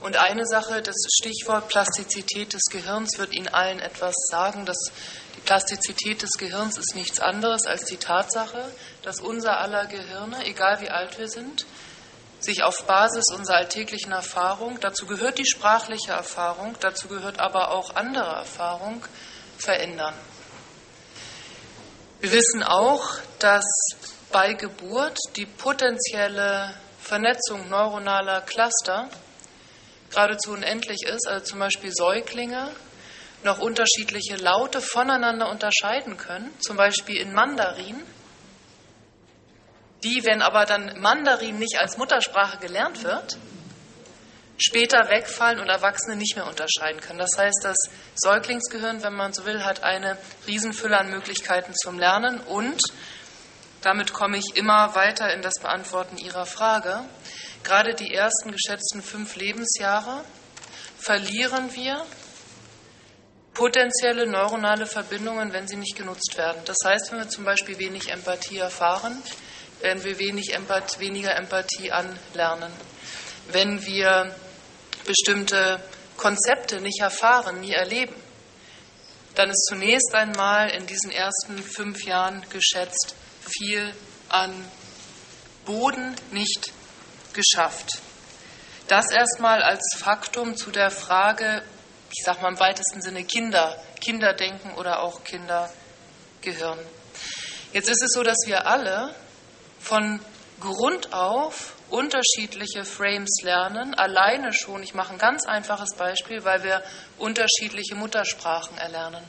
[0.00, 4.66] Und eine Sache, das Stichwort Plastizität des Gehirns wird Ihnen allen etwas sagen.
[4.66, 4.78] Dass
[5.36, 8.70] die Plastizität des Gehirns ist nichts anderes als die Tatsache,
[9.02, 11.64] dass unser aller Gehirne, egal wie alt wir sind,
[12.40, 17.96] sich auf Basis unserer alltäglichen Erfahrung, dazu gehört die sprachliche Erfahrung, dazu gehört aber auch
[17.96, 19.02] andere Erfahrung,
[19.58, 20.14] verändern.
[22.20, 23.08] Wir wissen auch,
[23.38, 23.64] dass
[24.30, 29.08] bei Geburt die potenzielle Vernetzung neuronaler Cluster
[30.10, 32.70] geradezu unendlich ist, also zum Beispiel Säuglinge
[33.44, 38.02] noch unterschiedliche Laute voneinander unterscheiden können, zum Beispiel in Mandarin,
[40.02, 43.38] die, wenn aber dann Mandarin nicht als Muttersprache gelernt wird,
[44.58, 47.18] später wegfallen und Erwachsene nicht mehr unterscheiden können.
[47.18, 47.76] Das heißt, das
[48.16, 50.16] Säuglingsgehirn, wenn man so will, hat eine
[50.46, 52.80] Riesenfülle an Möglichkeiten zum Lernen und
[53.82, 57.04] damit komme ich immer weiter in das Beantworten Ihrer Frage.
[57.66, 60.24] Gerade die ersten geschätzten fünf Lebensjahre
[61.00, 62.06] verlieren wir
[63.54, 66.62] potenzielle neuronale Verbindungen, wenn sie nicht genutzt werden.
[66.64, 69.20] Das heißt, wenn wir zum Beispiel wenig Empathie erfahren,
[69.80, 72.72] werden wir wenig Empath weniger Empathie anlernen.
[73.48, 74.32] Wenn wir
[75.04, 75.82] bestimmte
[76.16, 78.14] Konzepte nicht erfahren, nie erleben,
[79.34, 83.92] dann ist zunächst einmal in diesen ersten fünf Jahren geschätzt viel
[84.28, 84.52] an
[85.64, 86.70] Boden nicht
[87.36, 88.00] geschafft.
[88.88, 91.62] Das erstmal als Faktum zu der Frage,
[92.10, 96.78] ich sage mal im weitesten Sinne Kinder, Kinderdenken oder auch Kindergehirn.
[97.72, 99.14] Jetzt ist es so, dass wir alle
[99.80, 100.20] von
[100.60, 106.82] Grund auf unterschiedliche Frames lernen, alleine schon, ich mache ein ganz einfaches Beispiel, weil wir
[107.18, 109.22] unterschiedliche Muttersprachen erlernen.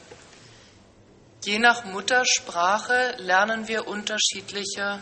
[1.43, 4.99] Je nach Muttersprache lernen wir unterschiedliche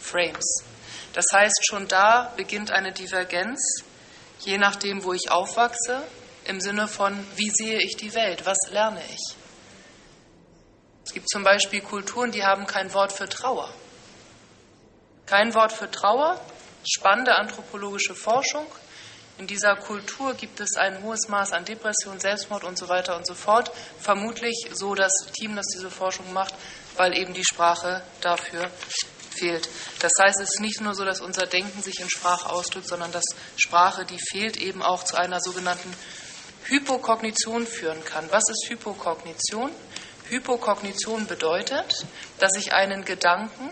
[0.00, 0.64] Frames.
[1.12, 3.82] Das heißt, schon da beginnt eine Divergenz,
[4.40, 6.02] je nachdem, wo ich aufwachse,
[6.44, 9.36] im Sinne von, wie sehe ich die Welt, was lerne ich.
[11.04, 13.68] Es gibt zum Beispiel Kulturen, die haben kein Wort für Trauer.
[15.26, 16.40] Kein Wort für Trauer,
[16.88, 18.66] spannende anthropologische Forschung.
[19.38, 23.26] In dieser Kultur gibt es ein hohes Maß an Depression, Selbstmord und so weiter und
[23.26, 23.70] so fort.
[23.98, 26.54] Vermutlich so das Team, das diese Forschung macht,
[26.96, 28.70] weil eben die Sprache dafür
[29.30, 29.68] fehlt.
[30.00, 33.12] Das heißt, es ist nicht nur so, dass unser Denken sich in Sprache ausdrückt, sondern
[33.12, 33.24] dass
[33.56, 35.92] Sprache, die fehlt, eben auch zu einer sogenannten
[36.64, 38.30] Hypokognition führen kann.
[38.30, 39.70] Was ist Hypokognition?
[40.28, 42.06] Hypokognition bedeutet,
[42.38, 43.70] dass ich einen Gedanken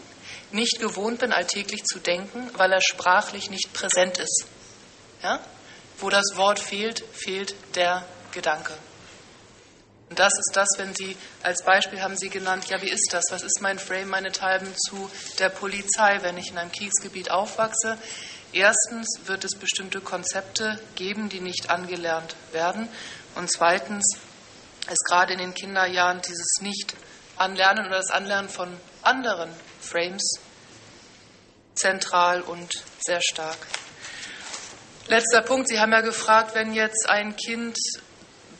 [0.50, 4.46] nicht gewohnt bin, alltäglich zu denken, weil er sprachlich nicht präsent ist.
[5.22, 5.40] Ja?
[5.98, 8.72] Wo das Wort fehlt, fehlt der Gedanke.
[10.08, 13.24] Und das ist das, wenn Sie als Beispiel haben Sie genannt, ja, wie ist das?
[13.30, 17.98] Was ist mein Frame, meine Teilen zu der Polizei, wenn ich in einem Kriegsgebiet aufwachse?
[18.52, 22.88] Erstens wird es bestimmte Konzepte geben, die nicht angelernt werden.
[23.34, 24.16] Und zweitens
[24.90, 30.40] ist gerade in den Kinderjahren dieses Nicht-Anlernen oder das Anlernen von anderen Frames
[31.74, 33.58] zentral und sehr stark.
[35.08, 35.68] Letzter Punkt.
[35.68, 37.78] Sie haben ja gefragt, wenn jetzt ein Kind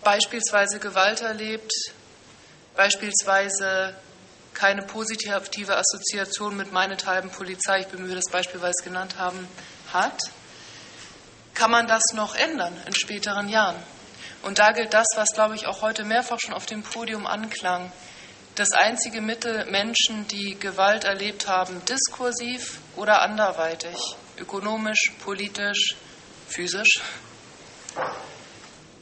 [0.09, 1.71] beispielsweise Gewalt erlebt,
[2.75, 3.95] beispielsweise
[4.55, 9.47] keine positive Assoziation mit meinethalben Polizei, ich bemühe das Beispiel, weil es genannt haben,
[9.93, 10.19] hat,
[11.53, 13.77] kann man das noch ändern in späteren Jahren.
[14.43, 17.93] Und da gilt das, was, glaube ich, auch heute mehrfach schon auf dem Podium anklang.
[18.55, 23.99] Das einzige Mittel, Menschen, die Gewalt erlebt haben, diskursiv oder anderweitig,
[24.39, 25.97] ökonomisch, politisch,
[26.49, 27.03] physisch,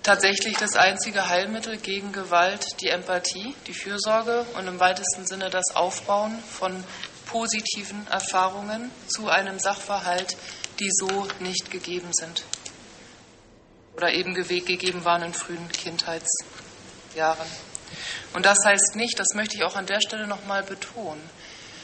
[0.07, 5.75] tatsächlich das einzige Heilmittel gegen Gewalt die Empathie, die Fürsorge und im weitesten Sinne das
[5.75, 6.85] Aufbauen von
[7.27, 10.37] positiven Erfahrungen zu einem Sachverhalt,
[10.79, 12.45] die so nicht gegeben sind
[13.97, 17.49] oder eben gegeben waren in frühen Kindheitsjahren.
[18.33, 21.29] Und das heißt nicht, das möchte ich auch an der Stelle nochmal betonen,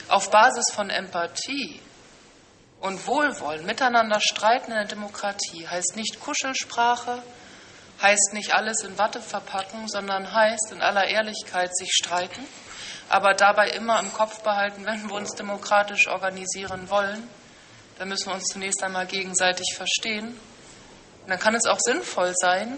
[0.07, 1.81] auf Basis von Empathie
[2.81, 7.21] und Wohlwollen miteinander streiten in der Demokratie heißt nicht Kuschelsprache,
[8.03, 12.45] heißt nicht alles in Watte verpacken, sondern heißt in aller Ehrlichkeit sich streiten,
[13.09, 17.29] aber dabei immer im Kopf behalten, wenn wir uns demokratisch organisieren wollen,
[17.99, 20.29] dann müssen wir uns zunächst einmal gegenseitig verstehen.
[21.23, 22.77] Und dann kann es auch sinnvoll sein,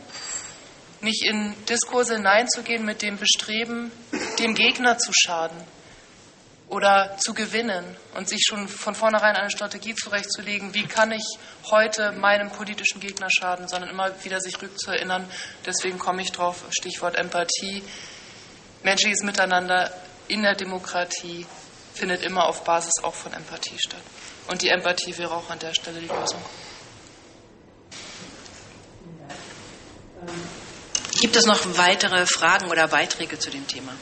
[1.01, 3.90] nicht in Diskurse hineinzugehen mit dem Bestreben,
[4.38, 5.73] dem Gegner zu schaden
[6.69, 7.85] oder zu gewinnen
[8.15, 11.24] und sich schon von vornherein eine Strategie zurechtzulegen, wie kann ich
[11.70, 15.28] heute meinem politischen Gegner schaden, sondern immer wieder sich rückzuerinnern.
[15.66, 17.82] Deswegen komme ich drauf, Stichwort Empathie.
[18.82, 19.93] Menschliches Miteinander
[20.28, 21.47] in der Demokratie
[21.95, 24.01] findet immer auf Basis auch von Empathie statt.
[24.49, 26.43] Und die Empathie wäre auch an der Stelle die Lösung.
[31.20, 33.93] Gibt es noch weitere Fragen oder Beiträge zu dem Thema?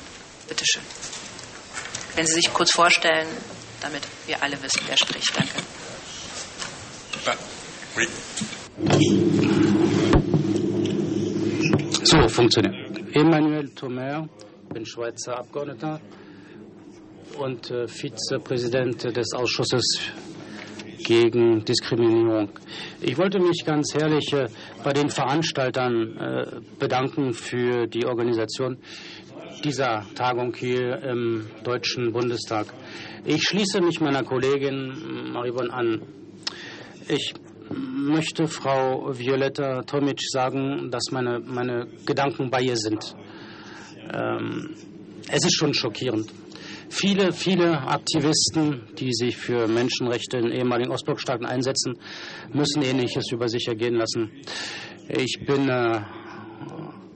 [0.49, 0.83] Bitte schön.
[2.15, 3.27] Wenn Sie sich kurz vorstellen,
[3.81, 5.37] damit wir alle wissen, wer spricht.
[5.37, 5.53] Danke.
[12.05, 12.75] So, funktioniert.
[13.15, 14.29] Emmanuel Thomer,
[14.73, 16.01] bin Schweizer Abgeordneter
[17.39, 20.01] und äh, Vizepräsident des Ausschusses
[21.03, 22.51] gegen Diskriminierung.
[23.01, 24.49] Ich wollte mich ganz herrlich äh,
[24.83, 26.47] bei den Veranstaltern äh,
[26.79, 28.79] bedanken für die Organisation
[29.65, 32.67] dieser Tagung hier im Deutschen Bundestag.
[33.25, 36.03] Ich schließe mich meiner Kollegin Maribon an.
[37.09, 37.35] Ich
[37.71, 43.15] möchte Frau Violetta Tomic sagen, dass meine, meine Gedanken bei ihr sind.
[44.13, 44.71] Ähm,
[45.29, 46.29] es ist schon schockierend.
[46.89, 51.95] Viele, viele Aktivisten, die sich für Menschenrechte in ehemaligen Ostblockstaaten einsetzen,
[52.53, 54.31] müssen Ähnliches über sich ergehen lassen.
[55.09, 56.03] Ich bin äh,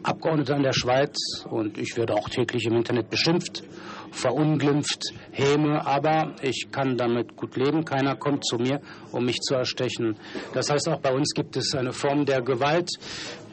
[0.07, 1.17] Abgeordneter in der Schweiz
[1.51, 3.65] und ich werde auch täglich im Internet beschimpft,
[4.13, 5.03] verunglimpft,
[5.33, 7.85] häme, aber ich kann damit gut leben.
[7.85, 8.81] Keiner kommt zu mir,
[9.11, 10.17] um mich zu erstechen.
[10.55, 12.89] Das heißt, auch bei uns gibt es eine Form der Gewalt,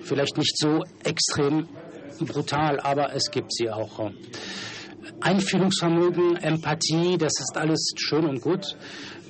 [0.01, 1.67] vielleicht nicht so extrem
[2.19, 4.11] brutal, aber es gibt sie auch.
[5.21, 8.77] Einfühlungsvermögen, Empathie, das ist alles schön und gut.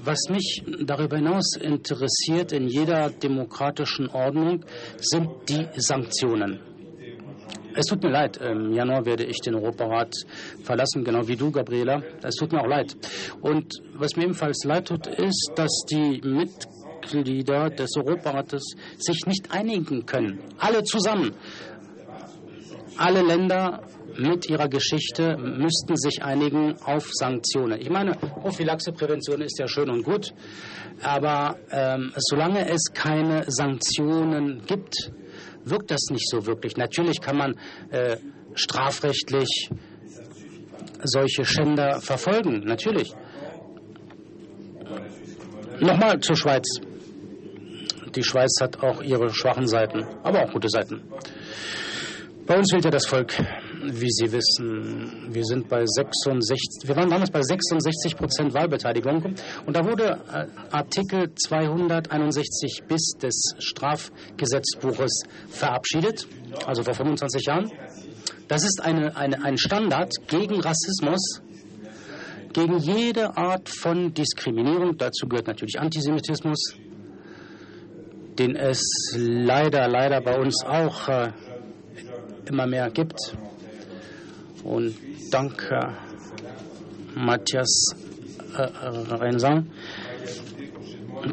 [0.03, 4.65] Was mich darüber hinaus interessiert in jeder demokratischen Ordnung,
[4.97, 6.72] sind die Sanktionen.
[7.75, 10.13] Es tut mir leid, im Januar werde ich den Europarat
[10.63, 12.03] verlassen, genau wie du, Gabriela.
[12.21, 12.95] Es tut mir auch leid.
[13.41, 20.05] Und was mir ebenfalls leid tut, ist, dass die Mitglieder des Europarates sich nicht einigen
[20.05, 20.39] können.
[20.59, 21.31] Alle zusammen.
[22.97, 23.81] Alle Länder
[24.17, 27.81] mit ihrer Geschichte müssten sich einigen auf Sanktionen.
[27.81, 30.31] Ich meine, Prophylaxeprävention ist ja schön und gut,
[31.01, 35.11] aber ähm, solange es keine Sanktionen gibt,
[35.65, 36.77] wirkt das nicht so wirklich.
[36.77, 37.55] Natürlich kann man
[37.89, 38.17] äh,
[38.55, 39.69] strafrechtlich
[41.03, 43.13] solche Schänder verfolgen, natürlich.
[45.79, 46.65] Nochmal zur Schweiz.
[48.15, 51.01] Die Schweiz hat auch ihre schwachen Seiten, aber auch gute Seiten.
[52.45, 53.33] Bei uns wählt ja das Volk
[53.85, 59.75] wie Sie wissen, wir sind bei 66, wir waren damals bei 66 Prozent Wahlbeteiligung und
[59.75, 66.27] da wurde äh, Artikel 261 bis des Strafgesetzbuches verabschiedet,
[66.65, 67.71] also vor 25 Jahren.
[68.47, 71.41] Das ist eine, eine, ein Standard gegen Rassismus,
[72.53, 74.97] gegen jede Art von Diskriminierung.
[74.97, 76.75] Dazu gehört natürlich Antisemitismus,
[78.37, 78.81] den es
[79.15, 81.31] leider, leider bei uns auch äh,
[82.49, 83.17] immer mehr gibt.
[84.63, 84.95] Und
[85.31, 85.97] dank Herr
[87.15, 87.95] Matthias
[88.55, 89.67] äh, Rensang,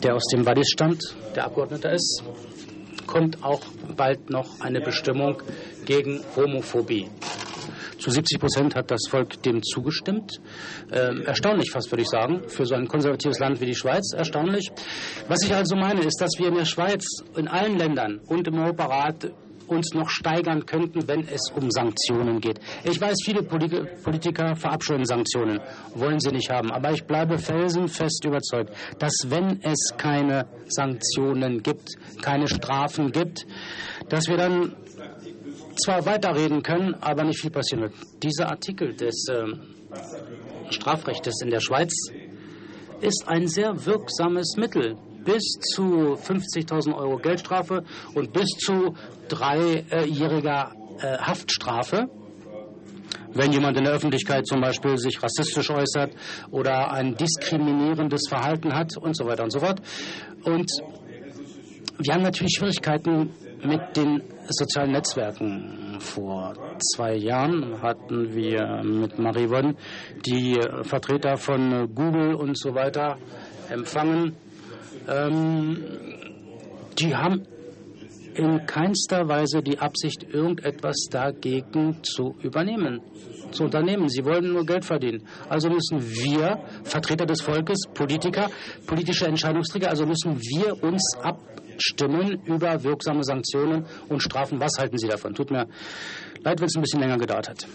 [0.02, 1.02] der aus dem Wadis stammt,
[1.34, 2.22] der Abgeordneter ist,
[3.06, 3.60] kommt auch
[3.96, 5.42] bald noch eine Bestimmung
[5.84, 7.08] gegen Homophobie.
[7.98, 10.40] Zu 70 Prozent hat das Volk dem zugestimmt.
[10.90, 14.14] Ähm, erstaunlich fast, würde ich sagen, für so ein konservatives Land wie die Schweiz.
[14.16, 14.70] Erstaunlich.
[15.28, 17.04] Was ich also meine, ist, dass wir in der Schweiz,
[17.36, 19.30] in allen Ländern und im Europarat
[19.70, 22.60] uns noch steigern könnten, wenn es um Sanktionen geht.
[22.84, 25.60] Ich weiß, viele Politiker verabscheuen Sanktionen,
[25.94, 26.70] wollen sie nicht haben.
[26.70, 31.88] Aber ich bleibe felsenfest überzeugt, dass wenn es keine Sanktionen gibt,
[32.20, 33.46] keine Strafen gibt,
[34.08, 34.76] dass wir dann
[35.76, 37.94] zwar weiterreden können, aber nicht viel passieren wird.
[38.22, 39.44] Dieser Artikel des äh,
[40.70, 41.92] Strafrechts in der Schweiz
[43.00, 44.96] ist ein sehr wirksames Mittel.
[45.24, 45.42] Bis
[45.74, 47.84] zu 50.000 Euro Geldstrafe
[48.14, 48.94] und bis zu
[49.30, 52.08] dreijähriger äh, Haftstrafe.
[53.32, 56.12] Wenn jemand in der Öffentlichkeit zum Beispiel sich rassistisch äußert
[56.50, 59.80] oder ein diskriminierendes Verhalten hat und so weiter und so fort.
[60.44, 60.68] Und
[61.98, 63.30] wir haben natürlich Schwierigkeiten
[63.62, 65.98] mit den sozialen Netzwerken.
[66.00, 69.76] Vor zwei Jahren hatten wir mit Marivon
[70.26, 73.18] die Vertreter von Google und so weiter
[73.68, 74.34] empfangen.
[75.08, 75.84] Ähm,
[76.98, 77.46] die haben
[78.34, 83.00] in keinster Weise die Absicht, irgendetwas dagegen zu übernehmen,
[83.52, 84.08] zu unternehmen.
[84.08, 85.26] Sie wollen nur Geld verdienen.
[85.48, 88.50] Also müssen wir, Vertreter des Volkes, Politiker,
[88.86, 94.60] politische Entscheidungsträger, also müssen wir uns abstimmen über wirksame Sanktionen und Strafen.
[94.60, 95.34] Was halten Sie davon?
[95.34, 95.66] Tut mir
[96.42, 97.66] leid, wenn es ein bisschen länger gedauert hat.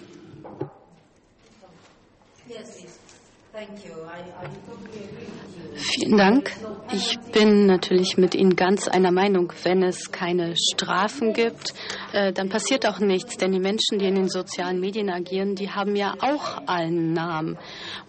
[5.75, 6.51] Vielen Dank.
[6.93, 9.51] Ich bin natürlich mit Ihnen ganz einer Meinung.
[9.63, 11.73] Wenn es keine Strafen gibt,
[12.13, 13.35] äh, dann passiert auch nichts.
[13.35, 17.57] Denn die Menschen, die in den sozialen Medien agieren, die haben ja auch einen Namen.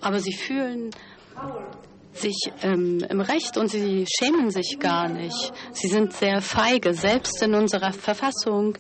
[0.01, 0.90] Aber sie fühlen
[2.12, 5.52] sich ähm, im Recht und sie schämen sich gar nicht.
[5.72, 6.94] Sie sind sehr feige.
[6.94, 8.78] Selbst in unserer Verfassung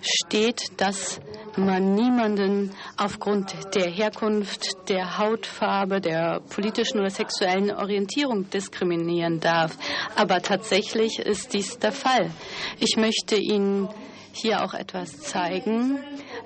[0.00, 1.20] steht, dass
[1.56, 9.76] man niemanden aufgrund der Herkunft, der Hautfarbe, der politischen oder sexuellen Orientierung diskriminieren darf.
[10.16, 12.30] Aber tatsächlich ist dies der Fall.
[12.78, 13.88] Ich möchte Ihnen
[14.32, 15.98] hier auch etwas zeigen.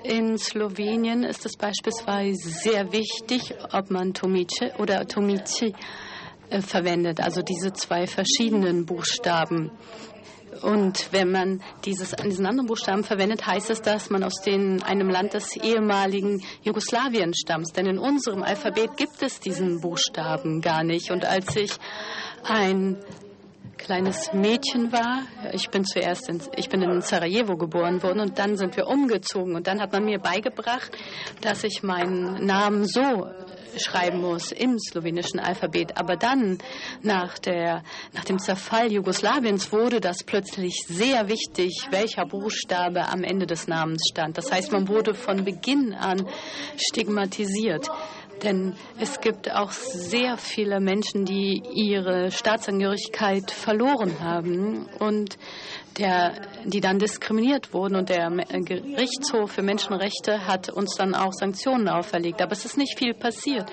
[0.03, 5.73] In Slowenien ist es beispielsweise sehr wichtig, ob man Tomice oder Tomici
[6.49, 9.71] äh, verwendet, also diese zwei verschiedenen Buchstaben.
[10.65, 15.09] Und wenn man dieses, diesen anderen Buchstaben verwendet, heißt es, dass man aus den, einem
[15.09, 17.77] Land des ehemaligen Jugoslawien stammt.
[17.77, 21.11] Denn in unserem Alphabet gibt es diesen Buchstaben gar nicht.
[21.11, 21.71] Und als ich
[22.43, 22.97] ein
[23.85, 25.21] kleines Mädchen war.
[25.53, 29.55] Ich bin zuerst in, ich bin in Sarajevo geboren worden und dann sind wir umgezogen
[29.55, 30.91] und dann hat man mir beigebracht,
[31.41, 33.27] dass ich meinen Namen so
[33.77, 35.97] schreiben muss im slowenischen Alphabet.
[35.97, 36.57] Aber dann,
[37.03, 37.83] nach, der,
[38.13, 44.01] nach dem Zerfall Jugoslawiens, wurde das plötzlich sehr wichtig, welcher Buchstabe am Ende des Namens
[44.09, 44.39] stand.
[44.39, 46.27] Das heißt, man wurde von Beginn an
[46.75, 47.87] stigmatisiert.
[48.43, 54.87] Denn es gibt auch sehr viele Menschen, die ihre Staatsangehörigkeit verloren haben.
[54.99, 55.37] Und
[55.97, 56.33] der,
[56.65, 57.95] die dann diskriminiert wurden.
[57.95, 62.41] Und der Gerichtshof für Menschenrechte hat uns dann auch Sanktionen auferlegt.
[62.41, 63.69] Aber es ist nicht viel passiert.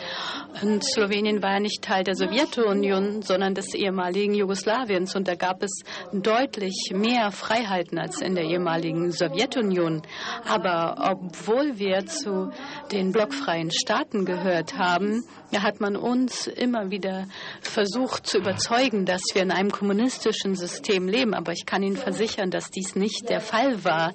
[0.63, 5.17] Und Slowenien war ja nicht Teil der Sowjetunion, sondern des ehemaligen Jugoslawiens.
[5.17, 5.83] Und da gab es
[6.13, 10.03] deutlich mehr Freiheiten als in der ehemaligen Sowjetunion.
[10.47, 12.51] Aber obwohl wir zu
[12.91, 15.25] den blockfreien Staaten gehört haben,
[15.61, 17.27] hat man uns immer wieder
[17.61, 21.35] versucht zu überzeugen, dass wir in einem kommunistischen System leben.
[21.35, 24.13] Aber ich kann Ihnen versichern, dass dies nicht der Fall war.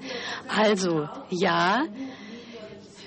[0.48, 1.86] Also ja,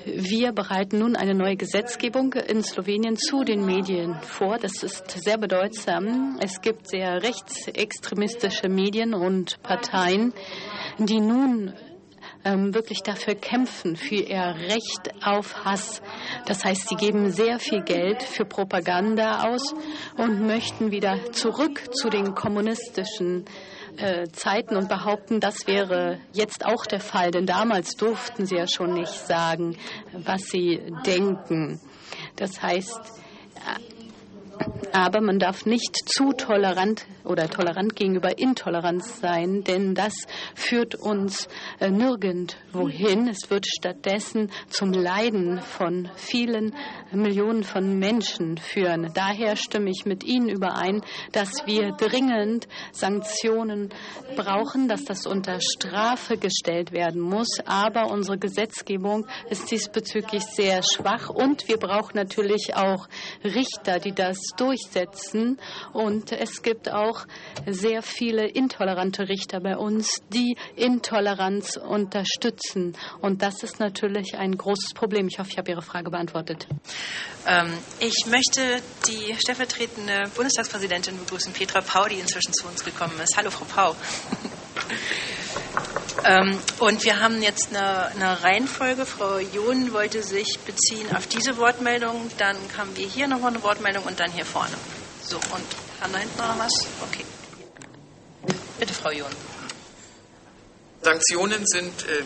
[0.05, 4.59] wir bereiten nun eine neue Gesetzgebung in Slowenien zu den Medien vor.
[4.59, 6.39] Das ist sehr bedeutsam.
[6.41, 10.33] Es gibt sehr rechtsextremistische Medien und Parteien,
[10.99, 11.75] die nun
[12.45, 16.03] ähm, wirklich dafür kämpfen, für ihr Recht auf Hass.
[16.47, 19.75] Das heißt, sie geben sehr viel Geld für Propaganda aus
[20.17, 23.80] und möchten wieder zurück zu den kommunistischen äh,
[24.33, 28.95] Zeiten und behaupten, das wäre jetzt auch der Fall, denn damals durften sie ja schon
[28.95, 29.77] nicht sagen,
[30.12, 31.81] was sie denken.
[32.37, 33.01] Das heißt,
[34.93, 40.15] Aber man darf nicht zu tolerant oder tolerant gegenüber Intoleranz sein, denn das
[40.55, 41.48] führt uns
[41.78, 43.28] äh, nirgendwohin.
[43.28, 46.74] Es wird stattdessen zum Leiden von vielen
[47.12, 49.12] Millionen von Menschen führen.
[49.15, 51.02] Daher stimme ich mit Ihnen überein,
[51.32, 53.90] dass wir dringend Sanktionen
[54.36, 57.61] brauchen, dass das unter Strafe gestellt werden muss.
[57.65, 63.09] Aber unsere Gesetzgebung ist diesbezüglich sehr schwach und wir brauchen natürlich auch
[63.44, 65.59] Richter, die das durchsetzen.
[65.93, 67.20] Und es gibt auch
[67.67, 72.97] sehr viele intolerante Richter bei uns, die Intoleranz unterstützen.
[73.21, 75.29] Und das ist natürlich ein großes Problem.
[75.29, 76.67] Ich hoffe, ich habe Ihre Frage beantwortet.
[77.47, 83.37] Ähm, ich möchte die stellvertretende Bundestagspräsidentin begrüßen, Petra Pau, die inzwischen zu uns gekommen ist.
[83.37, 83.97] Hallo, Frau Pau.
[86.25, 89.07] Ähm, und wir haben jetzt eine, eine, Reihenfolge.
[89.07, 92.31] Frau John wollte sich beziehen auf diese Wortmeldung.
[92.37, 94.75] Dann haben wir hier nochmal eine Wortmeldung und dann hier vorne.
[95.23, 96.87] So, und haben da hinten noch was?
[97.03, 97.25] Okay.
[98.79, 99.31] Bitte, Frau John.
[101.03, 102.23] Sanktionen sind äh,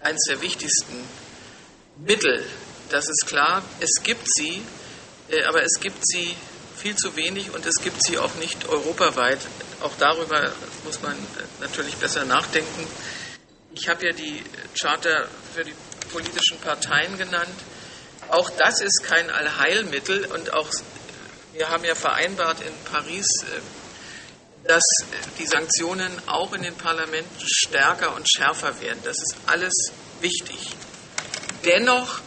[0.00, 1.04] eines der wichtigsten
[1.98, 2.44] Mittel.
[2.90, 3.62] Das ist klar.
[3.80, 4.62] Es gibt sie,
[5.28, 6.34] äh, aber es gibt sie
[6.76, 9.40] viel zu wenig und es gibt sie auch nicht europaweit.
[9.80, 10.52] Auch darüber
[10.84, 12.86] muss man äh, natürlich besser nachdenken.
[13.74, 14.42] Ich habe ja die
[14.80, 15.74] Charta für die
[16.12, 17.58] politischen Parteien genannt.
[18.28, 20.68] Auch das ist kein Allheilmittel und auch
[21.56, 24.84] wir haben ja vereinbart in Paris, äh, dass
[25.38, 29.00] die Sanktionen auch in den Parlamenten stärker und schärfer werden.
[29.04, 30.70] Das ist alles wichtig.
[31.64, 32.20] Dennoch,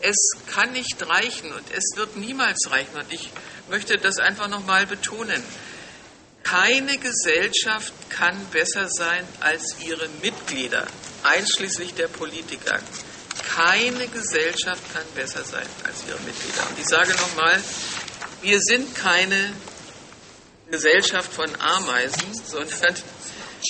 [0.00, 0.16] es
[0.52, 2.96] kann nicht reichen und es wird niemals reichen.
[2.96, 3.30] Und ich
[3.68, 5.42] möchte das einfach noch mal betonen.
[6.42, 10.86] Keine Gesellschaft kann besser sein als ihre Mitglieder,
[11.22, 12.78] einschließlich der Politiker.
[13.54, 16.68] Keine Gesellschaft kann besser sein als ihre Mitglieder.
[16.68, 17.62] Und ich sage noch mal,
[18.44, 19.52] wir sind keine
[20.70, 22.94] Gesellschaft von Ameisen, sondern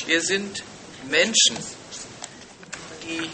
[0.07, 0.65] wir sind
[1.09, 1.57] Menschen,
[3.05, 3.31] die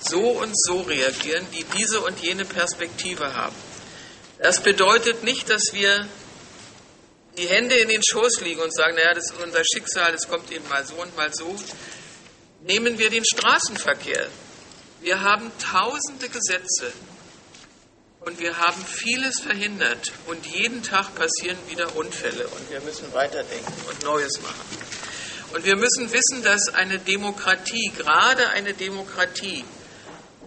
[0.00, 3.56] so und so reagieren, die diese und jene Perspektive haben.
[4.38, 6.06] Das bedeutet nicht, dass wir
[7.36, 10.50] die Hände in den Schoß liegen und sagen, naja, das ist unser Schicksal, das kommt
[10.52, 11.54] eben mal so und mal so.
[12.62, 14.28] Nehmen wir den Straßenverkehr.
[15.00, 16.92] Wir haben tausende Gesetze,
[18.26, 23.72] und wir haben vieles verhindert und jeden Tag passieren wieder Unfälle und wir müssen weiterdenken
[23.88, 24.66] und Neues machen.
[25.54, 29.64] Und wir müssen wissen, dass eine Demokratie, gerade eine Demokratie,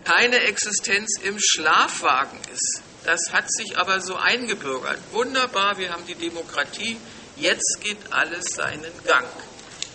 [0.03, 2.81] keine Existenz im Schlafwagen ist.
[3.05, 4.99] Das hat sich aber so eingebürgert.
[5.13, 6.97] Wunderbar, wir haben die Demokratie,
[7.37, 9.27] jetzt geht alles seinen Gang.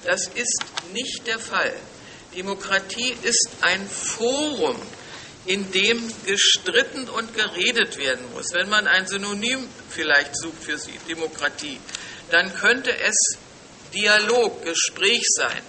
[0.05, 1.75] Das ist nicht der Fall.
[2.35, 4.81] Demokratie ist ein Forum,
[5.47, 8.53] in dem gestritten und geredet werden muss.
[8.53, 11.79] Wenn man ein Synonym vielleicht sucht für Demokratie,
[12.31, 13.37] dann könnte es
[13.95, 15.63] Dialog, Gespräch sein,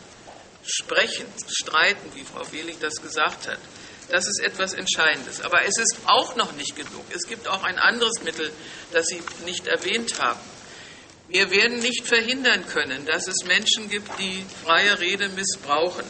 [0.65, 3.60] sprechen, streiten, wie Frau Wehling das gesagt hat.
[4.10, 5.41] Das ist etwas Entscheidendes.
[5.41, 7.06] Aber es ist auch noch nicht genug.
[7.14, 8.52] Es gibt auch ein anderes Mittel,
[8.91, 10.39] das Sie nicht erwähnt haben.
[11.27, 16.06] Wir werden nicht verhindern können, dass es Menschen gibt, die freie Rede missbrauchen.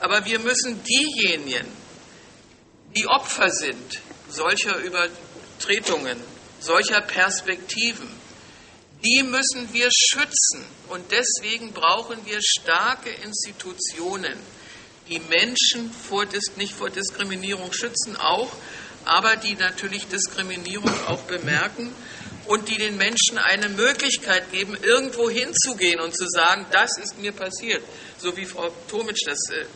[0.00, 1.66] Aber wir müssen diejenigen,
[2.98, 6.20] die Opfer sind solcher Übertretungen,
[6.58, 8.08] solcher Perspektiven,
[9.04, 10.66] die müssen wir schützen.
[10.88, 14.36] Und deswegen brauchen wir starke Institutionen,
[15.08, 16.26] die Menschen vor,
[16.56, 18.52] nicht vor Diskriminierung schützen, auch,
[19.04, 21.94] aber die natürlich Diskriminierung auch bemerken
[22.46, 27.32] und die den Menschen eine Möglichkeit geben, irgendwo hinzugehen und zu sagen, das ist mir
[27.32, 27.82] passiert,
[28.18, 29.66] so wie Frau Tomitsch das äh,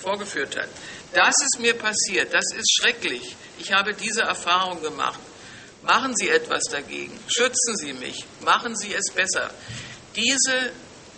[0.00, 0.68] vorgeführt hat.
[1.14, 3.36] Das ist mir passiert, das ist schrecklich.
[3.58, 5.20] Ich habe diese Erfahrung gemacht.
[5.82, 7.18] Machen Sie etwas dagegen.
[7.28, 8.24] Schützen Sie mich.
[8.40, 9.50] Machen Sie es besser.
[10.16, 10.72] Diese,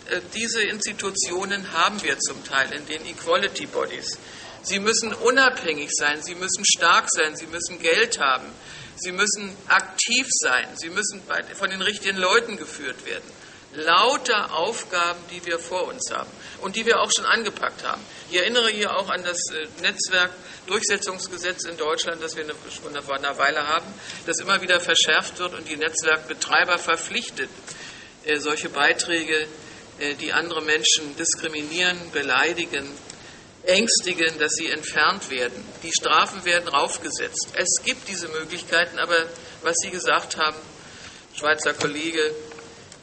[0.09, 4.17] äh, diese Institutionen haben wir zum Teil in den Equality Bodies.
[4.63, 8.47] Sie müssen unabhängig sein, sie müssen stark sein, sie müssen Geld haben,
[8.95, 11.21] sie müssen aktiv sein, sie müssen
[11.53, 13.29] von den richtigen Leuten geführt werden
[13.75, 16.29] lauter Aufgaben, die wir vor uns haben
[16.65, 18.01] und die wir auch schon angepackt haben.
[18.31, 23.37] Ich erinnere hier auch an das äh, Netzwerkdurchsetzungsgesetz in Deutschland, das wir schon vor einer
[23.37, 23.85] Weile haben,
[24.25, 27.51] das immer wieder verschärft wird und die Netzwerkbetreiber verpflichtet,
[28.23, 29.47] äh, solche Beiträge,
[29.99, 32.89] äh, die andere Menschen diskriminieren, beleidigen,
[33.65, 35.63] ängstigen, dass sie entfernt werden.
[35.83, 37.49] Die Strafen werden raufgesetzt.
[37.53, 39.15] Es gibt diese Möglichkeiten, aber
[39.61, 40.57] was Sie gesagt haben,
[41.35, 42.33] Schweizer Kollege,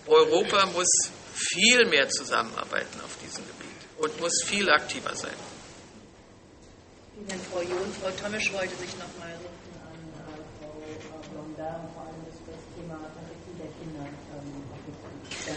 [0.09, 0.89] Europa muss
[1.34, 3.02] viel mehr zusammenarbeiten
[4.03, 5.31] und muss viel aktiver sein.
[7.15, 7.93] Vielen Dank, Frau John.
[8.01, 12.99] Frau Tomisch wollte sich nochmal richten an äh, Frau Blondar und vor allem das Thema
[13.59, 14.07] der Kinder.
[14.35, 14.62] Ähm,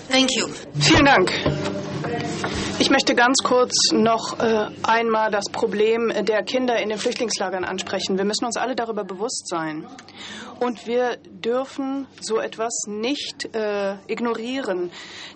[0.09, 0.47] Thank you.
[0.79, 1.94] Vielen Dank.
[2.79, 8.17] Ich möchte ganz kurz noch äh, einmal das Problem der Kinder in den Flüchtlingslagern ansprechen.
[8.17, 9.87] Wir müssen uns alle darüber bewusst sein.
[10.59, 14.91] Und wir dürfen so etwas nicht äh, ignorieren.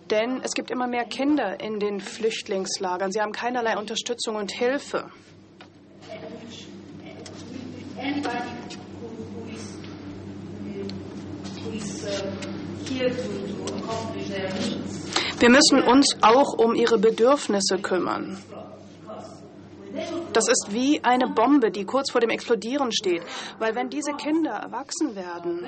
[0.10, 3.12] Denn es gibt immer mehr Kinder in den Flüchtlingslagern.
[3.12, 5.10] Sie haben keinerlei Unterstützung und Hilfe.
[8.02, 8.40] Anybody
[9.02, 10.86] who is, uh, here
[12.42, 12.49] to,
[15.40, 18.38] Wir müssen uns auch um ihre Bedürfnisse kümmern.
[20.34, 23.24] Das ist wie eine Bombe, die kurz vor dem Explodieren steht.
[23.58, 25.66] Weil wenn diese Kinder erwachsen werden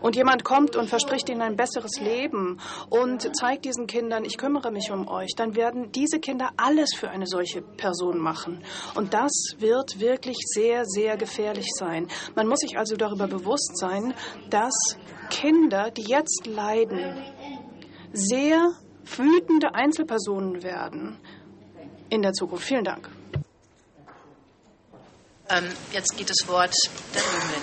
[0.00, 2.58] und jemand kommt und verspricht ihnen ein besseres Leben
[2.90, 7.08] und zeigt diesen Kindern, ich kümmere mich um euch, dann werden diese Kinder alles für
[7.08, 8.62] eine solche Person machen.
[8.94, 12.08] Und das wird wirklich sehr, sehr gefährlich sein.
[12.36, 14.14] Man muss sich also darüber bewusst sein,
[14.50, 14.74] dass
[15.32, 17.24] Kinder, die jetzt leiden,
[18.12, 18.72] sehr
[19.16, 21.18] wütende Einzelpersonen werden
[22.10, 22.66] in der Zukunft.
[22.66, 23.08] Vielen Dank.
[25.48, 26.74] Ähm, jetzt geht das Wort
[27.14, 27.62] der Grünen.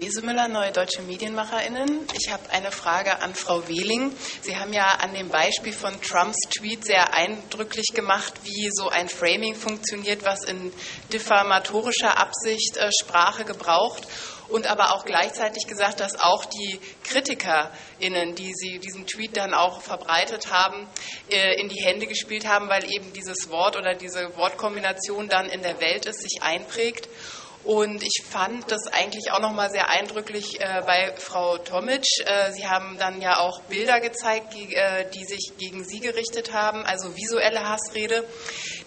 [0.00, 2.06] Lise Müller, Neue Deutsche MedienmacherInnen.
[2.12, 4.12] Ich habe eine Frage an Frau Wehling.
[4.42, 9.08] Sie haben ja an dem Beispiel von Trumps Tweet sehr eindrücklich gemacht, wie so ein
[9.08, 10.72] Framing funktioniert, was in
[11.10, 14.06] diffamatorischer Absicht äh, Sprache gebraucht
[14.48, 19.82] und aber auch gleichzeitig gesagt, dass auch die KritikerInnen, die sie diesen Tweet dann auch
[19.82, 20.86] verbreitet haben,
[21.30, 25.62] äh, in die Hände gespielt haben, weil eben dieses Wort oder diese Wortkombination dann in
[25.62, 27.08] der Welt ist, sich einprägt.
[27.64, 32.04] Und ich fand das eigentlich auch nochmal sehr eindrücklich äh, bei Frau Tomic.
[32.24, 36.52] Äh, sie haben dann ja auch Bilder gezeigt, die, äh, die sich gegen Sie gerichtet
[36.52, 38.24] haben, also visuelle Hassrede,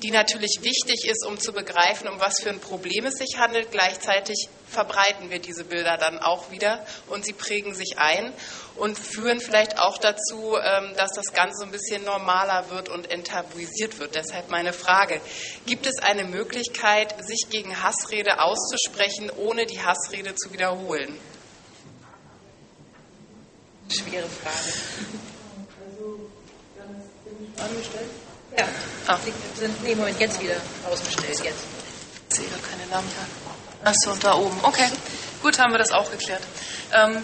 [0.02, 3.72] die natürlich wichtig ist, um zu begreifen, um was für ein Problem es sich handelt.
[3.72, 8.34] Gleichzeitig verbreiten wir diese Bilder dann auch wieder und sie prägen sich ein
[8.76, 13.12] und führen vielleicht auch dazu, ähm, dass das Ganze so ein bisschen normaler wird und
[13.12, 14.16] enttabuisiert wird.
[14.16, 15.22] Deshalb meine Frage,
[15.66, 21.18] gibt es eine Möglichkeit, sich gegen Hassrede auszusprechen, ohne die Hassrede zu wiederholen?
[23.90, 24.74] Schwere Frage.
[27.58, 28.10] Angestellt?
[28.58, 28.66] Ja,
[29.08, 29.18] ah.
[29.56, 30.56] sind nee, Moment, jetzt wieder
[30.90, 31.40] ausgestellt.
[31.44, 31.64] Jetzt.
[32.30, 33.10] Ich sehe da keine Lampe.
[33.84, 34.58] Achso, da oben.
[34.64, 34.88] Okay,
[35.42, 36.42] gut, haben wir das auch geklärt.
[36.94, 37.24] Ähm,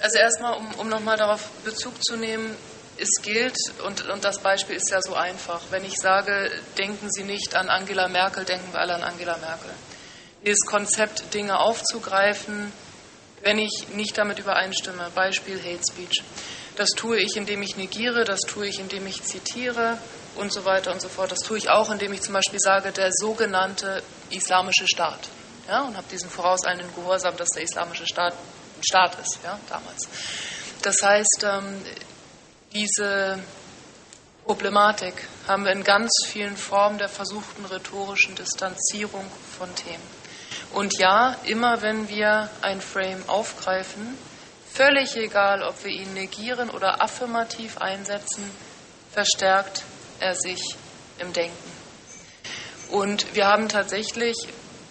[0.00, 2.56] also erstmal, um, um nochmal darauf Bezug zu nehmen,
[2.98, 7.24] es gilt, und, und das Beispiel ist ja so einfach, wenn ich sage, denken Sie
[7.24, 9.70] nicht an Angela Merkel, denken wir alle an Angela Merkel.
[10.44, 12.72] Dieses Konzept, Dinge aufzugreifen,
[13.42, 16.22] wenn ich nicht damit übereinstimme, Beispiel Hate Speech.
[16.76, 19.98] Das tue ich, indem ich negiere, das tue ich, indem ich zitiere
[20.36, 21.32] und so weiter und so fort.
[21.32, 25.28] Das tue ich auch, indem ich zum Beispiel sage, der sogenannte Islamische Staat
[25.68, 28.34] ja, und habe diesen vorauseilenden Gehorsam, dass der islamische Staat
[28.86, 30.08] Staat ist, ja, damals.
[30.82, 31.82] Das heißt, ähm,
[32.72, 33.38] diese
[34.44, 35.14] Problematik
[35.48, 39.26] haben wir in ganz vielen Formen der versuchten rhetorischen Distanzierung
[39.58, 40.02] von Themen.
[40.72, 44.16] Und ja, immer wenn wir ein Frame aufgreifen,
[44.72, 48.48] völlig egal, ob wir ihn negieren oder affirmativ einsetzen,
[49.12, 49.82] verstärkt
[50.20, 50.60] er sich
[51.18, 51.72] im Denken.
[52.90, 54.36] Und wir haben tatsächlich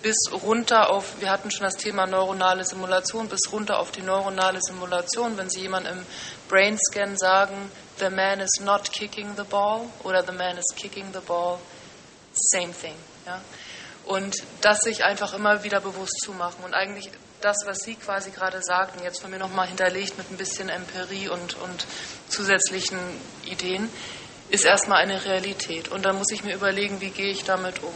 [0.06, 4.60] bis runter auf, wir hatten schon das Thema neuronale Simulation, bis runter auf die neuronale
[4.62, 5.36] Simulation.
[5.36, 6.06] Wenn Sie jemand im
[6.48, 11.22] Brainscan sagen, the man is not kicking the ball oder the man is kicking the
[11.26, 11.58] ball,
[12.36, 12.94] same thing.
[13.26, 13.42] Ja?
[14.06, 16.64] Und das sich einfach immer wieder bewusst zu machen.
[16.64, 17.10] Und eigentlich
[17.42, 21.30] das, was Sie quasi gerade sagten, jetzt von mir nochmal hinterlegt mit ein bisschen Empirie
[21.30, 21.88] und, und
[22.30, 23.00] zusätzlichen
[23.46, 23.90] Ideen,
[24.50, 25.88] ist erstmal eine Realität.
[25.88, 27.94] Und dann muss ich mir überlegen, wie gehe ich damit um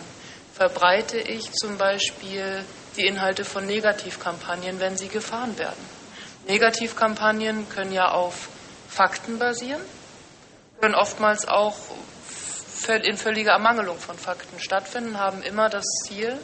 [0.60, 2.66] verbreite ich zum Beispiel
[2.98, 5.80] die Inhalte von Negativkampagnen, wenn sie gefahren werden.
[6.50, 8.50] Negativkampagnen können ja auf
[8.90, 9.80] Fakten basieren,
[10.82, 11.78] können oftmals auch
[12.90, 16.38] in völliger Ermangelung von Fakten stattfinden, haben immer das Ziel,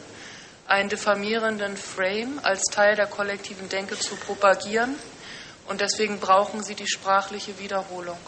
[0.66, 4.94] einen diffamierenden Frame als Teil der kollektiven Denke zu propagieren.
[5.68, 8.18] Und deswegen brauchen sie die sprachliche Wiederholung.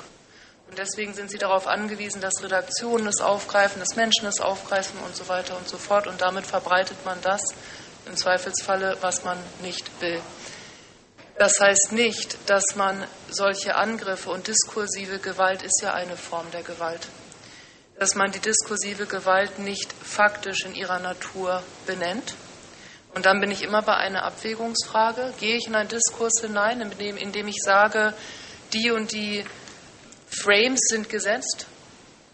[0.69, 5.16] Und deswegen sind sie darauf angewiesen, dass Redaktionen es aufgreifen, dass Menschen es aufgreifen und
[5.16, 6.07] so weiter und so fort.
[6.07, 7.43] Und damit verbreitet man das
[8.07, 10.20] im Zweifelsfalle, was man nicht will.
[11.39, 16.65] Das heißt nicht, dass man solche Angriffe und diskursive Gewalt ist ja eine Form der
[16.65, 17.07] Gewalt,
[17.99, 22.35] dass man die diskursive Gewalt nicht faktisch in ihrer Natur benennt.
[23.15, 25.32] Und dann bin ich immer bei einer Abwägungsfrage.
[25.39, 28.15] Gehe ich in einen Diskurs hinein, indem ich sage,
[28.73, 29.45] die und die
[30.31, 31.67] Frames sind gesetzt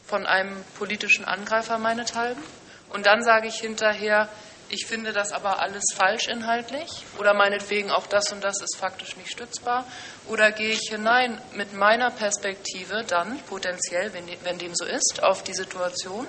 [0.04, 2.42] von einem politischen Angreifer meinethalben.
[2.90, 4.28] Und dann sage ich hinterher,
[4.68, 9.16] ich finde das aber alles falsch inhaltlich oder meinetwegen auch das und das ist faktisch
[9.16, 9.86] nicht stützbar
[10.26, 15.54] oder gehe ich hinein mit meiner Perspektive dann potenziell, wenn, dem so ist, auf die
[15.54, 16.26] Situation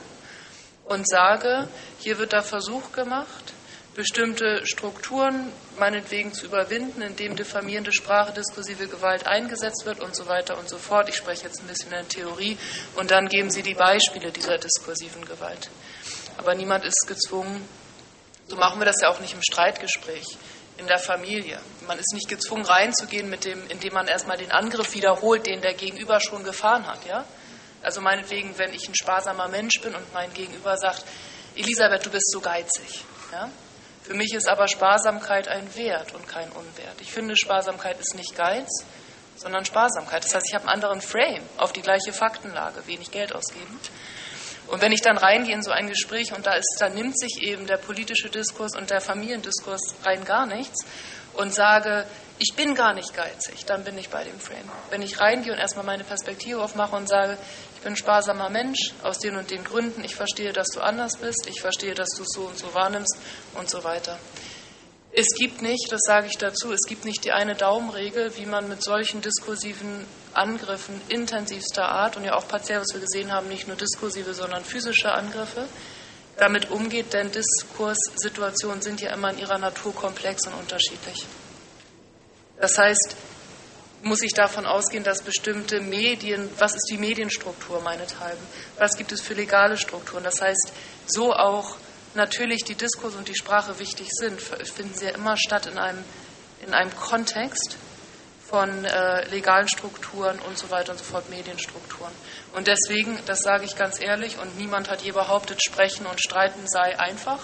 [0.83, 1.67] und sage,
[1.99, 3.53] hier wird der Versuch gemacht,
[3.95, 10.57] bestimmte Strukturen meinetwegen zu überwinden, indem diffamierende Sprache, diskursive Gewalt eingesetzt wird und so weiter
[10.57, 11.09] und so fort.
[11.09, 12.57] Ich spreche jetzt ein bisschen in Theorie
[12.95, 15.69] und dann geben Sie die Beispiele dieser diskursiven Gewalt.
[16.37, 17.67] Aber niemand ist gezwungen,
[18.47, 20.25] so machen wir das ja auch nicht im Streitgespräch,
[20.77, 21.59] in der Familie.
[21.87, 25.73] Man ist nicht gezwungen reinzugehen, mit dem, indem man erstmal den Angriff wiederholt, den der
[25.73, 27.05] Gegenüber schon gefahren hat.
[27.07, 27.23] Ja?
[27.81, 31.05] Also meinetwegen, wenn ich ein sparsamer Mensch bin und mein Gegenüber sagt,
[31.55, 33.05] Elisabeth, du bist so geizig.
[33.31, 33.49] Ja?
[34.05, 37.01] Für mich ist aber Sparsamkeit ein Wert und kein Unwert.
[37.01, 38.85] Ich finde, Sparsamkeit ist nicht Geiz,
[39.35, 40.23] sondern Sparsamkeit.
[40.23, 43.79] Das heißt, ich habe einen anderen Frame auf die gleiche Faktenlage, wenig Geld ausgeben.
[44.67, 47.41] Und wenn ich dann reingehe in so ein Gespräch und da ist, da nimmt sich
[47.41, 50.85] eben der politische Diskurs und der Familiendiskurs rein gar nichts
[51.33, 52.05] und sage,
[52.37, 54.69] ich bin gar nicht geizig, dann bin ich bei dem Frame.
[54.91, 57.37] Wenn ich reingehe und erstmal meine Perspektive aufmache und sage,
[57.85, 61.61] bin sparsamer Mensch aus den und den Gründen, ich verstehe, dass du anders bist, ich
[61.61, 63.15] verstehe, dass du so und so wahrnimmst
[63.53, 64.17] und so weiter.
[65.13, 68.67] Es gibt nicht, das sage ich dazu, es gibt nicht die eine Daumenregel, wie man
[68.67, 73.67] mit solchen diskursiven Angriffen intensivster Art und ja auch partiell, was wir gesehen haben, nicht
[73.67, 75.67] nur diskursive, sondern physische Angriffe,
[76.37, 81.23] damit umgeht, denn Diskurssituationen sind ja immer in ihrer Natur komplex und unterschiedlich.
[82.59, 83.15] Das heißt,
[84.03, 88.43] muss ich davon ausgehen, dass bestimmte Medien, was ist die Medienstruktur meinethalben,
[88.77, 90.71] was gibt es für legale Strukturen, das heißt,
[91.07, 91.77] so auch
[92.13, 96.03] natürlich die Diskurs und die Sprache wichtig sind, finden sie ja immer statt in einem,
[96.65, 97.77] in einem Kontext
[98.47, 102.11] von äh, legalen Strukturen und so weiter und so fort, Medienstrukturen.
[102.53, 106.67] Und deswegen, das sage ich ganz ehrlich, und niemand hat je behauptet, sprechen und streiten
[106.67, 107.39] sei einfach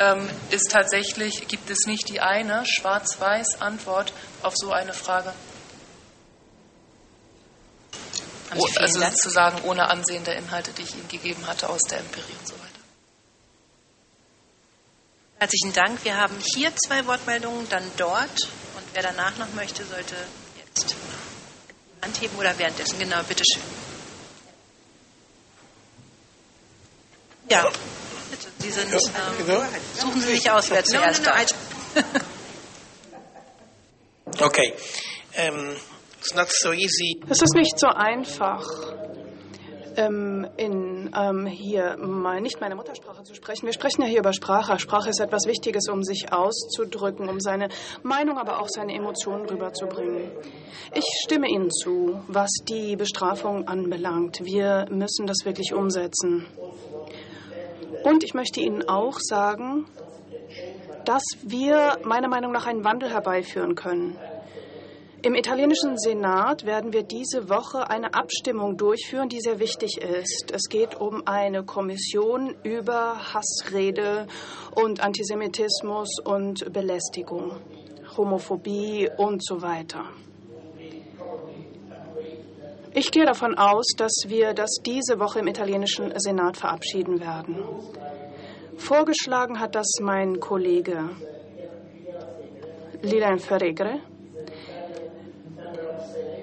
[0.00, 4.12] ähm, ist tatsächlich, gibt es nicht die eine schwarz-weiß Antwort
[4.42, 5.32] auf so eine Frage.
[8.56, 12.34] Oh, also sozusagen ohne Ansehen der Inhalte, die ich Ihnen gegeben hatte aus der Empirie
[12.40, 12.64] und so weiter.
[15.38, 16.04] Herzlichen Dank.
[16.04, 18.48] Wir haben hier zwei Wortmeldungen, dann dort.
[18.76, 20.16] Und wer danach noch möchte, sollte
[20.58, 22.98] jetzt die Hand heben oder währenddessen.
[22.98, 23.62] Genau, bitteschön.
[27.48, 27.70] Ja.
[28.60, 28.98] Sie sind, ähm,
[29.94, 31.36] suchen Sie sich aus, wer zuerst no, no,
[31.94, 32.20] no,
[34.46, 34.72] Okay.
[35.36, 35.76] Um,
[36.18, 37.20] it's not so easy.
[37.28, 38.64] Es ist nicht so einfach,
[39.96, 43.66] ähm, in, ähm, hier mal nicht meine Muttersprache zu sprechen.
[43.66, 44.78] Wir sprechen ja hier über Sprache.
[44.78, 47.68] Sprache ist etwas Wichtiges, um sich auszudrücken, um seine
[48.02, 50.30] Meinung, aber auch seine Emotionen rüberzubringen.
[50.94, 54.40] Ich stimme Ihnen zu, was die Bestrafung anbelangt.
[54.44, 56.46] Wir müssen das wirklich umsetzen.
[58.04, 59.86] Und ich möchte Ihnen auch sagen,
[61.04, 64.16] dass wir meiner Meinung nach einen Wandel herbeiführen können.
[65.22, 70.50] Im italienischen Senat werden wir diese Woche eine Abstimmung durchführen, die sehr wichtig ist.
[70.50, 74.26] Es geht um eine Kommission über Hassrede
[74.74, 77.52] und Antisemitismus und Belästigung,
[78.16, 80.04] Homophobie und so weiter.
[82.92, 87.64] Ich gehe davon aus, dass wir das diese Woche im italienischen Senat verabschieden werden.
[88.76, 91.10] Vorgeschlagen hat das mein Kollege
[93.02, 94.00] Lilian Ferregre.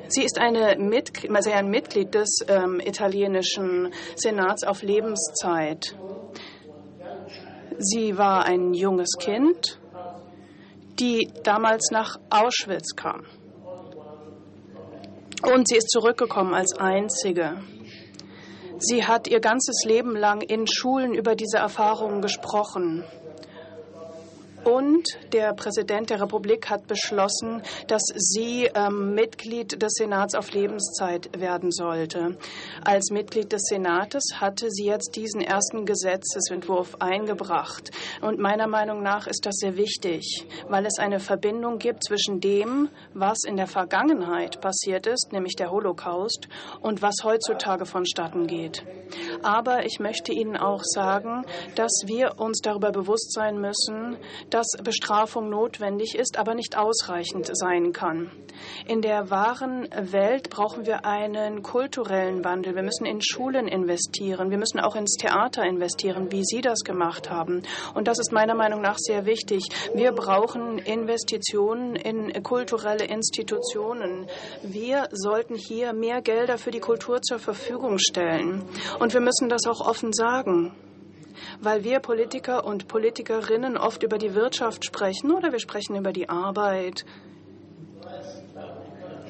[0.08, 5.96] Sie ist eine Mitglied, also ein Mitglied des ähm, italienischen Senats auf Lebenszeit.
[7.78, 9.80] Sie war ein junges Kind,
[11.00, 13.26] die damals nach Auschwitz kam.
[15.44, 17.62] Und sie ist zurückgekommen als Einzige.
[18.80, 23.04] Sie hat ihr ganzes Leben lang in Schulen über diese Erfahrungen gesprochen.
[24.68, 31.30] Und der Präsident der Republik hat beschlossen, dass sie ähm, Mitglied des Senats auf Lebenszeit
[31.40, 32.38] werden sollte.
[32.84, 37.92] Als Mitglied des Senates hatte sie jetzt diesen ersten Gesetzesentwurf eingebracht.
[38.20, 42.90] Und meiner Meinung nach ist das sehr wichtig, weil es eine Verbindung gibt zwischen dem,
[43.14, 46.50] was in der Vergangenheit passiert ist, nämlich der Holocaust,
[46.82, 48.84] und was heutzutage vonstatten geht.
[49.44, 51.46] Aber ich möchte Ihnen auch sagen,
[51.76, 54.18] dass wir uns darüber bewusst sein müssen,
[54.50, 58.32] dass Bestrafung notwendig ist, aber nicht ausreichend sein kann.
[58.88, 62.76] In der wahren Welt brauchen wir einen kulturellen Wandel.
[62.76, 64.50] Wir müssen in Schulen investieren.
[64.50, 67.64] Wir müssen auch ins Theater investieren, wie Sie das gemacht haben.
[67.94, 69.64] Und das ist meiner Meinung nach sehr wichtig.
[69.94, 74.28] Wir brauchen Investitionen in kulturelle Institutionen.
[74.64, 78.64] Wir sollten hier mehr Gelder für die Kultur zur Verfügung stellen.
[79.00, 80.74] Und wir müssen das auch offen sagen.
[81.62, 86.30] Weil wir Politiker und Politikerinnen oft über die Wirtschaft sprechen oder wir sprechen über die
[86.30, 87.06] Arbeit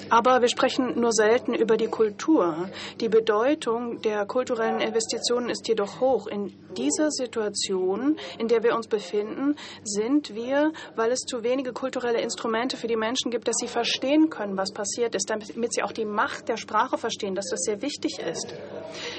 [0.10, 2.70] aber wir sprechen nur selten über die Kultur.
[3.00, 6.28] Die Bedeutung der kulturellen Investitionen ist jedoch hoch.
[6.28, 12.22] In dieser Situation, in der wir uns befinden, sind wir, weil es zu wenige kulturelle
[12.22, 15.92] Instrumente für die Menschen gibt, dass sie verstehen können, was passiert ist, damit sie auch
[15.92, 18.54] die Macht der Sprache verstehen, dass das sehr wichtig ist,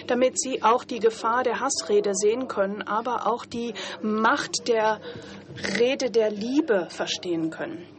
[0.06, 5.00] damit sie auch die Gefahr der Hassrede sehen können, aber auch die Macht der
[5.78, 7.97] Rede der Liebe verstehen können.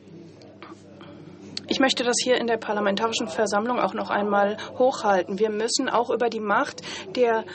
[1.71, 5.37] Ich möchte das hier in der Parlamentarischen Versammlung auch noch einmal hochhalten.
[5.37, 6.81] Wir müssen auch über die Macht
[7.15, 7.45] der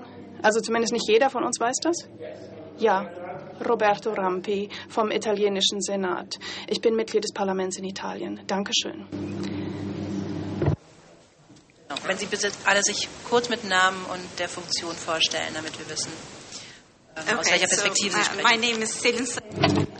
[0.41, 2.09] Also zumindest nicht jeder von uns weiß das?
[2.79, 3.11] Ja,
[3.69, 6.39] Roberto Rampi vom italienischen Senat.
[6.67, 8.41] Ich bin Mitglied des Parlaments in Italien.
[8.47, 9.61] Dankeschön.
[12.06, 16.12] Wenn Sie bitte alle sich kurz mit Namen und der Funktion vorstellen, damit wir wissen,
[17.16, 18.60] ähm, aus welcher Perspektive Sie sprechen.
[18.60, 19.27] My name is Selin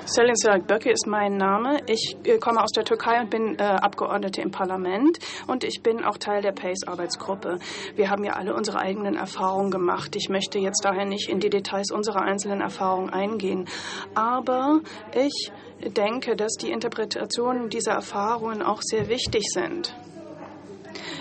[0.07, 1.79] Selin Böcke ist mein Name.
[1.87, 6.05] Ich äh, komme aus der Türkei und bin äh, Abgeordnete im Parlament und ich bin
[6.05, 7.59] auch Teil der PACE-Arbeitsgruppe.
[7.95, 10.17] Wir haben ja alle unsere eigenen Erfahrungen gemacht.
[10.17, 13.69] Ich möchte jetzt daher nicht in die Details unserer einzelnen Erfahrungen eingehen.
[14.15, 14.81] Aber
[15.15, 19.95] ich denke, dass die Interpretationen dieser Erfahrungen auch sehr wichtig sind.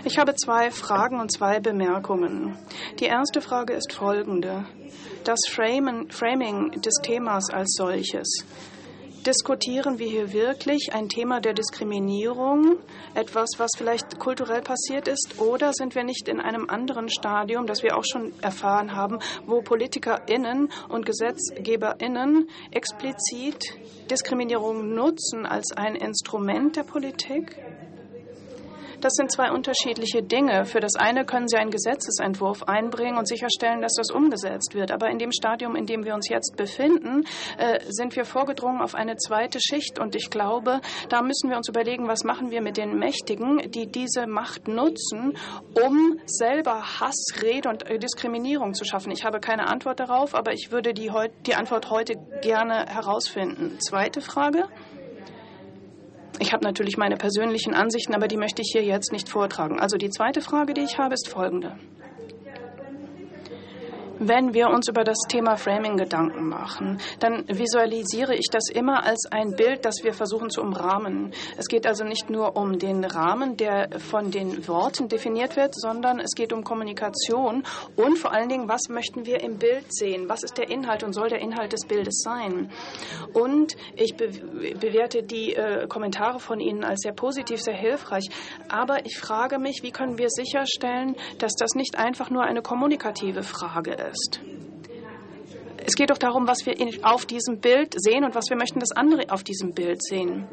[0.04, 2.58] Ich habe zwei Fragen und zwei Bemerkungen.
[3.00, 4.66] Die erste Frage ist folgende
[5.24, 8.46] das Framing des Themas als solches.
[9.26, 12.78] Diskutieren wir hier wirklich ein Thema der Diskriminierung,
[13.14, 17.84] etwas, was vielleicht kulturell passiert ist, oder sind wir nicht in einem anderen Stadium, das
[17.84, 23.64] wir auch schon erfahren haben, wo PolitikerInnen und GesetzgeberInnen explizit
[24.10, 27.56] Diskriminierung nutzen als ein Instrument der Politik?
[29.02, 30.66] Das sind zwei unterschiedliche Dinge.
[30.66, 34.92] Für das eine können Sie einen Gesetzesentwurf einbringen und sicherstellen, dass das umgesetzt wird.
[34.92, 37.26] Aber in dem Stadium, in dem wir uns jetzt befinden,
[37.58, 39.98] äh, sind wir vorgedrungen auf eine zweite Schicht.
[39.98, 43.88] Und ich glaube, da müssen wir uns überlegen, was machen wir mit den Mächtigen, die
[43.88, 45.36] diese Macht nutzen,
[45.84, 49.12] um selber Hass, Rede und Diskriminierung zu schaffen.
[49.12, 51.12] Ich habe keine Antwort darauf, aber ich würde die,
[51.48, 53.80] die Antwort heute gerne herausfinden.
[53.80, 54.68] Zweite Frage.
[56.42, 59.80] Ich habe natürlich meine persönlichen Ansichten, aber die möchte ich hier jetzt nicht vortragen.
[59.80, 61.78] Also die zweite Frage, die ich habe, ist folgende.
[64.24, 69.26] Wenn wir uns über das Thema Framing Gedanken machen, dann visualisiere ich das immer als
[69.32, 71.34] ein Bild, das wir versuchen zu umrahmen.
[71.58, 76.20] Es geht also nicht nur um den Rahmen, der von den Worten definiert wird, sondern
[76.20, 77.64] es geht um Kommunikation
[77.96, 80.30] und vor allen Dingen, was möchten wir im Bild sehen?
[80.30, 82.70] Was ist der Inhalt und soll der Inhalt des Bildes sein?
[83.34, 84.30] Und ich be
[84.80, 88.30] bewerte die äh, Kommentare von Ihnen als sehr positiv, sehr hilfreich.
[88.70, 93.42] Aber ich frage mich, wie können wir sicherstellen, dass das nicht einfach nur eine kommunikative
[93.42, 94.42] Frage ist?
[95.84, 98.92] Es geht doch darum, was wir auf diesem Bild sehen und was wir möchten, dass
[98.92, 100.48] andere auf diesem Bild sehen.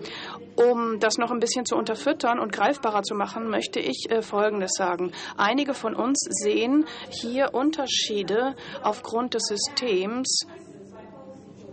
[0.57, 4.73] Um das noch ein bisschen zu unterfüttern und greifbarer zu machen, möchte ich äh, Folgendes
[4.73, 5.13] sagen.
[5.37, 10.47] Einige von uns sehen hier Unterschiede aufgrund des Systems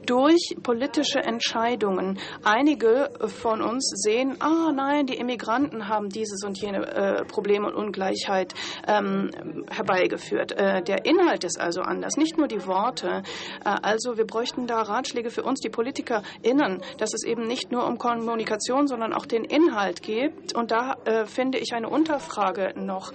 [0.06, 2.20] durch politische Entscheidungen.
[2.44, 7.76] Einige von uns sehen, ah nein, die Immigranten haben dieses und jene äh, Probleme und
[7.76, 8.54] Ungleichheit
[8.88, 9.32] ähm,
[9.70, 10.52] herbeigeführt.
[10.52, 13.24] Äh, der Inhalt ist also anders, nicht nur die Worte.
[13.64, 17.86] Äh, also wir bräuchten da Ratschläge für uns, die PolitikerInnen, dass es eben nicht nur
[17.86, 20.56] um Kommunikation, sondern auch den Inhalt geht.
[20.56, 23.12] Und da äh, finde ich eine Unterfrage noch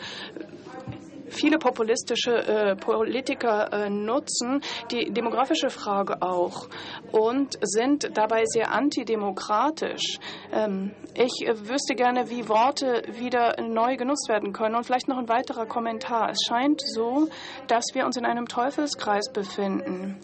[1.30, 6.68] viele populistische äh, Politiker äh, nutzen die demografische Frage auch
[7.12, 10.18] und sind dabei sehr antidemokratisch.
[10.52, 14.74] Ähm, ich äh, wüsste gerne, wie Worte wieder neu genutzt werden können.
[14.74, 16.30] Und vielleicht noch ein weiterer Kommentar.
[16.30, 17.28] Es scheint so,
[17.66, 20.18] dass wir uns in einem Teufelskreis befinden.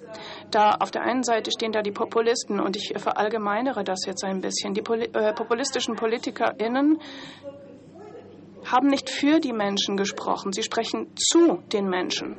[0.50, 4.40] Da auf der einen Seite stehen da die Populisten und ich verallgemeinere das jetzt ein
[4.40, 4.74] bisschen.
[4.74, 6.98] Die Poli äh, populistischen PolitikerInnen
[8.70, 12.36] haben nicht für die Menschen gesprochen, sie sprechen zu den Menschen.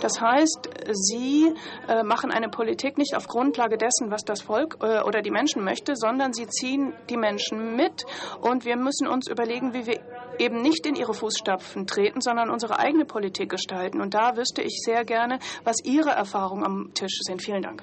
[0.00, 1.54] Das heißt, sie
[1.88, 5.64] äh, machen eine Politik nicht auf Grundlage dessen, was das Volk äh, oder die Menschen
[5.64, 8.04] möchte, sondern sie ziehen die Menschen mit.
[8.42, 10.00] Und wir müssen uns überlegen, wie wir
[10.38, 14.02] eben nicht in ihre Fußstapfen treten, sondern unsere eigene Politik gestalten.
[14.02, 17.42] Und da wüsste ich sehr gerne, was Ihre Erfahrungen am Tisch sind.
[17.42, 17.82] Vielen Dank.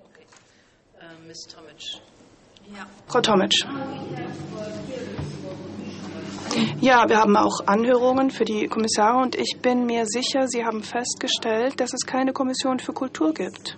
[0.00, 0.24] Okay.
[1.00, 1.48] Äh, Ms.
[1.48, 2.00] Tomic.
[2.74, 2.86] Ja.
[3.06, 3.52] Frau Tomic.
[6.80, 10.82] Ja, wir haben auch Anhörungen für die Kommissare und ich bin mir sicher, Sie haben
[10.82, 13.76] festgestellt, dass es keine Kommission für Kultur gibt.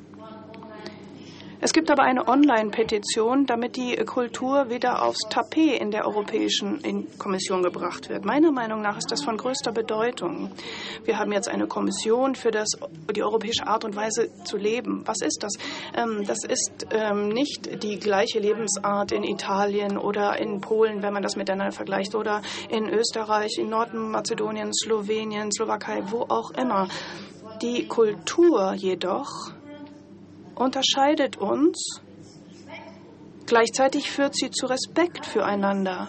[1.62, 7.62] Es gibt aber eine Online-Petition, damit die Kultur wieder aufs Tapet in der Europäischen Kommission
[7.62, 8.24] gebracht wird.
[8.24, 10.50] Meiner Meinung nach ist das von größter Bedeutung.
[11.04, 12.70] Wir haben jetzt eine Kommission für das,
[13.14, 15.02] die europäische Art und Weise zu leben.
[15.04, 15.52] Was ist das?
[15.94, 21.22] Ähm, das ist ähm, nicht die gleiche Lebensart in Italien oder in Polen, wenn man
[21.22, 26.88] das miteinander vergleicht, oder in Österreich, in Nordmazedonien, Slowenien, Slowakei, wo auch immer.
[27.60, 29.52] Die Kultur jedoch
[30.60, 32.00] unterscheidet uns,
[33.46, 36.08] gleichzeitig führt sie zu Respekt füreinander.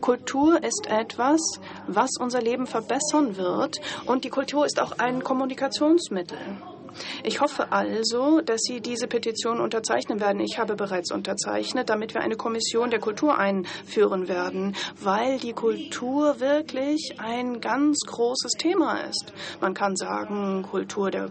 [0.00, 1.40] Kultur ist etwas,
[1.86, 6.38] was unser Leben verbessern wird und die Kultur ist auch ein Kommunikationsmittel.
[7.24, 10.40] Ich hoffe also, dass Sie diese Petition unterzeichnen werden.
[10.40, 16.40] Ich habe bereits unterzeichnet, damit wir eine Kommission der Kultur einführen werden, weil die Kultur
[16.40, 19.32] wirklich ein ganz großes Thema ist.
[19.60, 21.30] Man kann sagen, Kultur der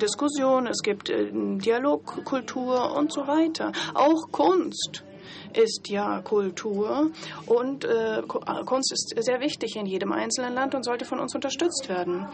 [0.00, 3.72] Diskussion, es gibt äh, Dialogkultur und so weiter.
[3.94, 5.04] Auch Kunst
[5.54, 7.10] ist ja Kultur
[7.46, 8.22] und äh,
[8.66, 12.26] Kunst ist sehr wichtig in jedem einzelnen Land und sollte von uns unterstützt werden.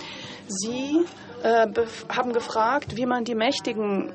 [0.48, 1.04] Sie
[1.42, 1.66] äh,
[2.08, 4.12] haben gefragt, wie man die Mächtigen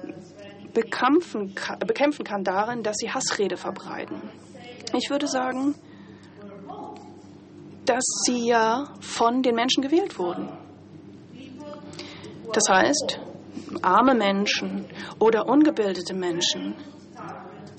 [0.73, 1.53] bekämpfen
[1.85, 4.21] bekämpfen kann darin, dass sie Hassrede verbreiten.
[4.97, 5.75] Ich würde sagen,
[7.85, 10.49] dass sie ja von den Menschen gewählt wurden.
[12.53, 13.19] Das heißt,
[13.81, 14.85] arme Menschen
[15.19, 16.75] oder ungebildete Menschen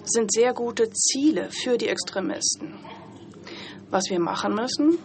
[0.05, 2.79] sind sehr gute Ziele für die Extremisten.
[3.91, 4.99] Was wir machen müssen,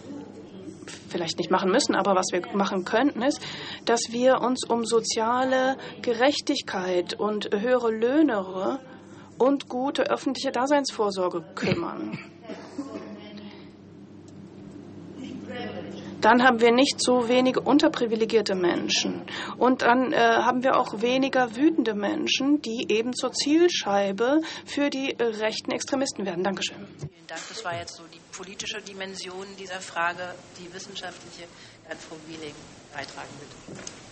[1.09, 3.41] vielleicht nicht machen müssen, aber was wir machen könnten, ist,
[3.85, 8.79] dass wir uns um soziale Gerechtigkeit und höhere Löhne
[9.37, 12.17] und gute öffentliche Daseinsvorsorge kümmern.
[16.21, 19.25] Dann haben wir nicht so wenige unterprivilegierte Menschen.
[19.57, 25.17] Und dann äh, haben wir auch weniger wütende Menschen, die eben zur Zielscheibe für die
[25.17, 26.43] äh, rechten Extremisten werden.
[26.43, 26.87] Dankeschön.
[26.97, 27.41] Vielen Dank.
[27.49, 30.33] Das war jetzt so die politische Dimension dieser Frage.
[30.59, 31.47] Die wissenschaftliche
[31.87, 32.53] kann Frau Wieling
[32.93, 34.06] beitragen, bitte.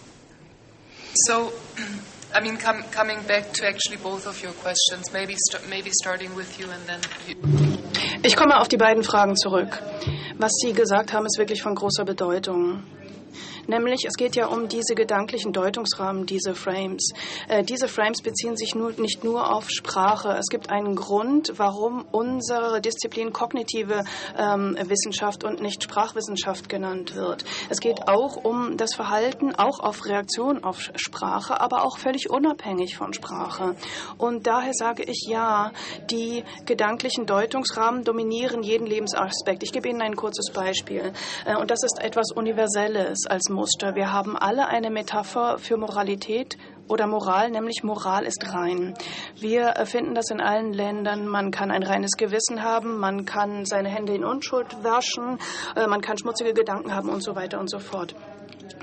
[1.15, 1.53] So,
[2.33, 6.35] I mean, com coming back to actually both of your questions, maybe, st maybe starting
[6.35, 7.35] with you and then you.
[8.23, 9.81] Ich komme auf die beiden Fragen zurück.
[10.37, 12.83] Was Sie gesagt haben, ist wirklich von großer Bedeutung.
[13.67, 17.09] Nämlich, es geht ja um diese gedanklichen Deutungsrahmen, diese Frames.
[17.47, 20.37] Äh, diese Frames beziehen sich nur, nicht nur auf Sprache.
[20.39, 24.03] Es gibt einen Grund, warum unsere Disziplin kognitive
[24.37, 27.45] ähm, Wissenschaft und nicht Sprachwissenschaft genannt wird.
[27.69, 32.97] Es geht auch um das Verhalten, auch auf Reaktion auf Sprache, aber auch völlig unabhängig
[32.97, 33.75] von Sprache.
[34.17, 35.71] Und daher sage ich ja,
[36.11, 39.63] die gedanklichen Deutungsrahmen dominieren jeden Lebensaspekt.
[39.63, 41.13] Ich gebe Ihnen ein kurzes Beispiel.
[41.45, 43.95] Äh, und das ist etwas Universelles als Muster.
[43.95, 46.57] Wir haben alle eine Metapher für Moralität
[46.88, 48.94] oder Moral, nämlich Moral ist rein.
[49.40, 51.27] Wir finden das in allen Ländern.
[51.27, 55.40] Man kann ein reines Gewissen haben, man kann seine Hände in Unschuld waschen,
[55.76, 58.15] äh, man kann schmutzige Gedanken haben und so weiter und so fort.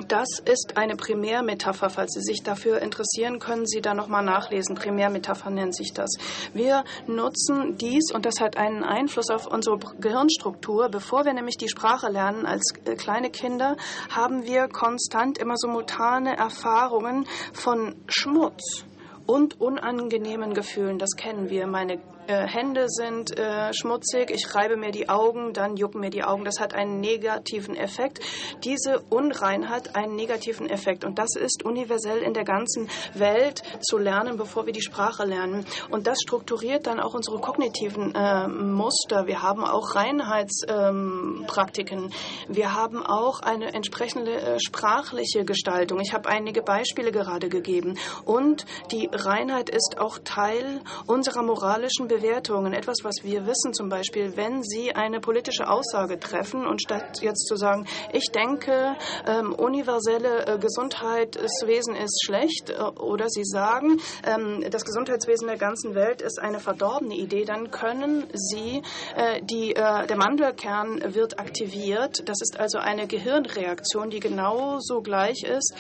[0.09, 1.91] Das ist eine Primärmetapher.
[1.91, 4.74] Falls Sie sich dafür interessieren, können Sie da nochmal nachlesen.
[4.74, 6.11] Primärmetapher nennt sich das.
[6.55, 10.89] Wir nutzen dies und das hat einen Einfluss auf unsere Gehirnstruktur.
[10.89, 13.77] Bevor wir nämlich die Sprache lernen als äh, kleine Kinder,
[14.11, 18.85] haben wir konstant immer so mutane Erfahrungen von Schmutz
[19.27, 20.99] und unangenehmen Gefühlen.
[20.99, 21.66] Das kennen wir.
[21.66, 22.01] Meine
[22.32, 26.44] äh, Hände sind äh, schmutzig, ich reibe mir die Augen, dann jucken mir die Augen.
[26.44, 28.20] Das hat einen negativen Effekt.
[28.64, 31.04] Diese Unreinheit einen negativen Effekt.
[31.04, 35.66] Und das ist universell in der ganzen Welt zu lernen, bevor wir die Sprache lernen.
[35.90, 39.26] Und das strukturiert dann auch unsere kognitiven äh, Muster.
[39.26, 42.04] Wir haben auch Reinheitspraktiken.
[42.04, 42.10] Ähm,
[42.48, 46.00] wir haben auch eine entsprechende äh, sprachliche Gestaltung.
[46.00, 47.98] Ich habe einige Beispiele gerade gegeben.
[48.24, 52.73] Und die Reinheit ist auch Teil unserer moralischen Bewertungen.
[52.73, 57.47] Etwas, was wir wissen, zum Beispiel, wenn Sie eine politische Aussage treffen und statt jetzt
[57.47, 58.97] zu sagen, ich denke,
[59.27, 65.94] ähm, universelle äh, Gesundheitswesen ist schlecht, äh, oder Sie sagen, ähm, das Gesundheitswesen der ganzen
[65.94, 68.82] Welt ist eine verdorbene Idee, dann können Sie,
[69.16, 72.23] äh, die, äh, der Mandelkern wird aktiviert.
[72.28, 75.74] Das ist also eine Gehirnreaktion, die genauso gleich ist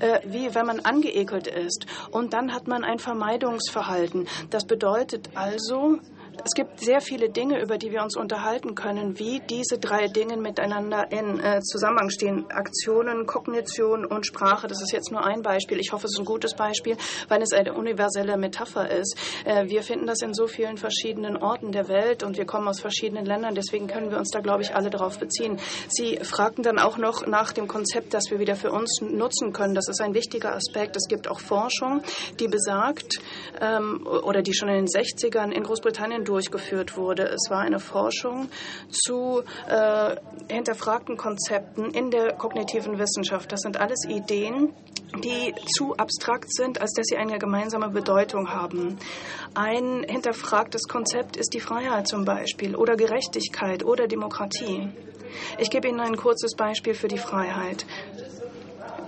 [0.00, 1.86] äh, wie wenn man angeekelt ist.
[2.10, 4.26] Und dann hat man ein Vermeidungsverhalten.
[4.50, 5.98] Das bedeutet also,
[6.42, 10.36] es gibt sehr viele Dinge, über die wir uns unterhalten können, wie diese drei Dinge
[10.36, 12.46] miteinander in äh, Zusammenhang stehen.
[12.50, 14.66] Aktionen, Kognition und Sprache.
[14.66, 15.78] Das ist jetzt nur ein Beispiel.
[15.78, 16.96] Ich hoffe, es ist ein gutes Beispiel,
[17.28, 19.16] weil es eine universelle Metapher ist.
[19.44, 22.80] Äh, wir finden das in so vielen verschiedenen Orten der Welt und wir kommen aus
[22.80, 23.54] verschiedenen Ländern.
[23.54, 25.58] Deswegen können wir uns da, glaube ich, alle darauf beziehen.
[25.88, 29.74] Sie fragten dann auch noch nach dem Konzept, das wir wieder für uns nutzen können.
[29.74, 30.96] Das ist ein wichtiger Aspekt.
[30.96, 32.02] Es gibt auch Forschung,
[32.40, 33.20] die besagt,
[33.60, 37.24] ähm, oder die schon in den 60ern in Großbritannien durchgeführt wurde.
[37.24, 38.48] Es war eine Forschung
[38.90, 40.16] zu äh,
[40.48, 43.52] hinterfragten Konzepten in der kognitiven Wissenschaft.
[43.52, 44.72] Das sind alles Ideen,
[45.22, 48.98] die zu abstrakt sind, als dass sie eine gemeinsame Bedeutung haben.
[49.54, 54.88] Ein hinterfragtes Konzept ist die Freiheit zum Beispiel oder Gerechtigkeit oder Demokratie.
[55.58, 57.86] Ich gebe Ihnen ein kurzes Beispiel für die Freiheit.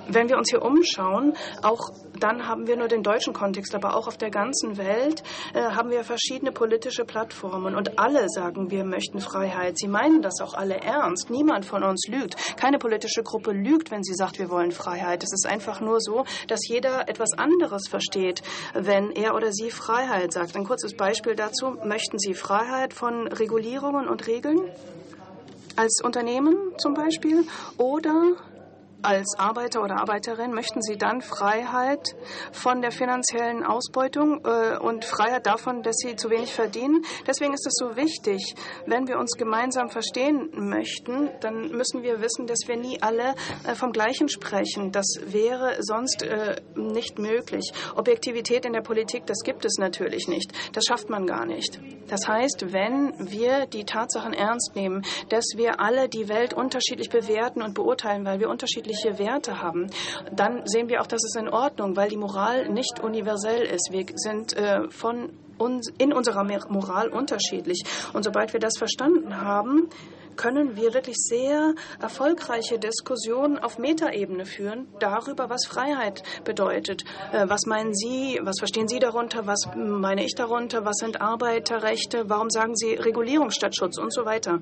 [0.08, 1.80] Wenn wir uns hier umschauen, auch
[2.20, 5.22] dann haben wir nur den deutschen Kontext, aber auch auf der ganzen Welt
[5.54, 9.78] äh, haben wir verschiedene politische Plattformen und alle sagen, wir möchten Freiheit.
[9.78, 11.30] Sie meinen das auch alle ernst.
[11.30, 12.36] Niemand von uns lügt.
[12.56, 15.22] Keine politische Gruppe lügt, wenn sie sagt, wir wollen Freiheit.
[15.22, 18.42] Es ist einfach nur so, dass jeder etwas anderes versteht,
[18.74, 20.56] wenn er oder sie Freiheit sagt.
[20.56, 21.76] Ein kurzes Beispiel dazu.
[21.84, 24.60] Möchten Sie Freiheit von Regulierungen und Regeln?
[25.76, 27.44] Als Unternehmen zum Beispiel?
[27.76, 28.36] Oder
[29.06, 32.16] als Arbeiter oder Arbeiterin möchten Sie dann Freiheit
[32.50, 37.04] von der finanziellen Ausbeutung äh, und Freiheit davon, dass Sie zu wenig verdienen.
[37.24, 38.54] Deswegen ist es so wichtig,
[38.86, 43.76] wenn wir uns gemeinsam verstehen möchten, dann müssen wir wissen, dass wir nie alle äh,
[43.76, 44.90] vom Gleichen sprechen.
[44.90, 47.70] Das wäre sonst äh, nicht möglich.
[47.94, 50.52] Objektivität in der Politik, das gibt es natürlich nicht.
[50.74, 51.80] Das schafft man gar nicht.
[52.08, 57.62] Das heißt, wenn wir die Tatsachen ernst nehmen, dass wir alle die Welt unterschiedlich bewerten
[57.62, 59.90] und beurteilen, weil wir unterschiedlich unterschiedliche Werte haben,
[60.32, 63.90] dann sehen wir auch, dass es in Ordnung, weil die Moral nicht universell ist.
[63.90, 67.82] Wir sind äh, von uns in unserer Moral unterschiedlich.
[68.12, 69.88] Und sobald wir das verstanden haben,
[70.36, 77.04] können wir wirklich sehr erfolgreiche Diskussionen auf Metaebene führen darüber, was Freiheit bedeutet.
[77.32, 82.28] Äh, was meinen Sie, was verstehen Sie darunter, was meine ich darunter, was sind Arbeiterrechte,
[82.28, 84.60] warum sagen Sie Regulierung statt Schutz und so weiter.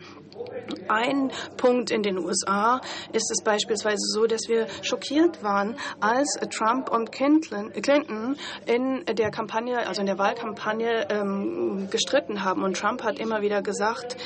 [0.88, 2.80] Ein Punkt in den USA
[3.12, 8.36] ist es beispielsweise so, dass wir schockiert waren, als Trump und Clinton
[8.66, 12.62] in der Kampagne, also in der Wahlkampagne ähm, gestritten haben.
[12.62, 14.16] Und Trump hat immer wieder gesagt,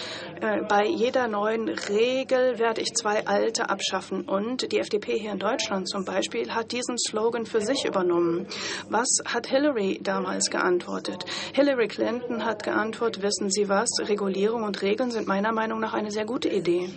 [0.41, 4.23] äh, bei jeder neuen Regel werde ich zwei alte abschaffen.
[4.29, 8.47] Und die FDP hier in Deutschland zum Beispiel hat diesen Slogan für sich übernommen.
[8.89, 11.25] Was hat Hillary damals geantwortet?
[11.53, 16.13] Hillary Clinton hat geantwortet, wissen Sie was, Regulierung und Regeln sind meiner Meinung nach eine
[16.13, 16.89] sehr gute Idee.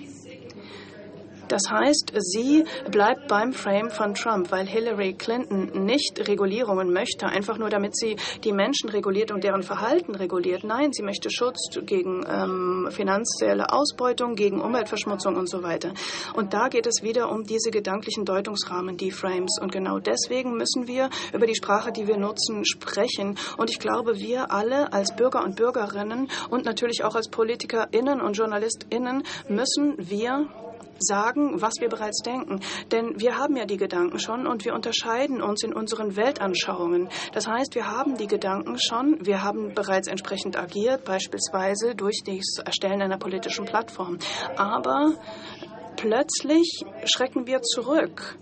[1.51, 7.57] Das heißt, sie bleibt beim Frame von Trump, weil Hillary Clinton nicht Regulierungen möchte, einfach
[7.57, 8.15] nur damit sie
[8.45, 10.63] die Menschen reguliert und deren Verhalten reguliert.
[10.63, 15.93] Nein, sie möchte Schutz gegen ähm, finanzielle Ausbeutung, gegen Umweltverschmutzung und so weiter.
[16.35, 19.59] Und da geht es wieder um diese gedanklichen Deutungsrahmen, die Frames.
[19.61, 23.37] Und genau deswegen müssen wir über die Sprache, die wir nutzen, sprechen.
[23.57, 28.37] Und ich glaube, wir alle als Bürger und Bürgerinnen und natürlich auch als PolitikerInnen und
[28.37, 30.47] JournalistInnen müssen wir
[31.01, 32.59] sagen, was wir bereits denken.
[32.91, 37.09] Denn wir haben ja die Gedanken schon und wir unterscheiden uns in unseren Weltanschauungen.
[37.33, 42.63] Das heißt, wir haben die Gedanken schon, wir haben bereits entsprechend agiert, beispielsweise durch das
[42.65, 44.17] Erstellen einer politischen Plattform.
[44.55, 45.13] Aber
[45.95, 48.37] plötzlich schrecken wir zurück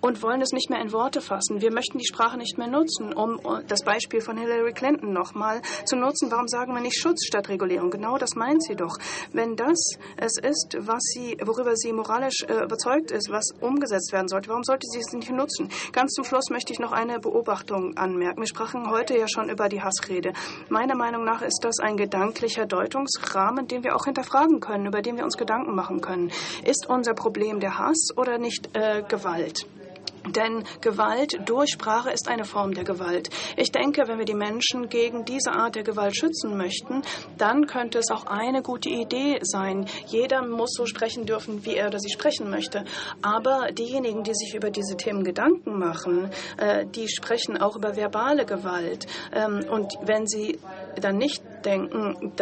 [0.00, 1.60] und wollen es nicht mehr in Worte fassen.
[1.60, 5.96] Wir möchten die Sprache nicht mehr nutzen, um das Beispiel von Hillary Clinton nochmal zu
[5.96, 6.30] nutzen.
[6.30, 7.90] Warum sagen wir nicht Schutz statt Regulierung?
[7.90, 8.96] Genau das meint sie doch.
[9.32, 9.78] Wenn das
[10.16, 14.64] es ist, was sie, worüber sie moralisch äh, überzeugt ist, was umgesetzt werden sollte, warum
[14.64, 15.68] sollte sie es nicht nutzen?
[15.92, 18.40] Ganz zum Schluss möchte ich noch eine Beobachtung anmerken.
[18.40, 20.32] Wir sprachen heute ja schon über die Hassrede.
[20.68, 25.16] Meiner Meinung nach ist das ein gedanklicher Deutungsrahmen, den wir auch hinterfragen können, über den
[25.16, 26.30] wir uns Gedanken machen können.
[26.64, 29.66] Ist unser Problem der Hass oder nicht äh, Gewalt?
[30.28, 33.30] Denn Gewalt durch Sprache ist eine Form der Gewalt.
[33.56, 37.02] Ich denke, wenn wir die Menschen gegen diese Art der Gewalt schützen möchten,
[37.38, 39.86] dann könnte es auch eine gute Idee sein.
[40.06, 42.84] Jeder muss so sprechen dürfen, wie er oder sie sprechen möchte.
[43.22, 48.44] Aber diejenigen, die sich über diese Themen Gedanken machen, äh, die sprechen auch über verbale
[48.44, 49.06] Gewalt.
[49.32, 50.58] Ähm, und wenn sie
[51.00, 52.32] dann nicht denken,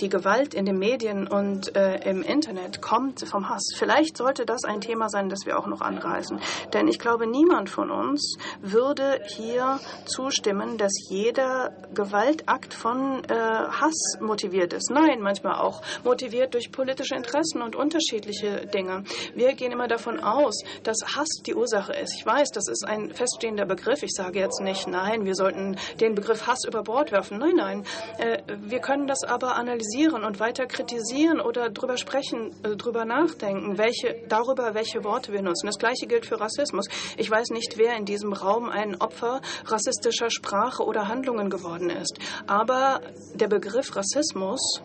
[0.00, 3.62] die Gewalt in den Medien und äh, im Internet kommt vom Hass.
[3.76, 6.40] Vielleicht sollte das ein Thema sein, das wir auch noch anreißen.
[6.72, 14.18] Denn ich glaube, niemand von uns würde hier zustimmen, dass jeder Gewaltakt von äh, Hass
[14.20, 14.90] motiviert ist.
[14.90, 19.04] Nein, manchmal auch motiviert durch politische Interessen und unterschiedliche Dinge.
[19.34, 22.14] Wir gehen immer davon aus, dass Hass die Ursache ist.
[22.18, 24.02] Ich weiß, das ist ein feststehender Begriff.
[24.02, 27.38] Ich sage jetzt nicht, nein, wir sollten den Begriff Hass über Bord werfen.
[27.38, 27.84] Nein, nein.
[28.18, 33.78] Äh, wir können das aber analysieren und weiter kritisieren oder darüber sprechen, äh, darüber nachdenken,
[33.78, 35.66] welche, darüber, welche Worte wir nutzen.
[35.66, 36.86] Das Gleiche gilt für Rassismus.
[37.16, 42.18] Ich weiß nicht, wer in diesem Raum ein Opfer rassistischer Sprache oder Handlungen geworden ist.
[42.46, 43.00] Aber
[43.34, 44.82] der Begriff Rassismus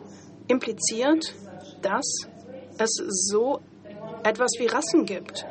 [0.48, 1.34] impliziert,
[1.81, 2.06] dass
[2.77, 3.61] es so
[4.23, 5.45] etwas wie Rassen gibt.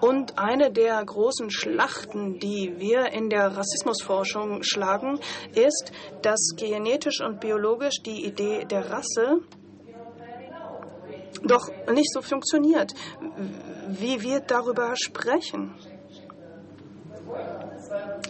[0.00, 5.18] Und eine der großen Schlachten, die wir in der Rassismusforschung schlagen,
[5.54, 9.40] ist, dass genetisch und biologisch die Idee der Rasse
[11.42, 12.92] doch nicht so funktioniert.
[13.88, 15.74] Wie wir darüber sprechen.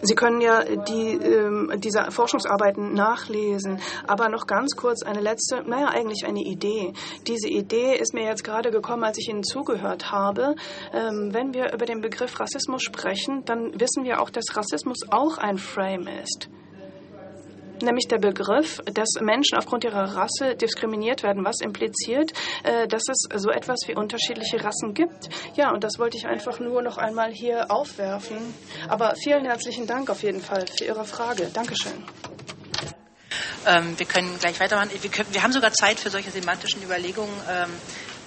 [0.01, 3.79] Sie können ja die, äh, diese Forschungsarbeiten nachlesen.
[4.07, 6.93] Aber noch ganz kurz eine letzte, naja, eigentlich eine Idee.
[7.27, 10.55] Diese Idee ist mir jetzt gerade gekommen, als ich Ihnen zugehört habe.
[10.93, 15.37] Ähm, wenn wir über den Begriff Rassismus sprechen, dann wissen wir auch, dass Rassismus auch
[15.37, 16.49] ein Frame ist
[17.81, 22.31] nämlich der Begriff, dass Menschen aufgrund ihrer Rasse diskriminiert werden, was impliziert,
[22.63, 25.29] äh, dass es so etwas wie unterschiedliche Rassen gibt.
[25.55, 28.37] Ja, und das wollte ich einfach nur noch einmal hier aufwerfen.
[28.87, 31.49] Aber vielen herzlichen Dank auf jeden Fall für Ihre Frage.
[31.53, 32.03] Dankeschön.
[33.65, 34.89] Ähm, wir können gleich weitermachen.
[35.01, 37.33] Wir, können, wir, haben sogar Zeit für solche semantischen Überlegungen.
[37.49, 37.69] Ähm,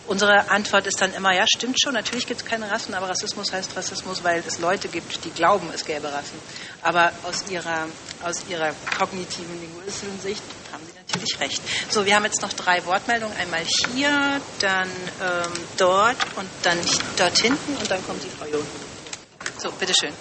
[0.07, 3.53] Unsere Antwort ist dann immer, ja, stimmt schon, natürlich gibt es keine Rassen, aber Rassismus
[3.53, 6.39] heißt Rassismus, weil es Leute gibt, die glauben, es gäbe Rassen.
[6.83, 7.87] Aber aus ihrer,
[8.25, 10.43] aus ihrer kognitiven, linguistischen Sicht
[10.73, 11.63] haben sie natürlich recht.
[11.89, 13.37] So, wir haben jetzt noch drei Wortmeldungen.
[13.37, 14.89] Einmal hier, dann
[15.21, 16.79] ähm, dort und dann
[17.17, 18.67] dort hinten und dann kommt die Frau John.
[19.59, 20.13] So, bitteschön.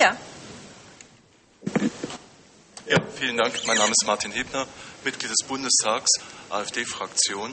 [0.00, 0.16] Ja.
[2.86, 3.52] Ja, vielen Dank.
[3.66, 4.68] Mein Name ist Martin Hebner,
[5.02, 6.10] Mitglied des Bundestags,
[6.50, 7.52] AfD-Fraktion.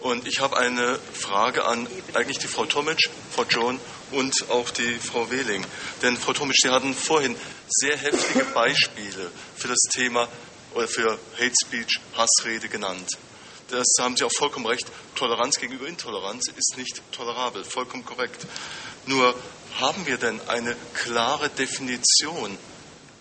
[0.00, 2.98] Und ich habe eine Frage an eigentlich die Frau Tomic,
[3.34, 3.80] Frau John
[4.12, 5.64] und auch die Frau Wehling.
[6.02, 7.36] Denn Frau Tomic, Sie hatten vorhin
[7.68, 10.28] sehr heftige Beispiele für das Thema
[10.74, 13.08] oder für Hate Speech, Hassrede genannt.
[13.70, 14.86] Das haben Sie auch vollkommen recht.
[15.16, 18.46] Toleranz gegenüber Intoleranz ist nicht tolerabel, vollkommen korrekt.
[19.06, 19.34] Nur
[19.80, 22.56] haben wir denn eine klare Definition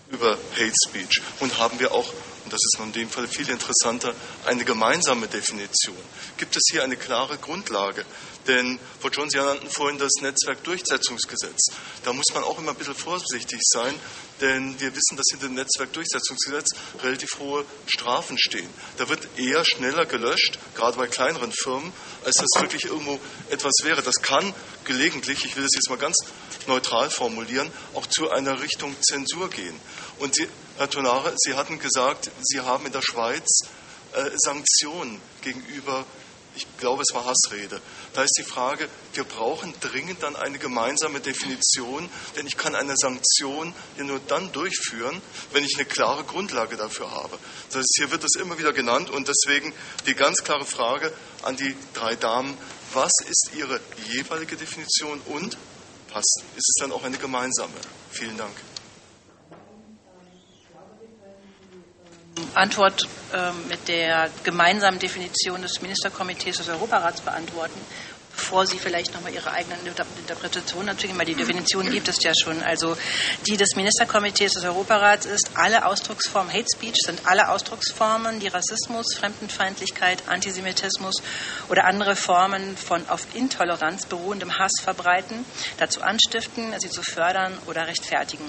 [0.09, 2.13] über Hate Speech und haben wir auch
[2.47, 4.15] und das ist in dem Fall viel interessanter,
[4.45, 5.97] eine gemeinsame Definition.
[6.37, 8.05] Gibt es hier eine klare Grundlage?
[8.47, 11.67] Denn, Frau John, Sie nannten vorhin das Netzwerkdurchsetzungsgesetz.
[12.03, 13.93] Da muss man auch immer ein bisschen vorsichtig sein,
[14.39, 16.69] denn wir wissen, dass hinter dem Netzwerkdurchsetzungsgesetz
[17.03, 18.69] relativ hohe Strafen stehen.
[18.97, 21.91] Da wird eher schneller gelöscht, gerade bei kleineren Firmen,
[22.23, 23.19] als das wirklich irgendwo
[23.49, 24.01] etwas wäre.
[24.01, 24.53] Das kann
[24.85, 26.15] gelegentlich, ich will das jetzt mal ganz
[26.67, 29.77] neutral formulieren, auch zu einer Richtung Zensur gehen.
[30.19, 30.47] Und Sie,
[30.77, 33.47] Herr Tonare, Sie hatten gesagt, Sie haben in der Schweiz
[34.13, 36.05] äh, Sanktionen gegenüber,
[36.55, 37.79] ich glaube, es war Hassrede.
[38.17, 42.95] Da ist die Frage, wir brauchen dringend dann eine gemeinsame Definition, denn ich kann eine
[42.97, 45.21] Sanktion ja nur dann durchführen,
[45.53, 47.37] wenn ich eine klare Grundlage dafür habe.
[47.67, 49.71] Das heißt, hier wird das immer wieder genannt und deswegen
[50.07, 51.13] die ganz klare Frage
[51.43, 52.57] an die drei Damen,
[52.91, 53.79] was ist Ihre
[54.11, 55.55] jeweilige Definition und
[56.11, 57.75] passt, ist es dann auch eine gemeinsame?
[58.09, 58.55] Vielen Dank.
[62.53, 63.03] Antwort
[63.33, 67.79] äh, mit der gemeinsamen Definition des Ministerkomitees des Europarats beantworten.
[68.37, 72.61] Bevor Sie vielleicht nochmal Ihre eigenen Interpretationen natürlich, weil die Definition gibt es ja schon.
[72.63, 72.95] Also
[73.47, 79.15] die des Ministerkomitees des Europarats ist, alle Ausdrucksformen, Hate Speech sind alle Ausdrucksformen, die Rassismus,
[79.17, 81.15] Fremdenfeindlichkeit, Antisemitismus
[81.69, 85.43] oder andere Formen von auf Intoleranz beruhendem Hass verbreiten,
[85.77, 88.45] dazu anstiften, sie zu fördern oder rechtfertigen.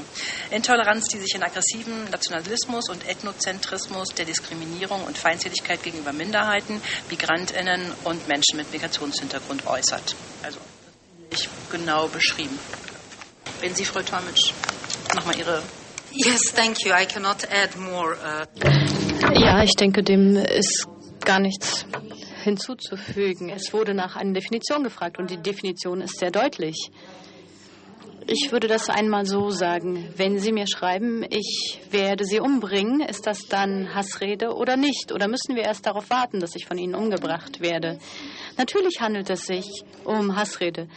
[0.50, 7.92] Intoleranz, die sich in aggressiven Nationalismus und Ethnozentrismus, der Diskriminierung und Feindseligkeit gegenüber Minderheiten, Migrantinnen
[8.04, 9.77] und Menschen mit Migrationshintergrund äußert.
[10.42, 10.58] Also
[11.30, 12.58] ich genau beschrieben.
[13.60, 14.36] Wenn Sie, Frau Tomic,
[15.14, 15.62] nochmal Ihre.
[16.12, 16.92] Yes, thank you.
[16.92, 18.16] I cannot add more.
[18.16, 19.38] Uh...
[19.38, 20.86] Ja, ich denke, dem ist
[21.24, 21.86] gar nichts
[22.42, 23.50] hinzuzufügen.
[23.50, 26.90] Es wurde nach einer Definition gefragt und die Definition ist sehr deutlich.
[28.30, 30.06] Ich würde das einmal so sagen.
[30.14, 35.12] Wenn Sie mir schreiben, ich werde Sie umbringen, ist das dann Hassrede oder nicht?
[35.12, 37.98] Oder müssen wir erst darauf warten, dass ich von Ihnen umgebracht werde?
[38.58, 40.88] Natürlich handelt es sich um Hassrede.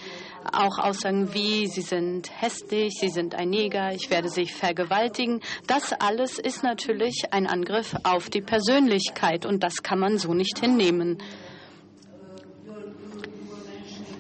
[0.52, 5.40] Auch Aussagen wie, Sie sind hässlich, Sie sind ein Neger, ich werde Sie vergewaltigen.
[5.68, 10.60] Das alles ist natürlich ein Angriff auf die Persönlichkeit und das kann man so nicht
[10.60, 11.18] hinnehmen.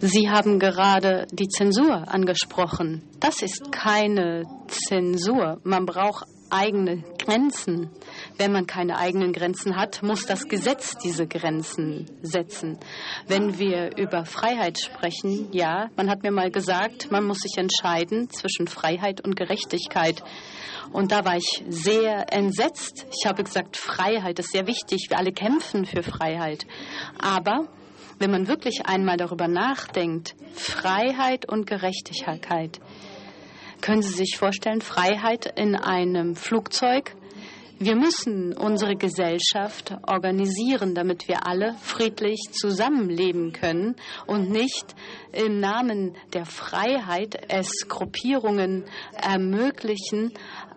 [0.03, 3.03] Sie haben gerade die Zensur angesprochen.
[3.19, 5.60] Das ist keine Zensur.
[5.64, 7.91] Man braucht eigene Grenzen.
[8.36, 12.80] Wenn man keine eigenen Grenzen hat, muss das Gesetz diese Grenzen setzen.
[13.28, 18.28] Wenn wir über Freiheit sprechen, ja, man hat mir mal gesagt, man muss sich entscheiden
[18.32, 20.23] zwischen Freiheit und Gerechtigkeit.
[20.91, 23.06] Und da war ich sehr entsetzt.
[23.11, 25.06] Ich habe gesagt, Freiheit ist sehr wichtig.
[25.10, 26.65] Wir alle kämpfen für Freiheit.
[27.19, 27.68] Aber
[28.22, 32.80] wenn man wirklich einmal darüber nachdenkt, Freiheit und Gerechtigkeit,
[33.81, 37.15] können Sie sich vorstellen, Freiheit in einem Flugzeug?
[37.80, 43.95] Wir müssen unsere Gesellschaft organisieren, damit wir alle friedlich zusammenleben können
[44.27, 44.93] und nicht
[45.31, 48.84] im Namen der Freiheit es Gruppierungen
[49.14, 50.31] ermöglichen,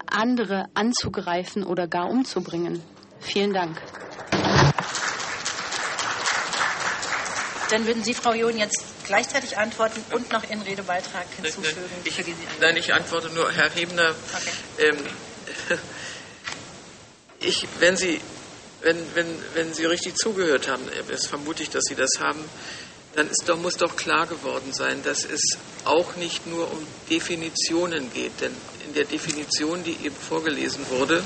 [0.07, 2.81] andere anzugreifen oder gar umzubringen.
[3.21, 3.83] Vielen Dank.
[7.71, 11.81] Dann würden Sie, Frau John, jetzt gleichzeitig antworten und noch Ihren Redebeitrag hinzufügen.
[12.05, 12.23] Ich,
[12.61, 14.15] nein, ich antworte nur, Herr Hebner.
[14.35, 14.91] Okay.
[14.91, 15.79] Ähm,
[17.41, 18.21] ich, wenn Sie,
[18.83, 22.45] wenn, wenn, wenn Sie richtig zugehört haben, das vermute ich, dass Sie das haben,
[23.15, 28.13] dann ist doch, muss doch klar geworden sein, dass es auch nicht nur um Definitionen
[28.13, 28.41] geht.
[28.41, 28.53] Denn
[28.87, 31.23] in der Definition, die eben vorgelesen wurde,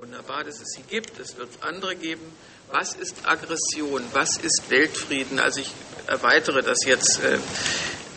[0.00, 2.22] wunderbar, dass es sie gibt, es wird andere geben,
[2.70, 4.02] was ist Aggression?
[4.12, 5.38] Was ist Weltfrieden?
[5.38, 5.70] Also ich
[6.06, 7.20] erweitere das jetzt.
[7.22, 7.38] Äh,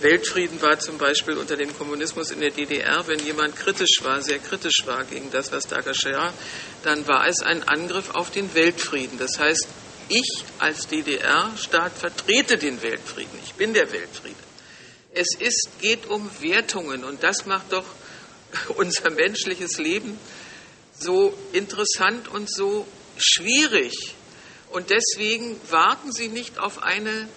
[0.02, 4.40] Weltfrieden war zum Beispiel unter dem Kommunismus in der DDR, wenn jemand kritisch war, sehr
[4.40, 6.34] kritisch war gegen das, was da geschah,
[6.84, 9.20] dann war es ein Angriff auf den Weltfrieden.
[9.20, 9.68] Das heißt,
[10.08, 13.38] ich als DDR-Staat vertrete den Weltfrieden.
[13.44, 14.50] Ich bin der Weltfrieden.
[15.14, 17.86] Es ist, geht um Wertungen und das macht doch
[18.78, 20.18] unser menschliches Leben
[20.98, 24.16] so interessant und so schwierig.
[24.72, 27.28] Und deswegen warten Sie nicht auf eine,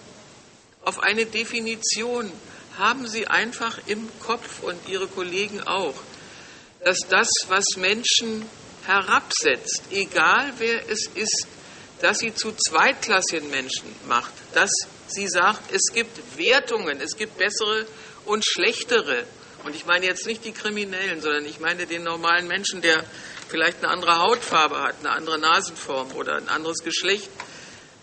[0.83, 2.31] auf eine Definition.
[2.77, 5.95] Haben Sie einfach im Kopf und Ihre Kollegen auch,
[6.83, 8.45] dass das, was Menschen
[8.85, 11.47] herabsetzt, egal wer es ist,
[12.01, 14.69] dass sie zu zweitklassigen Menschen macht, dass
[15.07, 17.85] sie sagt, es gibt Wertungen, es gibt bessere
[18.25, 19.25] und schlechtere.
[19.63, 23.05] Und ich meine jetzt nicht die Kriminellen, sondern ich meine den normalen Menschen, der
[23.53, 27.29] vielleicht eine andere Hautfarbe hat, eine andere Nasenform oder ein anderes Geschlecht,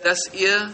[0.04, 0.70] dass er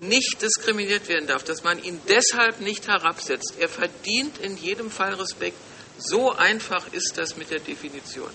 [0.00, 3.54] nicht diskriminiert werden darf, dass man ihn deshalb nicht herabsetzt.
[3.58, 5.56] Er verdient in jedem Fall Respekt.
[5.96, 8.30] So einfach ist das mit der Definition.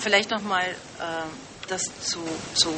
[0.00, 1.26] vielleicht noch mal äh
[1.68, 2.20] das zu,
[2.54, 2.72] zu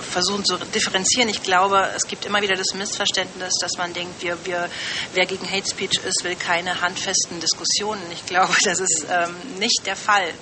[0.00, 1.28] versuchen zu differenzieren.
[1.28, 4.68] Ich glaube, es gibt immer wieder das Missverständnis, dass man denkt, wir, wir,
[5.14, 8.02] wer gegen Hate Speech ist, will keine handfesten Diskussionen.
[8.12, 10.32] Ich glaube, das ist ähm, nicht der Fall.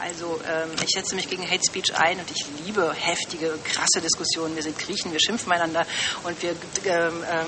[0.00, 4.54] Also ähm, ich setze mich gegen Hate Speech ein und ich liebe heftige, krasse Diskussionen.
[4.54, 5.86] Wir sind Griechen, wir schimpfen einander
[6.22, 6.50] und wir
[6.86, 7.46] ähm, ähm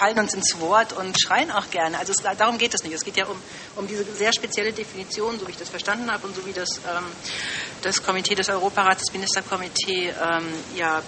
[0.00, 1.98] fallen uns ins Wort und schreien auch gerne.
[1.98, 2.94] Also es, darum geht es nicht.
[2.94, 3.36] Es geht ja um,
[3.76, 6.78] um diese sehr spezielle Definition, so wie ich das verstanden habe und so wie das,
[6.78, 7.04] ähm,
[7.82, 11.02] das Komitee des Europarats, das Ministerkomitee ähm, ja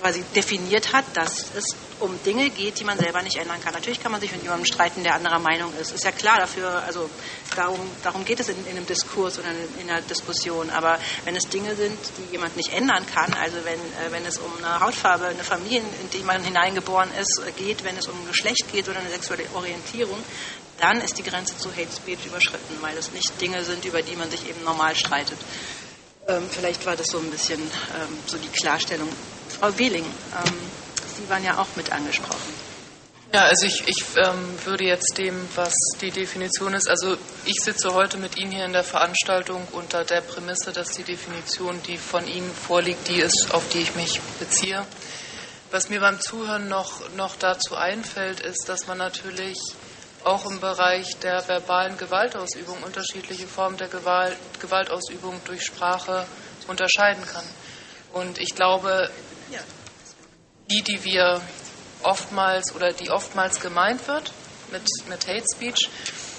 [0.00, 1.64] quasi definiert hat, dass es
[2.00, 3.72] um Dinge geht, die man selber nicht ändern kann.
[3.72, 5.92] Natürlich kann man sich mit jemandem streiten, der anderer Meinung ist.
[5.92, 7.08] Ist ja klar dafür, also
[7.54, 10.70] darum, darum geht es in, in einem Diskurs oder in, in, einer Diskussion.
[10.70, 14.38] Aber wenn es Dinge sind, die jemand nicht ändern kann, also wenn, äh, wenn es
[14.38, 18.70] um eine Hautfarbe, eine Familie, in die man hineingeboren ist, geht, wenn es um Geschlecht
[18.72, 20.18] geht oder eine sexuelle Orientierung,
[20.80, 24.16] dann ist die Grenze zu Hate Speech überschritten, weil es nicht Dinge sind, über die
[24.16, 25.38] man sich eben normal streitet.
[26.26, 29.08] Ähm, vielleicht war das so ein bisschen ähm, so die Klarstellung.
[29.58, 30.54] Frau Wehling, ähm,
[31.16, 32.54] Sie waren ja auch mit angesprochen.
[33.32, 37.92] Ja, also ich, ich ähm, würde jetzt dem, was die Definition ist, also ich sitze
[37.92, 42.28] heute mit Ihnen hier in der Veranstaltung unter der Prämisse, dass die Definition, die von
[42.28, 44.84] Ihnen vorliegt, die ist, auf die ich mich beziehe.
[45.72, 49.58] Was mir beim Zuhören noch, noch dazu einfällt, ist, dass man natürlich
[50.22, 56.24] auch im Bereich der verbalen Gewaltausübung unterschiedliche Formen der Gewalt, Gewaltausübung durch Sprache
[56.68, 57.44] unterscheiden kann.
[58.12, 59.10] Und ich glaube,
[60.70, 61.40] die, die wir
[62.02, 64.32] oftmals oder die oftmals gemeint wird
[64.70, 65.88] mit, mit Hate Speech,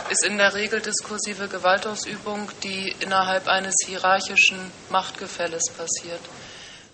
[0.10, 6.22] ist in der Regel diskursive Gewaltausübung, die innerhalb eines hierarchischen Machtgefälles passiert.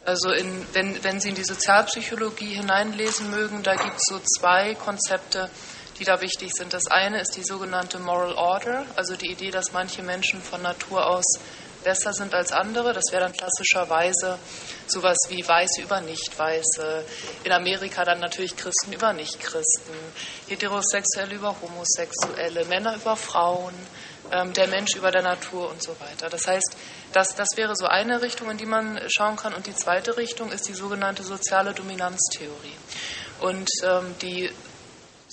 [0.05, 4.73] Also in, wenn, wenn Sie in die Sozialpsychologie hineinlesen mögen, da gibt es so zwei
[4.75, 5.49] Konzepte,
[5.99, 6.73] die da wichtig sind.
[6.73, 11.05] Das eine ist die sogenannte Moral Order, also die Idee, dass manche Menschen von Natur
[11.05, 11.25] aus
[11.83, 12.93] besser sind als andere.
[12.93, 14.37] Das wäre dann klassischerweise
[14.87, 17.03] sowas wie Weiße über Nicht-Weiße.
[17.43, 19.93] In Amerika dann natürlich Christen über Nicht-Christen,
[20.47, 23.73] Heterosexuelle über Homosexuelle, Männer über Frauen,
[24.31, 26.29] ähm, der Mensch über der Natur und so weiter.
[26.29, 26.75] Das heißt,
[27.13, 29.53] das, das wäre so eine Richtung, in die man schauen kann.
[29.53, 32.75] Und die zweite Richtung ist die sogenannte soziale Dominanztheorie.
[33.41, 34.49] Und ähm, die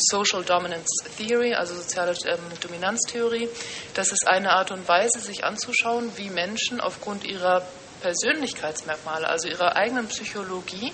[0.01, 3.49] Social Dominance Theory, also soziale ähm, Dominanztheorie.
[3.95, 7.67] Das ist eine Art und Weise, sich anzuschauen, wie Menschen aufgrund ihrer
[8.01, 10.93] Persönlichkeitsmerkmale, also ihrer eigenen Psychologie,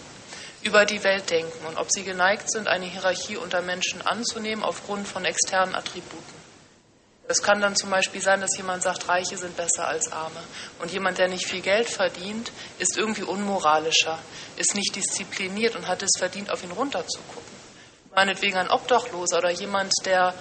[0.63, 5.07] über die Welt denken und ob sie geneigt sind, eine Hierarchie unter Menschen anzunehmen aufgrund
[5.07, 6.45] von externen Attributen.
[7.29, 10.43] Es kann dann zum Beispiel sein, dass jemand sagt, Reiche sind besser als Arme.
[10.79, 14.19] Und jemand, der nicht viel Geld verdient, ist irgendwie unmoralischer,
[14.57, 17.44] ist nicht diszipliniert und hat es verdient, auf ihn runterzugucken
[18.15, 20.35] meinetwegen ein Obdachloser oder jemand, der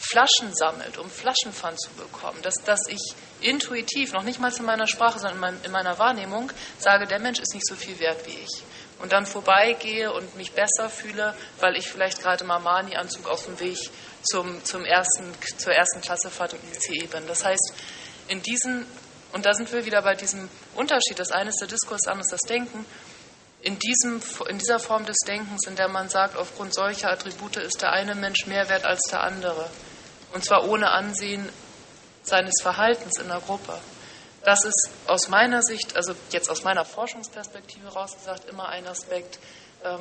[0.00, 4.86] Flaschen sammelt, um Flaschenpfand zu bekommen, dass, dass ich intuitiv, noch nicht mal in meiner
[4.86, 8.24] Sprache, sondern in, mein, in meiner Wahrnehmung, sage, der Mensch ist nicht so viel wert
[8.26, 8.62] wie ich.
[9.00, 13.58] Und dann vorbeigehe und mich besser fühle, weil ich vielleicht gerade im Armani-Anzug auf dem
[13.60, 13.78] Weg
[14.22, 17.26] zum, zum ersten, zur ersten Klassefahrt im ICE bin.
[17.26, 17.74] Das heißt,
[18.28, 18.86] in diesen,
[19.32, 22.24] und da sind wir wieder bei diesem Unterschied, das eine ist der Diskurs, das andere
[22.24, 22.84] ist das Denken,
[23.62, 27.82] in, diesem, in dieser Form des Denkens, in der man sagt, aufgrund solcher Attribute ist
[27.82, 29.68] der eine Mensch mehr wert als der andere.
[30.32, 31.48] Und zwar ohne Ansehen
[32.22, 33.78] seines Verhaltens in der Gruppe.
[34.44, 39.38] Das ist aus meiner Sicht, also jetzt aus meiner Forschungsperspektive rausgesagt, immer ein Aspekt,
[39.84, 40.00] ähm,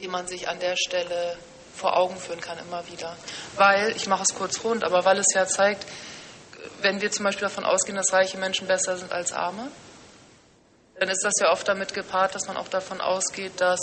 [0.00, 1.38] den man sich an der Stelle
[1.74, 3.16] vor Augen führen kann, immer wieder.
[3.56, 5.86] Weil, ich mache es kurz rund, aber weil es ja zeigt,
[6.82, 9.70] wenn wir zum Beispiel davon ausgehen, dass reiche Menschen besser sind als arme,
[10.98, 13.80] dann ist das ja oft damit gepaart, dass man auch davon ausgeht, dass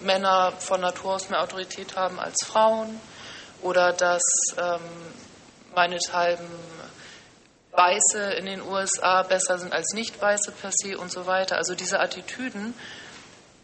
[0.00, 3.00] Männer von Natur aus mehr Autorität haben als Frauen
[3.62, 4.22] oder dass
[4.56, 4.80] ähm,
[5.74, 6.48] meinethalben
[7.72, 11.56] Weiße in den USA besser sind als Nicht-Weiße per se und so weiter.
[11.56, 12.74] Also diese Attitüden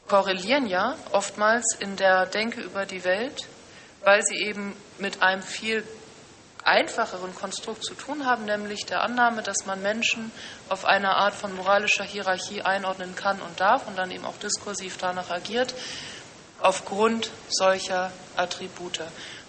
[0.09, 3.47] korrelieren ja oftmals in der Denke über die Welt,
[4.03, 5.85] weil sie eben mit einem viel
[6.65, 10.33] einfacheren Konstrukt zu tun haben, nämlich der Annahme, dass man Menschen
[10.69, 14.97] auf eine Art von moralischer Hierarchie einordnen kann und darf und dann eben auch diskursiv
[14.99, 15.75] danach agiert,
[16.61, 19.01] aufgrund solcher Attribute.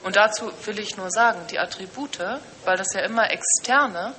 [0.03, 2.19] Und dazu will ich nur sagen, die Attribute,
[2.65, 4.13] weil das ja immer externe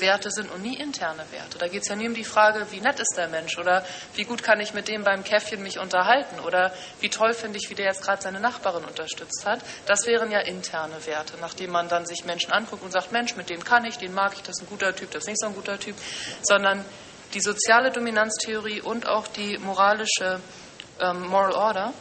[0.00, 1.58] Werte sind und nie interne Werte.
[1.58, 3.84] Da geht es ja nie um die Frage, wie nett ist der Mensch oder
[4.14, 7.70] wie gut kann ich mit dem beim Käffchen mich unterhalten oder wie toll finde ich,
[7.70, 9.60] wie der jetzt gerade seine Nachbarin unterstützt hat.
[9.86, 13.50] Das wären ja interne Werte, nachdem man dann sich Menschen anguckt und sagt, Mensch, mit
[13.50, 15.46] dem kann ich, den mag ich, das ist ein guter Typ, das ist nicht so
[15.46, 15.96] ein guter Typ,
[16.42, 16.84] sondern
[17.34, 20.40] die soziale Dominanztheorie und auch die moralische
[21.00, 21.92] ähm, Moral Order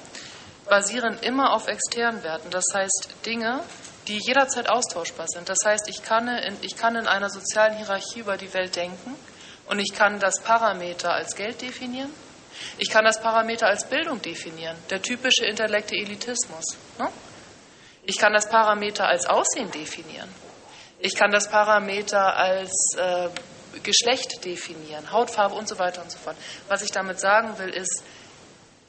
[0.69, 2.49] basieren immer auf externen Werten.
[2.49, 3.61] Das heißt, Dinge,
[4.07, 5.49] die jederzeit austauschbar sind.
[5.49, 9.15] Das heißt, ich kann, in, ich kann in einer sozialen Hierarchie über die Welt denken
[9.67, 12.09] und ich kann das Parameter als Geld definieren.
[12.77, 16.77] Ich kann das Parameter als Bildung definieren, der typische intellekte Elitismus.
[16.97, 17.09] Ne?
[18.03, 20.29] Ich kann das Parameter als Aussehen definieren.
[20.99, 23.29] Ich kann das Parameter als äh,
[23.83, 26.35] Geschlecht definieren, Hautfarbe und so weiter und so fort.
[26.67, 28.03] Was ich damit sagen will, ist,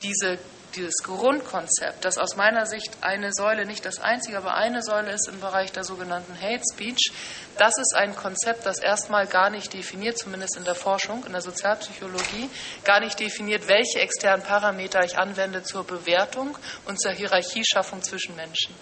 [0.03, 0.39] diese
[0.79, 5.29] dieses Grundkonzept, das aus meiner Sicht eine Säule, nicht das einzige, aber eine Säule ist
[5.29, 7.13] im Bereich der sogenannten Hate Speech,
[7.59, 11.41] das ist ein Konzept, das erstmal gar nicht definiert, zumindest in der Forschung, in der
[11.41, 12.49] Sozialpsychologie,
[12.85, 16.57] gar nicht definiert, welche externen Parameter ich anwende zur Bewertung
[16.87, 18.75] und zur Hierarchieschaffung zwischen Menschen.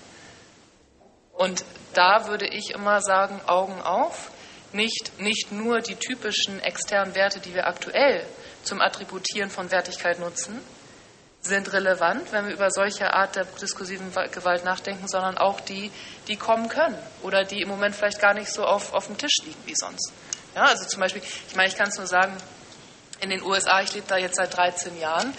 [1.33, 1.65] Und
[1.95, 4.31] da würde ich immer sagen, Augen auf,
[4.73, 8.27] nicht, nicht nur die typischen externen Werte, die wir aktuell
[8.63, 10.61] zum Attributieren von Wertigkeit nutzen,
[11.47, 15.91] sind relevant, wenn wir über solche Art der diskursiven Gewalt nachdenken, sondern auch die,
[16.29, 19.37] die kommen können oder die im Moment vielleicht gar nicht so auf, auf dem Tisch
[19.45, 20.13] liegen wie sonst.
[20.55, 22.37] Ja, also zum Beispiel, ich meine, ich kann es nur sagen,
[23.21, 25.35] in den USA, ich lebe da jetzt seit 13 Jahren,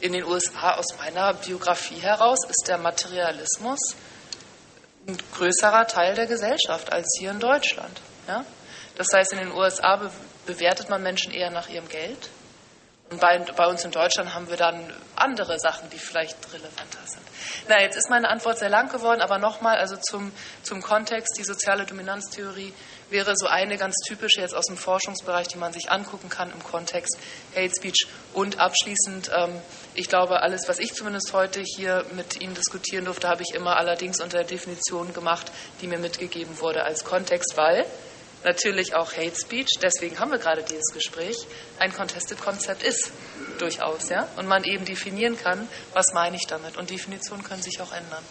[0.00, 3.78] in den USA aus meiner Biografie heraus ist der Materialismus
[5.06, 8.00] ein größerer Teil der Gesellschaft als hier in Deutschland.
[8.26, 8.44] Ja?
[8.96, 10.10] Das heißt, in den USA be
[10.44, 12.28] bewertet man Menschen eher nach ihrem Geld.
[13.12, 17.22] Und bei, bei, uns in Deutschland haben wir dann andere Sachen, die vielleicht relevanter sind.
[17.68, 20.32] Na, jetzt ist meine Antwort sehr lang geworden, aber nochmal, also zum,
[20.62, 22.72] zum Kontext, die soziale Dominanztheorie
[23.10, 26.64] wäre so eine ganz typische jetzt aus dem Forschungsbereich, die man sich angucken kann im
[26.64, 27.18] Kontext
[27.54, 28.06] Hate Speech.
[28.32, 29.60] Und abschließend, ähm,
[29.92, 33.76] ich glaube, alles, was ich zumindest heute hier mit Ihnen diskutieren durfte, habe ich immer
[33.76, 35.52] allerdings unter der Definition gemacht,
[35.82, 37.84] die mir mitgegeben wurde als Kontext, weil
[38.44, 41.36] natürlich auch Hate Speech, deswegen haben wir gerade dieses Gespräch,
[41.78, 43.12] ein Contested Konzept ist
[43.58, 46.76] durchaus, ja, und man eben definieren kann, was meine ich damit.
[46.76, 48.24] Und Definitionen können sich auch ändern.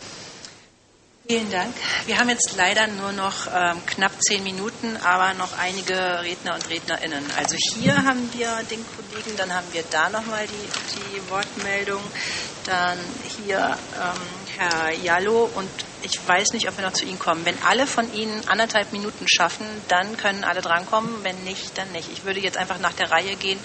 [1.27, 1.73] Vielen Dank.
[2.07, 5.93] Wir haben jetzt leider nur noch ähm, knapp zehn Minuten, aber noch einige
[6.23, 7.23] Redner und Rednerinnen.
[7.37, 12.01] Also hier haben wir den Kollegen, dann haben wir da nochmal die, die Wortmeldung,
[12.65, 12.97] dann
[13.37, 15.69] hier ähm, Herr Jallo und
[16.03, 17.45] ich weiß nicht, ob wir noch zu Ihnen kommen.
[17.45, 21.23] Wenn alle von Ihnen anderthalb Minuten schaffen, dann können alle drankommen.
[21.23, 22.09] Wenn nicht, dann nicht.
[22.11, 23.59] Ich würde jetzt einfach nach der Reihe gehen,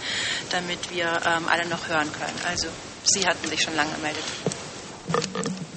[0.51, 2.41] damit wir ähm, alle noch hören können.
[2.47, 2.69] Also
[3.05, 4.25] Sie hatten sich schon lange gemeldet.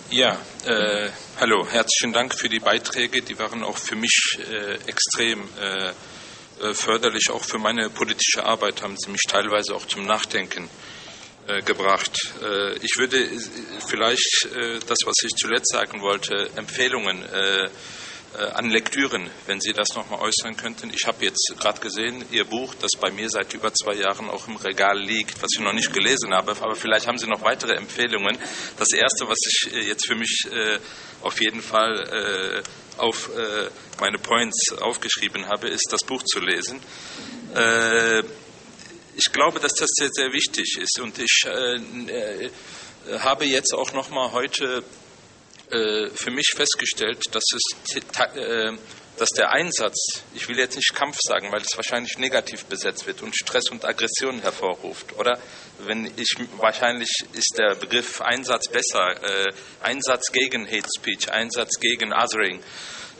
[0.10, 1.10] Ja, äh,
[1.40, 3.22] hallo, herzlichen Dank für die Beiträge.
[3.22, 7.30] Die waren auch für mich äh, extrem äh, äh förderlich.
[7.30, 10.99] Auch für meine politische Arbeit haben sie mich teilweise auch zum Nachdenken äh,
[11.66, 12.18] gebracht.
[12.42, 13.28] Äh, ich würde
[13.88, 14.48] vielleicht
[14.88, 17.24] das, was ich zuletzt sagen wollte, Empfehlungen
[18.38, 20.92] äh, an Lektüren, wenn Sie das noch mal äußern könnten.
[20.94, 24.48] Ich habe jetzt gerade gesehen, Ihr Buch, das bei mir seit über zwei Jahren auch
[24.48, 27.74] im Regal liegt, was ich noch nicht gelesen habe, aber vielleicht haben Sie noch weitere
[27.74, 28.38] Empfehlungen.
[28.78, 30.78] Das Erste, was ich äh, jetzt für mich äh,
[31.22, 32.64] auf jeden Fall
[32.98, 33.30] auf
[34.00, 36.80] meine Points aufgeschrieben habe, ist, das Buch zu lesen.
[39.16, 41.46] Ich glaube, dass das sehr, sehr wichtig ist und ich
[43.20, 44.84] habe jetzt auch noch mal heute
[45.72, 47.96] äh, für mich festgestellt, dass, es,
[48.36, 48.72] äh,
[49.18, 53.22] dass der Einsatz, ich will jetzt nicht Kampf sagen, weil es wahrscheinlich negativ besetzt wird
[53.22, 55.40] und Stress und Aggression hervorruft, oder?
[55.78, 62.14] Wenn ich wahrscheinlich ist der Begriff Einsatz besser, äh, Einsatz gegen Hate Speech, Einsatz gegen
[62.14, 62.64] Othering.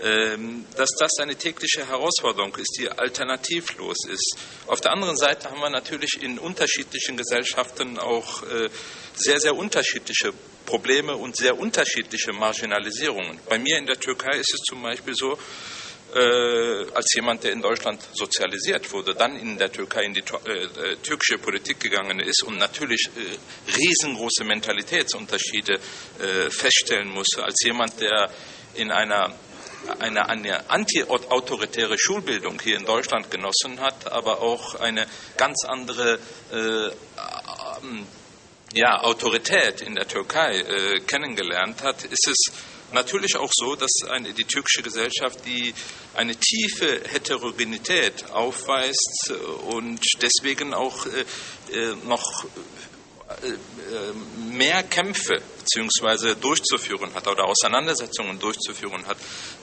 [0.02, 4.38] Ähm, dass das eine tägliche Herausforderung ist, die alternativlos ist.
[4.68, 8.70] Auf der anderen Seite haben wir natürlich in unterschiedlichen Gesellschaften auch äh,
[9.16, 10.32] sehr, sehr unterschiedliche
[10.66, 13.40] Probleme und sehr unterschiedliche Marginalisierungen.
[13.50, 15.38] Bei mir in der Türkei ist es zum Beispiel so,
[16.16, 20.96] äh, als jemand, der in Deutschland sozialisiert wurde, dann in der Türkei in die äh,
[21.04, 23.10] türkische Politik gegangen ist und natürlich
[23.68, 25.78] riesengroße Mentalitätsunterschiede
[26.50, 28.32] feststellen musste, als jemand, der
[28.76, 29.36] in einer
[30.00, 35.08] eine, eine anti-autoritäre Schulbildung hier in Deutschland genossen hat, aber auch eine
[35.38, 36.20] ganz andere
[36.52, 36.92] äh,
[38.74, 42.52] ja, Autorität in der Türkei äh, kennengelernt hat, ist es
[42.92, 45.74] natürlich auch so, dass eine, die türkische Gesellschaft die
[46.16, 49.32] eine tiefe Heterogenität aufweist
[49.68, 51.26] und deswegen auch äh,
[51.72, 52.46] äh noch
[53.44, 59.18] äh, mehr Kämpfe beziehungsweise durchzuführen hat oder Auseinandersetzungen durchzuführen hat,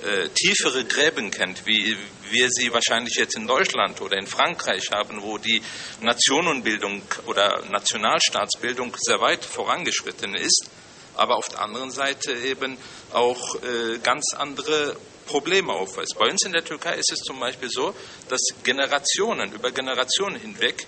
[0.05, 1.97] äh, tiefere Gräben kennt, wie
[2.31, 5.61] wir sie wahrscheinlich jetzt in Deutschland oder in Frankreich haben, wo die
[6.01, 10.71] Nationenbildung oder Nationalstaatsbildung sehr weit vorangeschritten ist,
[11.15, 12.77] aber auf der anderen Seite eben
[13.13, 14.97] auch äh, ganz andere
[15.27, 16.15] Probleme aufweist.
[16.19, 17.95] Bei uns in der Türkei ist es zum Beispiel so,
[18.29, 20.87] dass Generationen über Generationen hinweg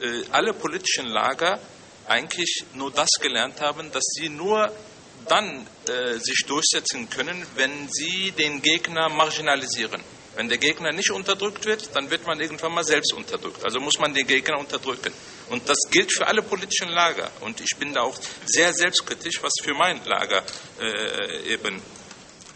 [0.00, 1.60] äh, alle politischen Lager
[2.08, 4.72] eigentlich nur das gelernt haben, dass sie nur
[5.28, 10.00] dann äh, sich durchsetzen können, wenn sie den Gegner marginalisieren.
[10.36, 13.64] Wenn der Gegner nicht unterdrückt wird, dann wird man irgendwann mal selbst unterdrückt.
[13.64, 15.12] Also muss man den Gegner unterdrücken.
[15.48, 17.30] Und das gilt für alle politischen Lager.
[17.40, 20.44] Und ich bin da auch sehr selbstkritisch, was für mein Lager
[20.78, 21.80] äh, eben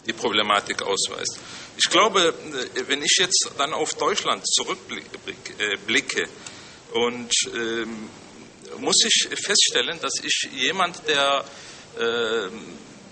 [0.06, 1.40] die Problematik ausweist.
[1.78, 2.34] Ich glaube,
[2.74, 6.28] äh, wenn ich jetzt dann auf Deutschland zurückblicke äh,
[6.92, 8.10] und ähm,
[8.78, 11.44] muss ich feststellen, dass ich jemand, der
[11.98, 12.48] äh,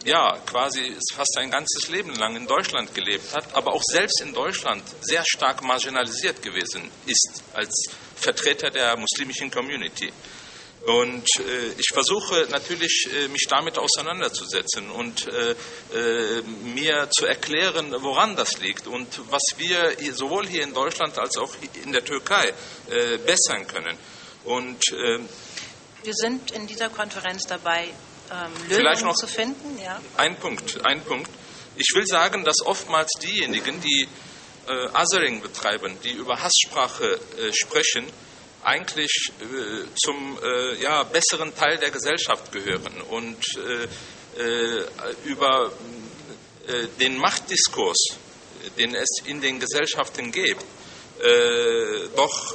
[0.05, 4.33] ja quasi fast sein ganzes Leben lang in Deutschland gelebt hat, aber auch selbst in
[4.33, 10.13] Deutschland sehr stark marginalisiert gewesen ist als Vertreter der muslimischen Community.
[10.87, 15.51] Und äh, ich versuche natürlich, äh, mich damit auseinanderzusetzen und äh,
[15.93, 21.37] äh mir zu erklären, woran das liegt und was wir sowohl hier in Deutschland als
[21.37, 21.53] auch
[21.85, 22.55] in der Türkei
[22.89, 23.99] äh, bessern können.
[24.45, 25.19] Und äh,
[26.03, 27.89] wir sind in dieser Konferenz dabei,
[28.31, 29.79] ähm, Lösungen zu finden.
[29.83, 30.01] Ja.
[30.17, 31.31] Ein Punkt, ein Punkt.
[31.77, 34.09] Ich will sagen, dass oftmals diejenigen, die
[34.67, 38.07] äh, Othering betreiben, die über Hasssprache äh, sprechen,
[38.63, 43.85] eigentlich äh, zum äh, ja, besseren Teil der Gesellschaft gehören und äh,
[44.41, 44.87] äh
[45.25, 45.73] über
[46.67, 47.97] äh, den Machtdiskurs,
[48.77, 50.65] den es in den Gesellschaften gibt,
[52.15, 52.55] doch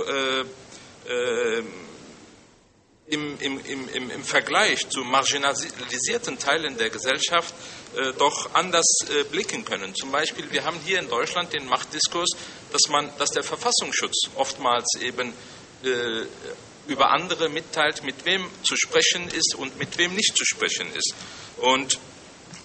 [3.07, 7.53] im, im, im, im Vergleich zu marginalisierten Teilen der Gesellschaft
[7.95, 9.93] äh, doch anders äh, blicken können.
[9.93, 12.29] Zum Beispiel, wir haben hier in Deutschland den Machtdiskurs,
[12.71, 15.33] dass, man, dass der Verfassungsschutz oftmals eben
[15.83, 16.25] äh,
[16.87, 21.13] über andere mitteilt, mit wem zu sprechen ist und mit wem nicht zu sprechen ist.
[21.57, 21.99] Und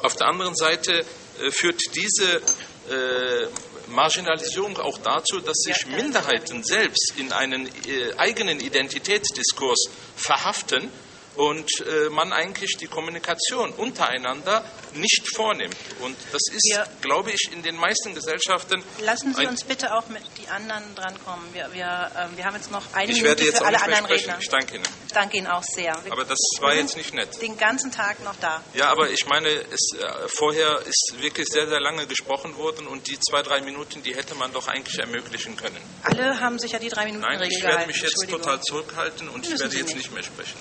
[0.01, 1.05] auf der anderen Seite
[1.41, 3.49] äh, führt diese äh,
[3.89, 10.91] Marginalisierung auch dazu, dass sich Minderheiten selbst in einen äh, eigenen Identitätsdiskurs verhaften
[11.39, 15.77] und äh, man eigentlich die Kommunikation untereinander nicht vornimmt.
[16.01, 18.83] Und das ist, wir, glaube ich, in den meisten Gesellschaften.
[19.01, 21.47] Lassen Sie uns bitte auch mit die anderen drankommen.
[21.53, 24.07] Wir, wir, äh, wir haben jetzt noch eine ich Minute werde jetzt für alle anderen
[24.07, 24.31] sprechen.
[24.31, 24.39] Redner.
[24.41, 24.85] Ich danke Ihnen.
[25.07, 25.97] Ich danke Ihnen auch sehr.
[26.03, 27.41] Wir aber das war jetzt nicht nett.
[27.41, 28.61] Den ganzen Tag noch da.
[28.75, 33.07] Ja, aber ich meine, es, äh, vorher ist wirklich sehr, sehr lange gesprochen worden und
[33.07, 35.79] die zwei, drei Minuten, die hätte man doch eigentlich ermöglichen können.
[36.03, 39.47] Alle haben sich ja die drei Minuten Nein, ich werde mich jetzt total zurückhalten und
[39.47, 40.59] ich werde jetzt nicht mehr sprechen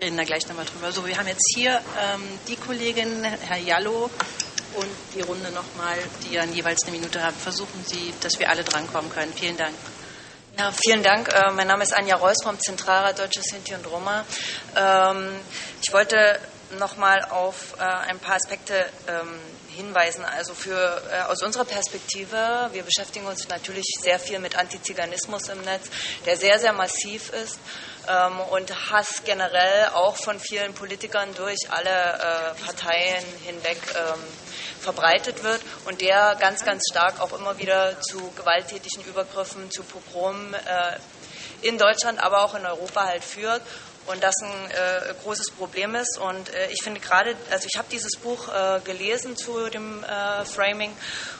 [0.00, 0.92] reden da gleich nochmal drüber.
[0.92, 4.10] So, wir haben jetzt hier ähm, die Kollegin, Herr Jallo,
[4.74, 7.36] und die Runde nochmal, die dann jeweils eine Minute haben.
[7.36, 9.32] Versuchen Sie, dass wir alle drankommen können.
[9.32, 9.74] Vielen Dank.
[10.58, 11.32] Ja, vielen Dank.
[11.32, 14.24] Äh, mein Name ist Anja Reuss vom Zentralrat Deutsche Sinti und Roma.
[14.76, 15.40] Ähm,
[15.82, 16.38] ich wollte
[16.78, 19.40] nochmal auf äh, ein paar Aspekte ähm,
[19.78, 20.24] hinweisen.
[20.24, 25.60] Also für, äh, aus unserer Perspektive, wir beschäftigen uns natürlich sehr viel mit Antiziganismus im
[25.62, 25.88] Netz,
[26.26, 27.58] der sehr, sehr massiv ist
[28.08, 34.20] ähm, und Hass generell auch von vielen Politikern durch alle äh, Parteien hinweg ähm,
[34.80, 40.54] verbreitet wird und der ganz, ganz stark auch immer wieder zu gewalttätigen Übergriffen, zu Pogromen
[40.54, 40.98] äh,
[41.62, 43.62] in Deutschland, aber auch in Europa halt führt
[44.08, 46.18] und das ein äh, großes Problem ist.
[46.18, 50.44] Und äh, ich finde gerade, also ich habe dieses Buch äh, gelesen zu dem äh,
[50.44, 50.92] Framing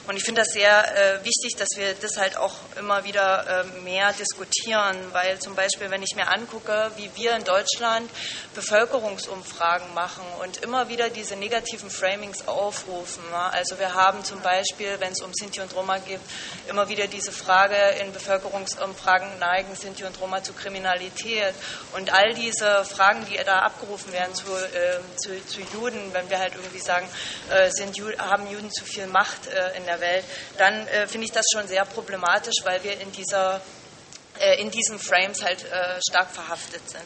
[0.07, 3.81] und ich finde das sehr äh, wichtig, dass wir das halt auch immer wieder äh,
[3.81, 8.09] mehr diskutieren, weil zum Beispiel, wenn ich mir angucke, wie wir in Deutschland
[8.55, 13.23] Bevölkerungsumfragen machen und immer wieder diese negativen Framings aufrufen.
[13.29, 13.53] Ne?
[13.53, 16.21] Also wir haben zum Beispiel, wenn es um Sinti und Roma geht,
[16.67, 21.53] immer wieder diese Frage in Bevölkerungsumfragen neigen Sinti und Roma zu Kriminalität
[21.93, 26.29] und all diese diese Fragen, die da abgerufen werden zu, äh, zu, zu, Juden, wenn
[26.29, 27.07] wir halt irgendwie sagen,
[27.49, 30.25] äh, sind, haben Juden zu viel Macht äh, in der Welt,
[30.57, 33.61] dann äh, finde ich das schon sehr problematisch, weil wir in dieser
[34.39, 37.03] äh, in diesen Frames halt äh, stark verhaftet sind.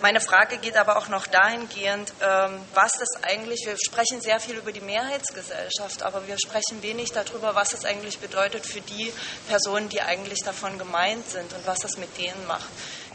[0.00, 4.56] Meine Frage geht aber auch noch dahingehend, ähm, was das eigentlich, wir sprechen sehr viel
[4.56, 9.12] über die Mehrheitsgesellschaft, aber wir sprechen wenig darüber, was das eigentlich bedeutet für die
[9.48, 12.68] Personen, die eigentlich davon gemeint sind und was das mit denen macht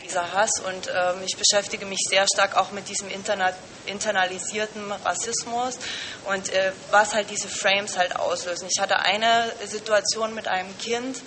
[0.03, 0.51] dieser Hass.
[0.65, 3.53] Und ähm, ich beschäftige mich sehr stark auch mit diesem interna
[3.85, 5.77] internalisierten Rassismus
[6.25, 8.69] und äh, was halt diese Frames halt auslösen.
[8.73, 11.21] Ich hatte eine Situation mit einem Kind,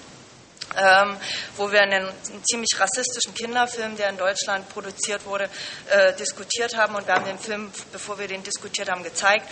[0.77, 1.17] ähm,
[1.57, 5.49] wo wir einen, einen, ziemlich rassistischen Kinderfilm, der in Deutschland produziert wurde,
[5.91, 6.95] äh, diskutiert haben.
[6.95, 9.47] Und wir haben den Film, bevor wir den diskutiert haben, gezeigt.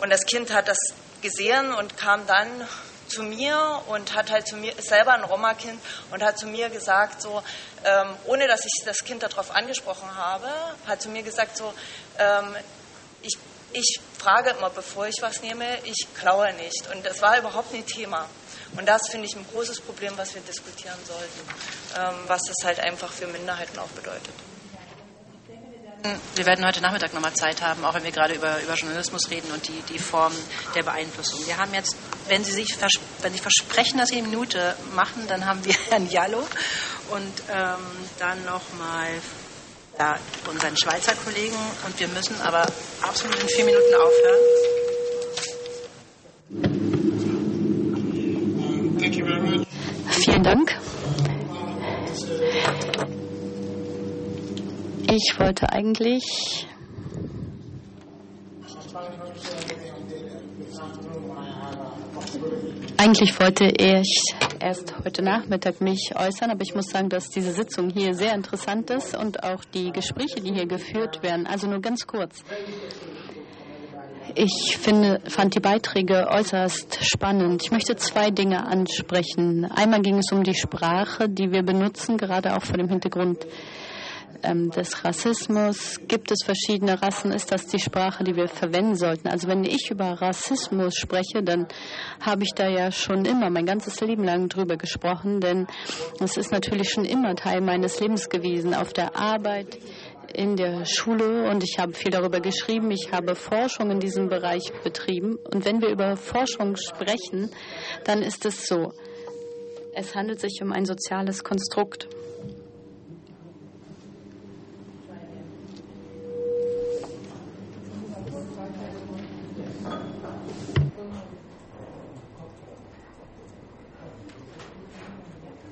[0.00, 0.78] Und das Kind hat das
[1.22, 2.48] gesehen und kam dann
[3.08, 5.80] zu mir und hat halt zu mir, ist selber ein Roma-Kind
[6.10, 7.42] und hat zu mir gesagt, so,
[7.86, 10.48] ähm, ohne dass ich das Kind darauf angesprochen habe,
[10.86, 11.72] hat zu mir gesagt, so,
[12.18, 12.56] ähm,
[13.22, 13.38] ich,
[13.72, 16.88] ich frage immer, bevor ich was nehme, ich klaue nicht.
[16.92, 18.28] Und das war überhaupt nicht Thema.
[18.76, 21.40] Und das finde ich ein großes Problem, was wir diskutieren sollten,
[21.96, 24.34] ähm, was das halt einfach für Minderheiten auch bedeutet.
[26.34, 29.50] Wir werden heute Nachmittag nochmal Zeit haben, auch wenn wir gerade über, über Journalismus reden
[29.52, 30.32] und die, die Form
[30.74, 31.46] der Beeinflussung.
[31.46, 31.96] Wir haben jetzt,
[32.28, 32.76] wenn Sie sich
[33.22, 36.46] wenn Sie versprechen, dass Sie eine Minute machen, dann haben wir Herrn Jallo
[37.10, 37.78] und ähm,
[38.18, 39.08] dann nochmal
[39.98, 40.18] ja,
[40.50, 42.66] unseren Schweizer Kollegen und wir müssen aber
[43.02, 44.40] absolut in vier Minuten aufhören.
[50.24, 50.76] Vielen Dank.
[55.08, 56.66] Ich wollte eigentlich.
[62.96, 67.90] Eigentlich wollte ich erst heute Nachmittag mich äußern, aber ich muss sagen, dass diese Sitzung
[67.90, 71.46] hier sehr interessant ist und auch die Gespräche, die hier geführt werden.
[71.46, 72.42] Also nur ganz kurz.
[74.34, 77.62] Ich finde, fand die Beiträge äußerst spannend.
[77.62, 79.66] Ich möchte zwei Dinge ansprechen.
[79.66, 83.46] Einmal ging es um die Sprache, die wir benutzen, gerade auch vor dem Hintergrund
[84.42, 86.00] ähm, des Rassismus.
[86.08, 87.32] Gibt es verschiedene Rassen?
[87.32, 89.28] Ist das die Sprache, die wir verwenden sollten?
[89.28, 91.66] Also wenn ich über Rassismus spreche, dann
[92.20, 95.66] habe ich da ja schon immer mein ganzes Leben lang drüber gesprochen, denn
[96.20, 98.74] es ist natürlich schon immer Teil meines Lebens gewesen.
[98.74, 99.78] Auf der Arbeit,
[100.32, 102.90] in der Schule und ich habe viel darüber geschrieben.
[102.90, 105.38] Ich habe Forschung in diesem Bereich betrieben.
[105.52, 107.50] Und wenn wir über Forschung sprechen,
[108.04, 108.92] dann ist es so.
[109.94, 112.08] Es handelt sich um ein soziales Konstrukt.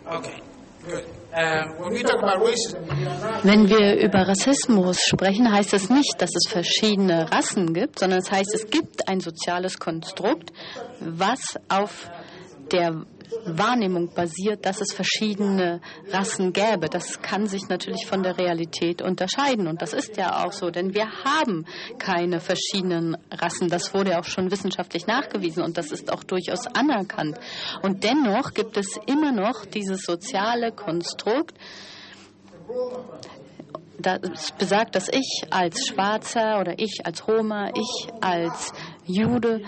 [0.07, 0.43] Okay.
[3.43, 8.31] Wenn wir über Rassismus sprechen, heißt das nicht, dass es verschiedene Rassen gibt, sondern es
[8.31, 10.53] heißt, es gibt ein soziales Konstrukt,
[11.01, 12.11] was auf
[12.71, 13.05] der
[13.45, 15.81] Wahrnehmung basiert, dass es verschiedene
[16.11, 16.89] Rassen gäbe.
[16.89, 19.67] Das kann sich natürlich von der Realität unterscheiden.
[19.67, 21.67] Und das ist ja auch so, denn wir haben
[21.99, 23.69] keine verschiedenen Rassen.
[23.69, 27.39] Das wurde ja auch schon wissenschaftlich nachgewiesen und das ist auch durchaus anerkannt.
[27.83, 31.55] Und dennoch gibt es immer noch dieses soziale Konstrukt,
[33.99, 38.73] das besagt, dass ich als Schwarzer oder ich als Roma, ich als
[39.07, 39.63] Jude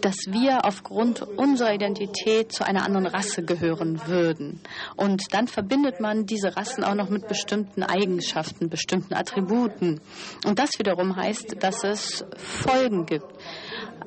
[0.00, 4.60] dass wir aufgrund unserer Identität zu einer anderen Rasse gehören würden.
[4.96, 10.00] Und dann verbindet man diese Rassen auch noch mit bestimmten Eigenschaften, bestimmten Attributen.
[10.44, 13.26] Und das wiederum heißt, dass es Folgen gibt.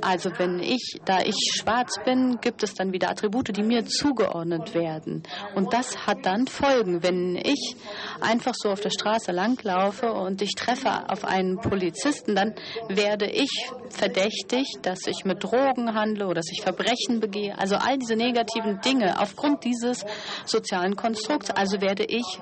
[0.01, 4.73] Also wenn ich, da ich schwarz bin, gibt es dann wieder Attribute, die mir zugeordnet
[4.73, 5.23] werden.
[5.55, 7.03] Und das hat dann Folgen.
[7.03, 7.75] Wenn ich
[8.21, 12.53] einfach so auf der Straße langlaufe und ich treffe auf einen Polizisten, dann
[12.89, 13.49] werde ich
[13.89, 17.57] verdächtigt, dass ich mit Drogen handle oder dass ich Verbrechen begehe.
[17.57, 20.05] Also all diese negativen Dinge aufgrund dieses
[20.45, 21.49] sozialen Konstrukts.
[21.49, 22.39] Also werde ich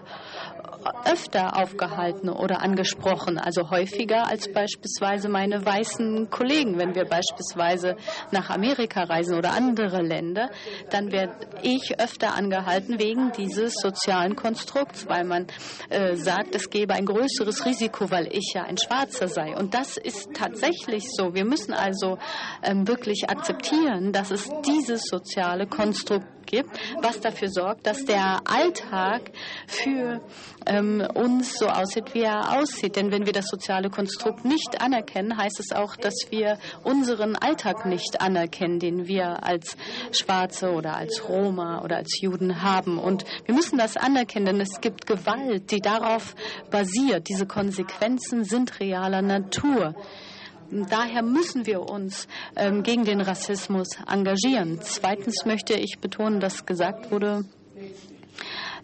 [1.06, 6.78] öfter aufgehalten oder angesprochen, also häufiger als beispielsweise meine weißen Kollegen.
[6.78, 7.96] Wenn wir beispielsweise
[8.32, 10.50] nach Amerika reisen oder andere Länder,
[10.90, 15.48] dann werde ich öfter angehalten wegen dieses sozialen Konstrukts, weil man
[15.90, 19.56] äh, sagt, es gebe ein größeres Risiko, weil ich ja ein Schwarzer sei.
[19.56, 21.34] Und das ist tatsächlich so.
[21.34, 22.18] Wir müssen also
[22.64, 26.70] ähm, wirklich akzeptieren, dass es dieses soziale Konstrukt gibt,
[27.02, 29.32] was dafür sorgt, dass der Alltag
[29.68, 30.22] für
[30.66, 32.96] ähm, uns so aussieht, wie er aussieht.
[32.96, 37.86] Denn wenn wir das soziale Konstrukt nicht anerkennen, heißt es auch, dass wir unseren Alltag
[37.86, 39.78] nicht anerkennen, den wir als
[40.12, 42.98] Schwarze oder als Roma oder als Juden haben.
[42.98, 46.36] Und wir müssen das anerkennen, denn es gibt Gewalt, die darauf
[46.70, 47.28] basiert.
[47.30, 49.96] Diese Konsequenzen sind realer Natur.
[50.72, 54.80] Daher müssen wir uns ähm, gegen den Rassismus engagieren.
[54.82, 57.44] Zweitens möchte ich betonen, dass gesagt wurde,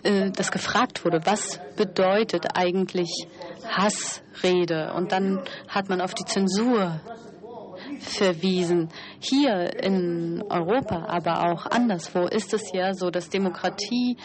[0.04, 3.28] äh, dass gefragt wurde, was bedeutet eigentlich
[3.66, 4.94] Hassrede?
[4.94, 7.00] Und dann hat man auf die Zensur
[8.00, 8.90] verwiesen.
[9.20, 14.18] Hier in Europa, aber auch anderswo ist es ja so, dass Demokratie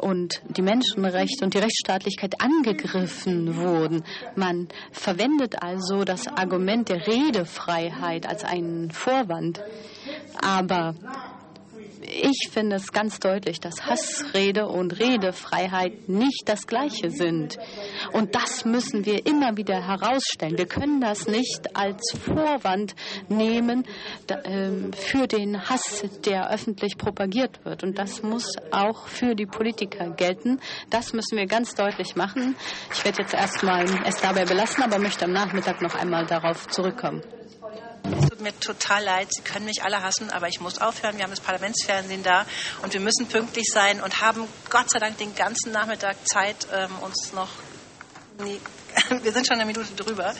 [0.00, 4.02] und die Menschenrechte und die Rechtsstaatlichkeit angegriffen wurden.
[4.36, 9.62] Man verwendet also das Argument der Redefreiheit als einen Vorwand.
[10.40, 10.94] Aber
[12.02, 17.58] ich finde es ganz deutlich, dass Hassrede und Redefreiheit nicht das Gleiche sind.
[18.12, 20.56] Und das müssen wir immer wieder herausstellen.
[20.56, 22.94] Wir können das nicht als Vorwand
[23.28, 23.84] nehmen
[24.44, 27.82] ähm, für den Hass, der öffentlich propagiert wird.
[27.82, 30.60] Und das muss auch für die Politiker gelten.
[30.90, 32.56] Das müssen wir ganz deutlich machen.
[32.92, 37.22] Ich werde jetzt erstmal es dabei belassen, aber möchte am Nachmittag noch einmal darauf zurückkommen.
[38.04, 41.16] Es tut mir total leid, Sie können mich alle hassen, aber ich muss aufhören.
[41.16, 42.46] Wir haben das Parlamentsfernsehen da
[42.82, 46.98] und wir müssen pünktlich sein und haben Gott sei Dank den ganzen Nachmittag Zeit, ähm,
[47.00, 47.50] uns noch.
[49.22, 50.34] Wir sind schon eine Minute drüber.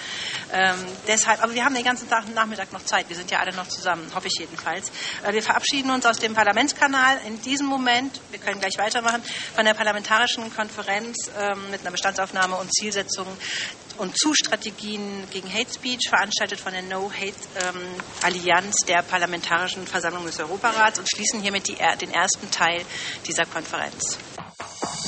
[0.52, 3.08] Ähm, deshalb, aber wir haben den ganzen Tag, Nachmittag noch Zeit.
[3.08, 4.90] Wir sind ja alle noch zusammen, hoffe ich jedenfalls.
[5.24, 8.20] Äh, wir verabschieden uns aus dem Parlamentskanal in diesem Moment.
[8.30, 9.22] Wir können gleich weitermachen
[9.54, 13.26] von der Parlamentarischen Konferenz ähm, mit einer Bestandsaufnahme und Zielsetzung
[13.98, 17.80] und zu Strategien gegen Hate Speech, veranstaltet von der No Hate ähm,
[18.22, 22.84] Allianz der Parlamentarischen Versammlung des Europarats und schließen hiermit die, den ersten Teil
[23.26, 24.18] dieser Konferenz.